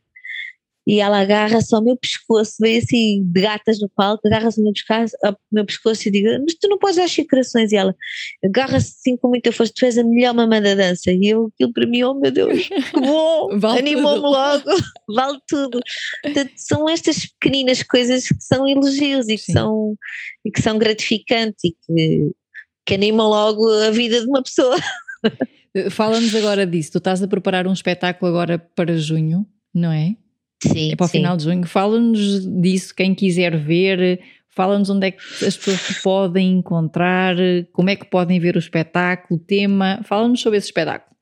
e 0.89 0.99
ela 0.99 1.19
agarra-se 1.19 1.75
ao 1.75 1.83
meu 1.83 1.95
pescoço, 1.95 2.55
veio 2.59 2.79
assim 2.79 3.23
de 3.23 3.41
gatas 3.41 3.79
no 3.79 3.87
palco, 3.89 4.27
agarra-se 4.27 4.59
ao 4.59 4.63
meu 4.63 4.73
pescoço, 4.73 5.15
ao 5.23 5.37
meu 5.51 5.63
pescoço 5.63 6.07
e 6.07 6.11
digo, 6.11 6.27
mas 6.43 6.55
tu 6.55 6.67
não 6.67 6.79
podes 6.79 6.95
dar 6.95 7.07
xicrações, 7.07 7.71
e 7.71 7.75
ela 7.75 7.95
agarra-se 8.43 8.95
assim 8.97 9.15
com 9.15 9.27
muita 9.27 9.51
força, 9.51 9.71
tu 9.75 9.85
és 9.85 9.99
a 9.99 10.03
melhor 10.03 10.33
mamã 10.33 10.59
da 10.59 10.73
dança, 10.73 11.11
e 11.11 11.27
eu, 11.27 11.51
aquilo 11.53 11.71
para 11.73 11.85
mim, 11.85 12.01
oh 12.01 12.15
meu 12.15 12.31
Deus, 12.31 12.67
que 12.67 12.99
bom, 12.99 13.49
vale 13.59 13.79
animou-me 13.81 14.21
logo, 14.21 14.63
vale 15.15 15.37
tudo. 15.47 15.79
Portanto, 16.23 16.53
são 16.55 16.89
estas 16.89 17.27
pequeninas 17.39 17.83
coisas 17.83 18.27
que 18.27 18.41
são 18.41 18.67
elogios 18.67 19.29
e 19.29 19.35
que, 19.35 19.51
são, 19.51 19.93
e 20.43 20.49
que 20.49 20.59
são 20.59 20.79
gratificantes 20.79 21.65
e 21.65 21.75
que, 21.85 22.31
que 22.83 22.93
animam 22.95 23.27
logo 23.27 23.69
a 23.83 23.91
vida 23.91 24.21
de 24.21 24.25
uma 24.25 24.41
pessoa. 24.41 24.75
Fala-nos 25.91 26.33
agora 26.33 26.65
disso, 26.65 26.93
tu 26.93 26.97
estás 26.97 27.21
a 27.21 27.27
preparar 27.27 27.67
um 27.67 27.73
espetáculo 27.73 28.27
agora 28.31 28.57
para 28.57 28.97
junho, 28.97 29.45
não 29.71 29.91
é? 29.91 30.15
Sim, 30.61 30.91
é 30.91 30.95
para 30.95 31.05
o 31.05 31.07
sim. 31.07 31.19
final 31.19 31.37
de 31.37 31.43
junho. 31.43 31.65
Fala-nos 31.65 32.45
disso, 32.61 32.93
quem 32.93 33.15
quiser 33.15 33.57
ver, 33.57 34.21
fala-nos 34.49 34.89
onde 34.89 35.07
é 35.07 35.11
que 35.11 35.45
as 35.45 35.55
pessoas 35.55 36.01
podem 36.03 36.57
encontrar, 36.57 37.35
como 37.71 37.89
é 37.89 37.95
que 37.95 38.05
podem 38.05 38.39
ver 38.39 38.55
o 38.55 38.59
espetáculo, 38.59 39.39
o 39.39 39.43
tema. 39.43 40.01
Fala-nos 40.03 40.41
sobre 40.41 40.57
esse 40.57 40.67
espetáculo. 40.67 41.15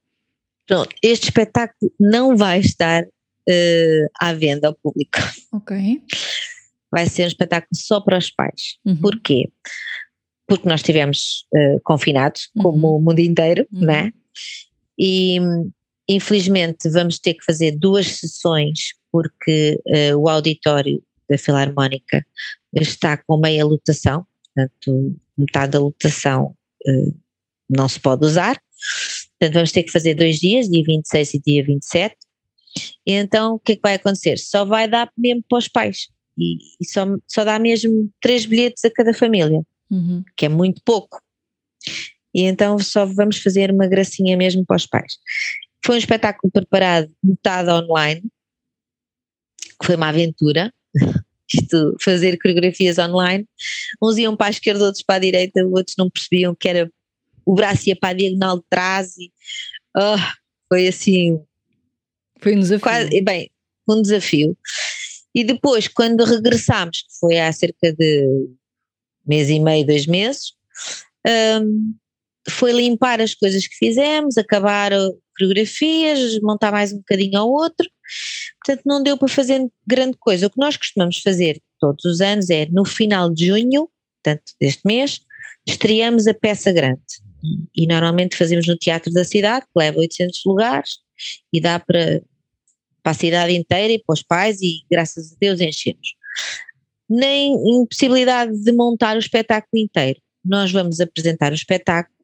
Pronto, 0.66 0.94
este 1.02 1.26
espetáculo 1.26 1.92
não 2.00 2.36
vai 2.36 2.60
estar 2.60 3.04
uh, 3.04 4.08
à 4.20 4.34
venda 4.34 4.68
ao 4.68 4.76
público. 4.76 5.20
Ok. 5.54 6.02
Vai 6.92 7.06
ser 7.06 7.24
um 7.24 7.28
espetáculo 7.28 7.70
só 7.74 8.02
para 8.02 8.18
os 8.18 8.30
pais. 8.30 8.78
Uhum. 8.86 8.98
Porquê? 8.98 9.50
Porque 10.46 10.68
nós 10.68 10.82
estivemos 10.82 11.46
uh, 11.54 11.80
confinados, 11.84 12.50
uhum. 12.56 12.64
como 12.64 12.98
o 12.98 13.02
mundo 13.02 13.20
inteiro, 13.20 13.68
uhum. 13.72 13.82
né? 13.82 14.12
E 14.98 15.38
infelizmente 16.08 16.90
vamos 16.90 17.20
ter 17.20 17.34
que 17.34 17.46
fazer 17.46 17.72
duas 17.72 18.08
sessões 18.08 18.94
porque 19.18 19.82
uh, 19.88 20.16
o 20.16 20.30
auditório 20.30 21.02
da 21.28 21.40
Filarmónica 21.40 22.24
está 22.72 23.18
com 23.18 23.40
meia 23.40 23.66
lotação, 23.66 24.28
portanto, 24.54 25.16
metade 25.36 25.72
da 25.72 25.80
lotação 25.80 26.56
uh, 26.88 27.16
não 27.68 27.90
se 27.90 28.00
pode 28.00 28.24
usar. 28.24 28.62
Portanto, 29.40 29.54
vamos 29.56 29.72
ter 29.72 29.82
que 29.82 29.92
fazer 29.92 30.14
dois 30.14 30.38
dias, 30.38 30.70
dia 30.70 30.84
26 30.86 31.34
e 31.34 31.40
dia 31.40 31.66
27. 31.66 32.16
E 33.08 33.14
então, 33.14 33.56
o 33.56 33.60
que 33.60 33.72
é 33.72 33.76
que 33.76 33.82
vai 33.82 33.96
acontecer? 33.96 34.38
Só 34.38 34.64
vai 34.64 34.88
dar 34.88 35.12
mesmo 35.18 35.44
para 35.50 35.58
os 35.58 35.68
pais. 35.68 36.10
E, 36.38 36.58
e 36.80 36.86
só, 36.86 37.08
só 37.28 37.44
dá 37.44 37.58
mesmo 37.58 38.12
três 38.22 38.46
bilhetes 38.46 38.86
a 38.86 38.92
cada 38.92 39.16
família, 39.16 39.62
uhum. 39.90 40.24
que 40.36 40.46
é 40.46 40.50
muito 40.50 40.80
pouco. 40.86 41.20
E 42.36 42.44
então 42.44 42.78
só 42.78 43.04
vamos 43.04 43.40
fazer 43.40 43.72
uma 43.72 43.88
gracinha 43.88 44.38
mesmo 44.38 44.64
para 44.64 44.76
os 44.76 44.86
pais. 44.86 45.14
Foi 45.84 45.96
um 45.96 45.98
espetáculo 45.98 46.52
preparado 46.52 47.12
metade 47.24 47.72
online, 47.72 48.22
que 49.80 49.86
foi 49.86 49.96
uma 49.96 50.10
aventura. 50.10 50.74
Isto, 51.54 51.96
fazer 52.02 52.38
coreografias 52.38 52.98
online. 52.98 53.48
Uns 54.02 54.18
iam 54.18 54.36
para 54.36 54.48
a 54.48 54.50
esquerda, 54.50 54.84
outros 54.84 55.04
para 55.04 55.16
a 55.16 55.20
direita, 55.20 55.66
outros 55.66 55.96
não 55.98 56.10
percebiam 56.10 56.54
que 56.54 56.68
era 56.68 56.92
o 57.46 57.56
braço 57.56 57.88
ia 57.88 57.96
para 57.96 58.10
a 58.10 58.14
diagonal 58.14 58.58
de 58.58 58.66
trás 58.70 59.16
e 59.18 59.32
oh, 59.96 60.18
foi 60.68 60.88
assim. 60.88 61.40
Foi 62.42 62.56
um 62.56 62.60
desafio. 62.60 62.82
Quase, 62.82 63.22
bem, 63.22 63.50
um 63.88 64.02
desafio. 64.02 64.58
E 65.34 65.44
depois, 65.44 65.88
quando 65.88 66.26
regressámos, 66.26 67.04
que 67.04 67.20
foi 67.20 67.40
há 67.40 67.52
cerca 67.54 67.94
de 67.94 68.50
mês 69.26 69.50
e 69.50 69.60
meio, 69.60 69.86
dois 69.86 70.06
meses, 70.06 70.54
um, 71.62 71.96
foi 72.50 72.72
limpar 72.72 73.22
as 73.22 73.34
coisas 73.34 73.68
que 73.68 73.76
fizemos, 73.76 74.38
acabar 74.38 74.92
coreografias, 75.38 76.40
montar 76.42 76.72
mais 76.72 76.92
um 76.92 76.98
bocadinho 76.98 77.40
ao 77.40 77.50
outro. 77.50 77.88
Portanto, 78.64 78.84
não 78.86 79.04
deu 79.04 79.18
para 79.18 79.28
fazer 79.28 79.66
grande 79.86 80.18
coisa. 80.20 80.48
O 80.48 80.50
que 80.50 80.60
nós 80.60 80.76
costumamos 80.78 81.20
fazer 81.20 81.62
todos 81.80 82.04
os 82.06 82.22
anos 82.22 82.50
é 82.50 82.66
no 82.72 82.86
final 82.86 83.30
de 83.30 83.48
junho, 83.48 83.90
portanto, 84.24 84.54
deste 84.60 84.82
mês, 84.86 85.20
estreamos 85.68 86.28
a 86.28 86.34
peça 86.34 86.72
grande. 86.72 87.02
E 87.76 87.86
normalmente 87.86 88.36
fazemos 88.36 88.66
no 88.68 88.76
Teatro 88.78 89.12
da 89.14 89.24
Cidade, 89.24 89.66
que 89.66 89.80
leva 89.80 90.00
800 90.00 90.42
lugares 90.46 90.98
e 91.54 91.62
dá 91.62 91.80
para, 91.80 92.22
para 93.04 93.12
a 93.12 93.16
cidade 93.16 93.56
inteira 93.56 93.94
e 93.94 94.00
para 94.00 94.14
os 94.14 94.24
pais, 94.24 94.62
e 94.62 94.82
graças 94.90 95.34
a 95.34 95.36
Deus 95.40 95.62
enchemos. 95.62 96.16
Nem 97.10 97.54
impossibilidade 97.82 98.58
de 98.62 98.72
montar 98.72 99.16
o 99.16 99.20
espetáculo 99.20 99.82
inteiro. 99.82 100.20
Nós 100.44 100.72
vamos 100.72 101.00
apresentar 101.00 101.52
o 101.52 101.56
espetáculo, 101.56 102.17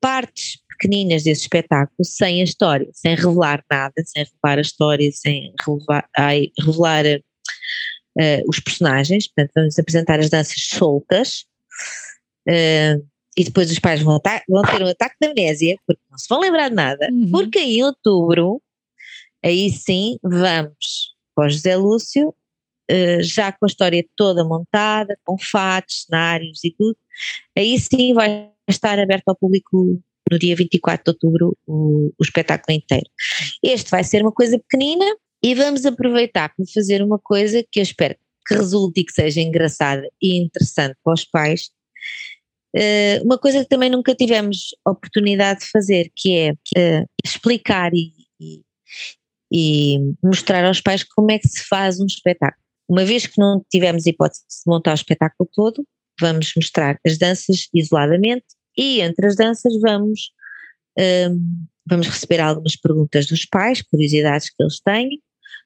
partes 0.00 0.58
pequeninas 0.68 1.24
desse 1.24 1.42
espetáculo 1.42 2.04
sem 2.04 2.40
a 2.40 2.44
história, 2.44 2.88
sem 2.92 3.14
revelar 3.14 3.64
nada, 3.70 3.94
sem 4.04 4.24
revelar 4.24 4.58
a 4.58 4.62
história, 4.62 5.10
sem 5.12 5.52
revelar, 5.66 6.08
ai, 6.16 6.50
revelar 6.58 7.04
uh, 7.06 8.42
os 8.48 8.60
personagens. 8.60 9.26
Portanto, 9.28 9.52
vamos 9.54 9.78
apresentar 9.78 10.20
as 10.20 10.30
danças 10.30 10.68
soltas. 10.68 11.44
Uh, 12.48 13.04
e 13.36 13.44
depois 13.44 13.70
os 13.70 13.78
pais 13.78 14.00
vão, 14.00 14.18
vão, 14.48 14.62
ter 14.62 14.82
um 14.82 14.88
ataque 14.88 15.16
de 15.20 15.28
amnésia, 15.28 15.76
porque 15.86 16.00
não 16.10 16.18
se 16.18 16.26
vão 16.28 16.40
lembrar 16.40 16.70
de 16.70 16.74
nada, 16.74 17.08
uhum. 17.10 17.30
porque 17.30 17.58
em 17.58 17.82
outubro, 17.82 18.62
aí 19.44 19.70
sim, 19.70 20.18
vamos 20.22 21.14
para 21.34 21.46
o 21.46 21.50
José 21.50 21.76
Lúcio, 21.76 22.28
uh, 22.30 23.22
já 23.22 23.52
com 23.52 23.66
a 23.66 23.68
história 23.68 24.02
toda 24.16 24.42
montada, 24.42 25.18
com 25.22 25.36
fatos, 25.38 26.04
cenários 26.04 26.64
e 26.64 26.74
tudo, 26.78 26.96
aí 27.54 27.78
sim 27.78 28.14
vai 28.14 28.50
estar 28.70 28.98
aberto 28.98 29.28
ao 29.28 29.36
público 29.36 30.00
no 30.30 30.38
dia 30.38 30.56
24 30.56 31.04
de 31.04 31.10
outubro 31.10 31.56
o, 31.66 32.12
o 32.18 32.22
espetáculo 32.22 32.76
inteiro. 32.76 33.08
Este 33.62 33.90
vai 33.90 34.02
ser 34.02 34.22
uma 34.22 34.32
coisa 34.32 34.58
pequenina 34.58 35.06
e 35.42 35.54
vamos 35.54 35.86
aproveitar 35.86 36.52
para 36.54 36.64
fazer 36.74 37.02
uma 37.02 37.18
coisa 37.18 37.64
que 37.70 37.78
eu 37.78 37.82
espero 37.82 38.16
que 38.46 38.54
resulte 38.54 39.00
e 39.00 39.04
que 39.04 39.12
seja 39.12 39.40
engraçada 39.40 40.08
e 40.22 40.36
interessante 40.36 40.96
para 41.02 41.14
os 41.14 41.24
pais. 41.24 41.70
Uh, 42.74 43.24
uma 43.24 43.38
coisa 43.38 43.60
que 43.62 43.68
também 43.68 43.90
nunca 43.90 44.14
tivemos 44.14 44.74
oportunidade 44.86 45.60
de 45.60 45.70
fazer, 45.70 46.10
que 46.14 46.36
é 46.36 46.52
uh, 46.52 47.06
explicar 47.24 47.90
e, 47.94 48.12
e, 48.40 48.62
e, 49.52 49.98
mostrar 50.22 50.64
aos 50.64 50.80
pais 50.80 51.02
como 51.02 51.30
é 51.30 51.38
que 51.38 51.48
se 51.48 51.64
faz 51.64 51.98
um 51.98 52.06
espetáculo. 52.06 52.62
Uma 52.88 53.04
vez 53.04 53.26
que 53.26 53.40
não 53.40 53.64
tivemos 53.70 54.06
hipótese 54.06 54.42
de 54.42 54.70
montar 54.70 54.92
o 54.92 54.94
espetáculo 54.94 55.48
todo, 55.52 55.84
vamos 56.20 56.52
mostrar 56.56 56.98
as 57.04 57.18
danças 57.18 57.68
isoladamente 57.74 58.44
e 58.76 59.00
entre 59.00 59.26
as 59.26 59.36
danças 59.36 59.72
vamos, 59.80 60.30
um, 60.98 61.66
vamos 61.86 62.08
receber 62.08 62.40
algumas 62.40 62.76
perguntas 62.76 63.26
dos 63.26 63.44
pais, 63.44 63.82
curiosidades 63.82 64.50
que 64.50 64.62
eles 64.62 64.80
têm, 64.80 65.20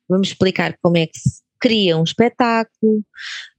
vamos 0.08 0.28
explicar 0.28 0.76
como 0.82 0.96
é 0.96 1.06
que 1.06 1.18
se 1.18 1.40
cria 1.60 1.96
um 1.96 2.04
espetáculo, 2.04 3.04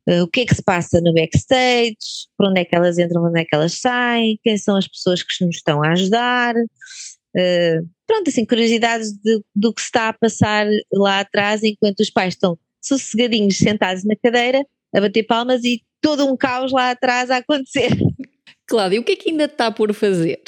uh, 0.10 0.24
o 0.24 0.28
que 0.28 0.42
é 0.42 0.46
que 0.46 0.56
se 0.56 0.64
passa 0.64 1.00
no 1.02 1.14
backstage, 1.14 1.98
por 2.38 2.50
onde 2.50 2.62
é 2.62 2.66
que 2.66 2.76
elas 2.76 2.98
entram, 2.98 3.24
onde 3.24 3.40
é 3.42 3.46
que 3.46 3.56
elas 3.56 3.74
saem, 3.74 4.40
quem 4.44 4.58
são 4.58 4.76
as 4.76 4.88
pessoas 4.88 5.22
que 5.22 5.46
nos 5.46 5.58
estão 5.58 5.84
a 5.84 5.92
ajudar, 5.92 6.56
uh, 6.56 7.90
pronto, 8.08 8.30
assim, 8.30 8.46
curiosidades 8.46 9.12
de, 9.14 9.42
do 9.56 9.74
que 9.74 9.82
está 9.82 10.10
a 10.10 10.14
passar 10.14 10.66
lá 10.92 11.20
atrás 11.20 11.64
enquanto 11.64 12.00
os 12.00 12.10
pais 12.10 12.34
estão 12.34 12.58
sossegadinhos 12.82 13.58
sentados 13.58 14.04
na 14.04 14.16
cadeira 14.16 14.66
a 14.94 15.00
bater 15.00 15.24
palmas 15.24 15.64
e 15.64 15.82
todo 16.02 16.26
um 16.26 16.36
caos 16.36 16.72
lá 16.72 16.92
atrás 16.92 17.30
a 17.30 17.38
acontecer. 17.38 17.92
Cláudia, 18.72 19.02
o 19.02 19.04
que 19.04 19.12
é 19.12 19.16
que 19.18 19.30
ainda 19.30 19.44
está 19.44 19.70
por 19.70 19.94
fazer? 19.94 20.42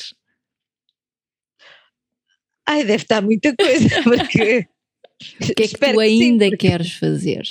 Ai, 2.66 2.86
deve 2.86 3.04
estar 3.04 3.22
muita 3.22 3.54
coisa, 3.54 3.90
porque. 4.02 4.66
o 5.42 5.54
que 5.54 5.64
é 5.64 5.68
que 5.68 5.78
tu 5.78 6.00
ainda 6.00 6.46
sim, 6.46 6.52
porque... 6.52 6.70
queres 6.70 6.94
fazer? 6.94 7.44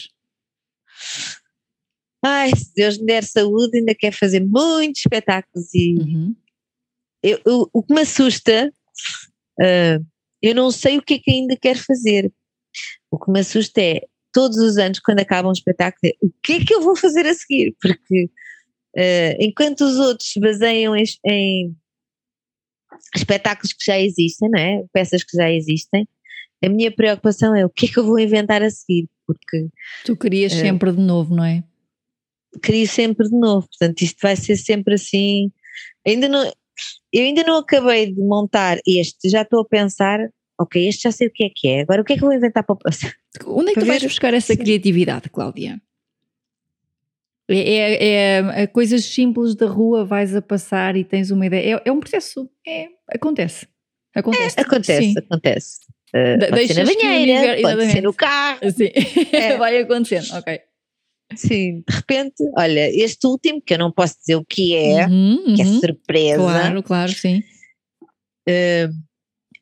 Ai, 2.25 2.57
se 2.57 2.73
Deus 2.75 2.97
me 2.97 3.05
der 3.05 3.23
saúde, 3.23 3.81
ainda 3.81 3.95
quer 3.95 4.13
fazer 4.13 4.41
muitos 4.41 5.03
espetáculos 5.03 5.75
e. 5.75 5.95
Uhum. 5.99 6.35
Eu, 7.23 7.39
eu, 7.45 7.71
o 7.71 7.83
que 7.83 7.93
me 7.93 8.01
assusta, 8.01 8.73
uh, 9.61 10.07
eu 10.41 10.55
não 10.55 10.71
sei 10.71 10.97
o 10.97 11.03
que 11.03 11.15
é 11.15 11.19
que 11.19 11.31
ainda 11.33 11.55
quero 11.55 11.81
fazer. 11.81 12.33
O 13.11 13.19
que 13.19 13.31
me 13.31 13.41
assusta 13.41 13.79
é, 13.83 14.07
todos 14.33 14.57
os 14.57 14.79
anos, 14.79 15.01
quando 15.01 15.21
acaba 15.21 15.51
um 15.51 15.53
espetáculo, 15.53 16.01
é, 16.11 16.17
o 16.23 16.33
que 16.43 16.55
é 16.55 16.65
que 16.65 16.73
eu 16.73 16.81
vou 16.81 16.97
fazer 16.97 17.27
a 17.27 17.35
seguir? 17.35 17.77
Porque 17.79 18.31
uh, 18.97 19.37
enquanto 19.41 19.83
os 19.83 19.99
outros 19.99 20.31
se 20.31 20.41
baseiam 20.41 20.97
em, 20.97 21.05
em 21.27 21.77
espetáculos 23.15 23.73
que 23.73 23.85
já 23.85 23.99
existem, 23.99 24.51
não 24.51 24.61
é? 24.61 24.85
Peças 24.93 25.25
que 25.25 25.37
já 25.37 25.51
existem. 25.51 26.09
A 26.65 26.69
minha 26.69 26.93
preocupação 26.93 27.55
é 27.55 27.67
o 27.67 27.71
que 27.71 27.87
é 27.87 27.89
que 27.89 27.99
eu 27.99 28.05
vou 28.05 28.19
inventar 28.19 28.63
a 28.63 28.71
seguir, 28.71 29.09
porque 29.27 29.69
tu 30.05 30.17
querias 30.17 30.53
uh, 30.53 30.57
sempre 30.57 30.93
de 30.93 31.01
novo, 31.01 31.35
não 31.35 31.45
é? 31.45 31.65
Queria 32.63 32.87
sempre 32.87 33.29
de 33.29 33.37
novo, 33.37 33.67
portanto 33.67 34.03
isto 34.03 34.19
vai 34.23 34.37
ser 34.37 34.57
sempre 34.57 34.95
assim. 34.95 35.51
Ainda 36.07 36.29
não, 36.29 36.45
eu 37.13 37.25
ainda 37.25 37.43
não 37.43 37.59
acabei 37.59 38.13
de 38.13 38.21
montar 38.21 38.79
este, 38.87 39.29
já 39.29 39.43
estou 39.43 39.61
a 39.61 39.65
pensar, 39.65 40.21
ok, 40.61 40.87
este 40.87 41.03
já 41.03 41.13
sei 41.13 41.29
o 41.29 41.33
que 41.33 41.45
é 41.45 41.51
que 41.55 41.69
é, 41.69 41.81
agora 41.81 42.03
o 42.03 42.05
que 42.05 42.13
é 42.13 42.17
que 42.17 42.23
eu 42.23 42.29
vou 42.29 42.37
inventar 42.37 42.63
para 42.63 42.75
o 42.75 42.79
próximo? 42.79 43.13
Onde 43.47 43.71
é 43.71 43.75
que 43.75 43.81
tu 43.81 43.87
vais 43.87 44.03
buscar 44.03 44.35
essa 44.35 44.57
criatividade, 44.57 45.31
Cláudia? 45.31 45.81
É, 47.53 47.59
é, 47.59 48.05
é, 48.05 48.63
é, 48.63 48.67
coisas 48.67 49.05
simples 49.05 49.55
da 49.55 49.67
rua, 49.67 50.05
vais 50.05 50.35
a 50.35 50.43
passar 50.43 50.97
e 50.97 51.05
tens 51.05 51.31
uma 51.31 51.47
ideia. 51.47 51.77
É, 51.77 51.89
é 51.89 51.93
um 51.93 52.01
processo, 52.01 52.49
é, 52.67 52.89
acontece. 53.09 53.67
Acontece. 54.15 54.59
É, 54.59 54.63
acontece, 54.63 55.13
Sim. 55.13 55.15
acontece. 55.19 55.79
Uh, 56.15 56.39
de, 56.39 56.47
pode 56.49 56.67
ser 56.69 56.85
na 56.85 56.85
banheira, 56.85 57.63
pode 57.63 57.91
ser 57.91 58.03
no 58.03 58.13
carro. 58.13 58.59
Sim. 58.71 58.91
É. 59.33 59.57
vai 59.59 59.79
acontecendo, 59.79 60.37
ok. 60.37 60.61
Sim, 61.35 61.83
de 61.89 61.97
repente, 61.97 62.45
olha, 62.59 62.91
este 62.95 63.27
último, 63.27 63.63
que 63.63 63.73
eu 63.73 63.79
não 63.79 63.91
posso 63.91 64.19
dizer 64.19 64.37
o 64.37 64.45
que 64.45 64.77
é, 64.77 65.07
uhum, 65.07 65.45
uhum. 65.47 65.55
que 65.55 65.63
é 65.63 65.65
uhum. 65.65 65.81
surpresa. 65.81 66.37
Claro, 66.37 66.83
claro, 66.83 67.13
sim. 67.13 67.43
Uh, 68.47 68.93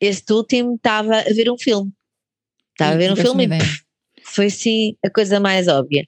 este 0.01 0.33
último 0.33 0.75
estava 0.75 1.21
a 1.21 1.33
ver 1.33 1.51
um 1.51 1.59
filme. 1.59 1.93
Estava 2.73 2.95
a 2.95 2.97
ver 2.97 3.13
um 3.13 3.17
filme 3.17 3.47
e 3.47 3.49
foi 4.25 4.47
assim 4.47 4.97
a 5.05 5.11
coisa 5.11 5.39
mais 5.39 5.69
óbvia 5.69 6.05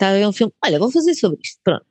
estava 0.00 0.16
a 0.16 0.18
ver 0.18 0.26
um 0.26 0.32
filme, 0.32 0.52
olha, 0.64 0.78
vou 0.78 0.90
fazer 0.90 1.14
sobre 1.14 1.38
isto, 1.42 1.60
pronto. 1.62 1.84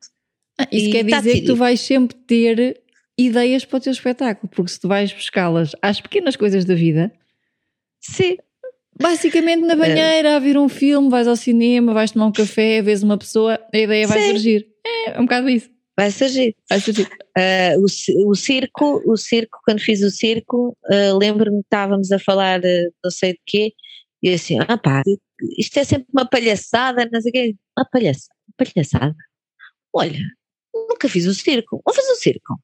Ah, 0.59 0.67
isso 0.71 0.87
e 0.87 0.91
quer 0.91 1.05
tá 1.05 1.19
dizer 1.19 1.41
que 1.41 1.45
tu 1.45 1.55
vais 1.55 1.79
sempre 1.79 2.17
ter 2.17 2.81
ideias 3.17 3.63
para 3.63 3.77
o 3.77 3.79
teu 3.79 3.91
espetáculo, 3.91 4.49
porque 4.49 4.71
se 4.71 4.79
tu 4.79 4.87
vais 4.87 5.13
buscá-las 5.13 5.71
às 5.81 6.01
pequenas 6.01 6.35
coisas 6.35 6.65
da 6.65 6.73
vida, 6.73 7.13
sim. 8.01 8.37
Basicamente 9.01 9.61
na 9.61 9.75
banheira, 9.75 10.35
a 10.35 10.39
ver 10.39 10.57
um 10.57 10.67
filme, 10.67 11.09
vais 11.09 11.25
ao 11.25 11.35
cinema, 11.35 11.93
vais 11.93 12.11
tomar 12.11 12.25
um 12.25 12.33
café, 12.33 12.81
vês 12.81 13.01
uma 13.01 13.17
pessoa, 13.17 13.57
a 13.73 13.77
ideia 13.77 14.05
vai 14.05 14.21
sim. 14.21 14.27
surgir. 14.31 14.67
É, 14.85 15.11
é 15.11 15.19
um 15.19 15.23
bocado 15.23 15.49
isso. 15.49 15.69
Vai 15.97 16.11
surgir. 16.11 16.55
Vai 16.69 16.81
surgir. 16.81 17.07
Uh, 17.37 17.79
o, 17.79 18.29
o, 18.31 18.35
circo, 18.35 19.01
o 19.05 19.15
circo, 19.15 19.57
quando 19.63 19.79
fiz 19.79 20.01
o 20.01 20.09
circo, 20.09 20.77
uh, 20.91 21.17
lembro-me 21.17 21.59
que 21.61 21.67
estávamos 21.67 22.11
a 22.11 22.19
falar 22.19 22.59
de 22.59 22.91
não 23.01 23.11
sei 23.11 23.33
de 23.33 23.39
quê, 23.45 23.73
e 24.21 24.33
assim, 24.33 24.57
ah 24.59 24.77
pá, 24.77 25.01
isto 25.57 25.77
é 25.77 25.83
sempre 25.83 26.07
uma 26.13 26.25
palhaçada, 26.25 27.07
não 27.11 27.21
sei 27.21 27.29
o 27.29 27.33
quê. 27.33 27.55
Uma 27.77 27.87
palhaçada, 27.91 28.35
palhaçada. 28.57 29.15
Olha, 29.93 30.19
nunca 30.73 31.09
fiz 31.09 31.25
o 31.25 31.33
circo, 31.33 31.81
vou 31.85 31.93
fazer 31.93 32.11
o 32.11 32.15
circo. 32.15 32.59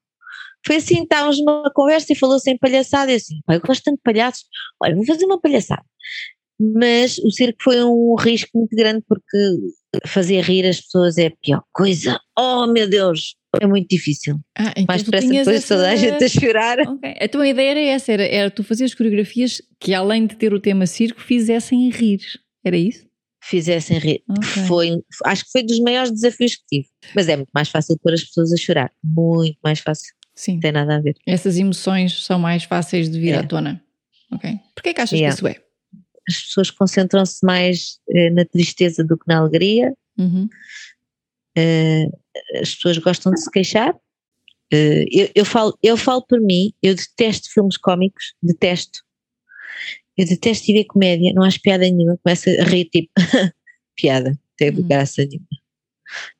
Foi 0.66 0.78
assim, 0.78 1.04
estávamos 1.04 1.38
numa 1.40 1.72
conversa 1.72 2.12
e 2.12 2.16
falou-se 2.16 2.50
em 2.50 2.58
palhaçada, 2.58 3.12
e 3.12 3.16
assim, 3.16 3.40
pai, 3.46 3.58
eu 3.58 3.62
gosto 3.62 3.84
tanto 3.84 3.98
de 3.98 4.04
palhaços, 4.04 4.46
olha, 4.82 4.96
vou 4.96 5.06
fazer 5.06 5.26
uma 5.26 5.40
palhaçada. 5.40 5.84
Mas 6.60 7.18
o 7.20 7.30
circo 7.32 7.62
foi 7.62 7.84
um 7.84 8.16
risco 8.16 8.58
muito 8.58 8.76
grande 8.76 9.04
porque 9.08 10.08
fazer 10.08 10.42
rir 10.42 10.66
as 10.66 10.80
pessoas 10.80 11.18
é 11.18 11.28
a 11.28 11.32
pior 11.42 11.64
coisa. 11.74 12.20
Oh 12.38 12.66
meu 12.66 12.90
Deus, 12.90 13.36
é 13.62 13.68
muito 13.68 13.90
difícil. 13.90 14.40
Ah, 14.58 14.72
então 14.72 14.86
Mais 14.88 15.04
depressa 15.04 15.28
depois 15.28 15.58
essa... 15.58 15.76
toda 15.76 15.92
a 15.92 15.96
gente 15.96 16.24
a 16.24 16.30
chorar. 16.30 16.80
Okay. 16.80 17.16
A 17.20 17.28
tua 17.28 17.48
ideia 17.48 17.72
era 17.72 17.80
essa, 17.82 18.12
era, 18.12 18.26
era 18.26 18.50
tu 18.50 18.64
fazeres 18.64 18.96
coreografias 18.96 19.62
que 19.80 19.94
além 19.94 20.26
de 20.26 20.36
ter 20.36 20.54
o 20.54 20.60
tema 20.60 20.86
circo 20.88 21.22
fizessem 21.22 21.90
rir, 21.90 22.22
era 22.68 22.78
isso? 22.78 23.06
Fizessem 23.42 24.00
rir. 24.00 24.24
Okay. 24.28 24.66
Foi, 24.68 25.04
acho 25.26 25.46
que 25.46 25.52
foi 25.52 25.64
dos 25.64 25.80
maiores 25.80 26.12
desafios 26.12 26.56
que 26.56 26.64
tive. 26.68 26.88
Mas 27.16 27.30
é 27.30 27.36
muito 27.36 27.52
mais 27.54 27.70
fácil 27.70 27.98
pôr 28.02 28.14
as 28.14 28.24
pessoas 28.24 28.52
a 28.52 28.58
chorar. 28.58 28.92
Muito 29.04 29.58
mais 29.64 29.80
fácil. 29.80 30.14
Sim. 30.34 30.54
Não 30.54 30.60
tem 30.62 30.72
nada 30.72 30.98
a 30.98 31.00
ver. 31.00 31.16
Essas 31.28 31.58
emoções 31.58 32.26
são 32.26 32.40
mais 32.40 32.64
fáceis 32.64 33.10
de 33.10 33.20
vir 33.20 33.34
é. 33.34 33.38
à 33.38 33.44
tona. 33.44 33.82
Ok. 34.32 34.60
Porquê 34.74 34.94
que 34.94 35.02
achas 35.02 35.18
yeah. 35.18 35.36
que 35.36 35.40
isso 35.40 35.48
é? 35.48 35.64
As 36.28 36.42
pessoas 36.42 36.72
concentram-se 36.72 37.46
mais 37.46 38.00
eh, 38.10 38.32
na 38.32 38.44
tristeza 38.46 39.04
do 39.04 39.18
que 39.18 39.26
na 39.28 39.38
alegria. 39.38 39.94
Uhum. 40.18 40.50
Uh, 41.58 42.20
as 42.60 42.74
pessoas 42.76 42.98
gostam 42.98 43.32
de 43.32 43.40
se 43.40 43.50
queixar. 43.50 43.94
Uh, 44.74 45.06
eu, 45.12 45.30
eu, 45.36 45.46
falo, 45.46 45.78
eu 45.82 45.96
falo 45.96 46.26
por 46.26 46.42
mim, 46.42 46.74
eu 46.82 46.96
detesto 46.96 47.52
filmes 47.54 47.78
cómicos, 47.78 48.34
detesto. 48.42 49.06
Eu 50.18 50.26
detesto 50.26 50.72
ir 50.72 50.76
ver 50.76 50.86
comédia, 50.86 51.34
não 51.34 51.44
acho 51.44 51.62
piada 51.62 51.84
nenhuma, 51.84 52.18
começo 52.24 52.50
a 52.50 52.64
rir 52.64 52.86
tipo, 52.86 53.12
piada, 53.96 54.38
tem 54.58 54.72
hum. 54.72 54.88
graça 54.88 55.26
nenhuma. 55.26 55.48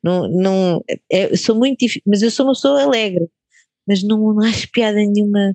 Não, 0.02 0.28
não, 0.28 0.84
é, 1.10 1.36
sou 1.36 1.56
muito 1.56 1.80
difícil, 1.80 2.02
mas 2.06 2.22
eu 2.22 2.30
sou 2.30 2.46
uma 2.46 2.52
pessoa 2.52 2.82
alegre, 2.82 3.28
mas 3.86 4.02
não, 4.02 4.18
não 4.32 4.42
acho 4.42 4.70
piada 4.70 4.98
nenhuma. 4.98 5.54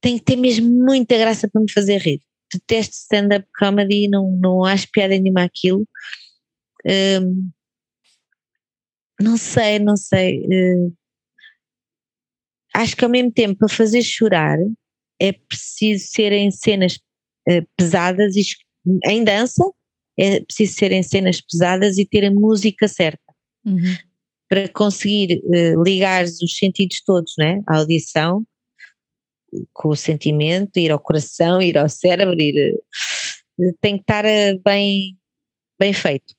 Tem 0.00 0.16
que 0.18 0.24
ter 0.24 0.36
mesmo 0.36 0.68
muita 0.68 1.18
graça 1.18 1.48
para 1.48 1.60
me 1.60 1.70
fazer 1.70 1.98
rir. 1.98 2.20
Detesto 2.52 2.94
stand-up 2.94 3.46
comedy, 3.58 4.08
não, 4.08 4.30
não 4.32 4.64
acho 4.64 4.88
piada 4.90 5.16
nenhuma 5.18 5.44
aquilo. 5.44 5.86
Um, 6.86 7.50
não 9.20 9.36
sei, 9.36 9.78
não 9.78 9.96
sei. 9.96 10.40
Uh, 10.46 10.92
acho 12.74 12.96
que 12.96 13.04
ao 13.04 13.10
mesmo 13.10 13.30
tempo, 13.30 13.58
para 13.58 13.68
fazer 13.68 14.02
chorar, 14.02 14.58
é 15.20 15.32
preciso 15.32 16.06
serem 16.08 16.50
cenas 16.50 16.98
uh, 17.48 17.66
pesadas 17.76 18.36
e 18.36 18.42
em 19.04 19.22
dança 19.22 19.62
é 20.18 20.40
preciso 20.40 20.74
serem 20.74 21.02
cenas 21.02 21.40
pesadas 21.40 21.98
e 21.98 22.04
ter 22.04 22.24
a 22.24 22.30
música 22.30 22.88
certa 22.88 23.22
uhum. 23.64 23.96
para 24.48 24.68
conseguir 24.68 25.40
uh, 25.44 25.82
ligar 25.82 26.24
os 26.24 26.56
sentidos 26.56 27.02
todos, 27.04 27.34
né? 27.38 27.62
A 27.66 27.78
audição 27.78 28.44
com 29.72 29.88
o 29.88 29.96
sentimento, 29.96 30.78
ir 30.78 30.92
ao 30.92 31.00
coração, 31.00 31.60
ir 31.60 31.76
ao 31.76 31.88
cérebro, 31.88 32.40
ir, 32.40 32.74
uh, 33.58 33.74
tem 33.80 33.96
que 33.96 34.02
estar 34.02 34.24
bem, 34.64 35.16
bem 35.78 35.92
feito 35.92 36.34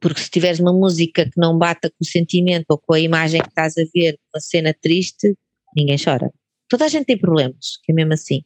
porque 0.00 0.20
se 0.20 0.30
tiveres 0.30 0.60
uma 0.60 0.72
música 0.72 1.24
que 1.24 1.38
não 1.40 1.56
bata 1.56 1.90
com 1.90 1.96
o 2.02 2.04
sentimento 2.04 2.66
ou 2.68 2.78
com 2.78 2.94
a 2.94 3.00
imagem 3.00 3.40
que 3.40 3.48
estás 3.48 3.76
a 3.78 3.82
ver, 3.94 4.18
uma 4.34 4.40
cena 4.40 4.74
triste, 4.74 5.34
ninguém 5.74 5.96
chora. 6.02 6.30
Toda 6.68 6.84
a 6.84 6.88
gente 6.88 7.06
tem 7.06 7.18
problemas, 7.18 7.78
que 7.82 7.92
é 7.92 7.94
mesmo 7.94 8.12
assim. 8.12 8.42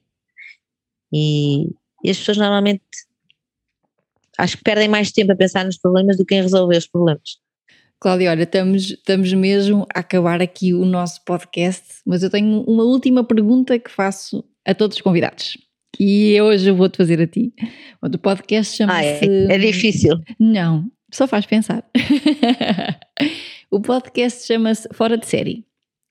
E, 1.13 1.67
e 2.05 2.11
as 2.11 2.19
pessoas 2.19 2.39
normalmente 2.39 2.83
acho 4.39 4.57
que 4.57 4.65
perdem 4.65 4.89
mais 4.89 5.13
tempo 5.13 5.33
a 5.33 5.37
pensar 5.37 5.65
nos 5.65 5.79
problemas 5.79 6.17
do 6.17 6.25
que 6.25 6.35
em 6.35 6.43
resolver 6.43 6.77
os 6.77 6.87
problemas. 6.87 7.39
Cláudia, 8.01 8.31
olha, 8.31 8.45
estamos, 8.45 8.91
estamos 8.91 9.33
mesmo 9.35 9.87
a 9.95 10.01
acabar 10.01 10.41
aqui 10.41 10.73
o 10.73 10.87
nosso 10.87 11.23
podcast, 11.25 11.85
mas 12.07 12.23
eu 12.23 12.31
tenho 12.31 12.63
uma 12.63 12.83
última 12.83 13.23
pergunta 13.23 13.79
que 13.79 13.91
faço 13.91 14.43
a 14.67 14.75
todos 14.75 14.97
os 14.97 15.03
convidados. 15.03 15.59
E 15.99 16.41
hoje 16.41 16.71
eu 16.71 16.75
vou-te 16.75 16.97
fazer 16.97 17.21
a 17.21 17.27
ti. 17.27 17.53
O 18.01 18.19
podcast 18.19 18.75
chama-se. 18.75 19.25
Ah, 19.25 19.53
é, 19.53 19.55
é 19.55 19.59
difícil. 19.59 20.19
Não, 20.39 20.91
só 21.13 21.29
faz 21.29 21.45
pensar. 21.45 21.85
o 23.71 23.81
podcast 23.81 24.47
chama-se 24.47 24.89
Fora 24.95 25.19
de 25.19 25.27
Série. 25.27 25.67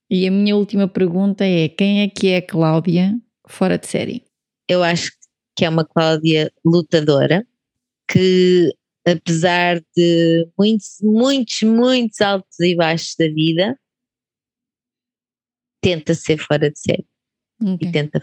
E 0.10 0.28
a 0.28 0.32
minha 0.32 0.55
última 0.55 0.88
pergunta 0.88 1.45
é: 1.45 1.70
quem 1.70 2.01
é 2.01 2.10
que 2.10 2.28
é 2.30 2.38
a 2.38 2.41
Cláudia 2.41 3.16
fora 3.47 3.78
de 3.78 3.88
série? 3.88 4.24
Eu 4.68 4.84
acho 4.84 5.12
que 5.55 5.66
é 5.66 5.70
uma 5.70 5.86
Cláudia 5.86 6.51
lutadora 6.66 7.45
que, 8.10 8.74
apesar 9.05 9.80
de 9.95 10.47
muitos, 10.57 10.97
muitos, 11.01 11.62
muitos 11.62 12.22
altos 12.22 12.60
e 12.60 12.76
baixos 12.76 13.16
da 13.18 13.28
vida, 13.28 13.78
tenta 15.82 16.14
ser 16.14 16.38
fora 16.38 16.72
de 16.72 16.80
série 16.80 17.05
okay. 17.62 17.89
e 17.89 17.91
tenta 17.91 18.20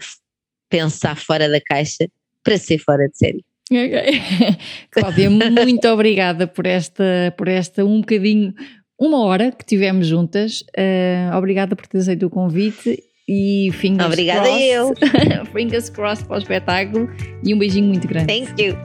pensar 0.69 1.15
fora 1.15 1.49
da 1.49 1.61
caixa 1.61 2.09
para 2.43 2.57
ser 2.57 2.79
fora 2.79 3.07
de 3.07 3.17
série. 3.17 3.45
Okay. 3.69 4.21
Cláudia, 4.91 5.29
muito 5.29 5.87
obrigada 5.89 6.47
por 6.47 6.65
esta, 6.65 7.33
por 7.37 7.47
esta 7.47 7.83
um 7.83 7.99
bocadinho, 7.99 8.53
uma 8.99 9.19
hora 9.23 9.51
que 9.51 9.65
tivemos 9.65 10.07
juntas. 10.07 10.61
Uh, 10.77 11.35
obrigada 11.37 11.75
por 11.75 11.85
ter 11.87 11.99
aceito 11.99 12.25
o 12.25 12.29
convite 12.29 13.03
e 13.27 13.69
fingers 13.73 14.07
Obrigada 14.07 14.47
crossed. 14.47 14.69
eu. 14.69 14.93
fingers 15.53 15.89
crossed 15.89 16.25
para 16.25 16.35
o 16.37 16.39
espetáculo 16.39 17.09
e 17.43 17.53
um 17.53 17.57
beijinho 17.57 17.87
muito 17.87 18.07
grande. 18.07 18.27
Thank 18.27 18.61
you. 18.61 18.77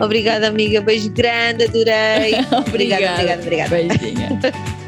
Obrigada, 0.00 0.48
amiga. 0.48 0.80
Beijo 0.80 1.10
grande, 1.10 1.64
adorei. 1.64 2.34
obrigada, 2.66 3.12
obrigada, 3.12 3.42
obrigada, 3.42 3.42
obrigada. 3.42 3.70
Beijinho. 3.70 4.74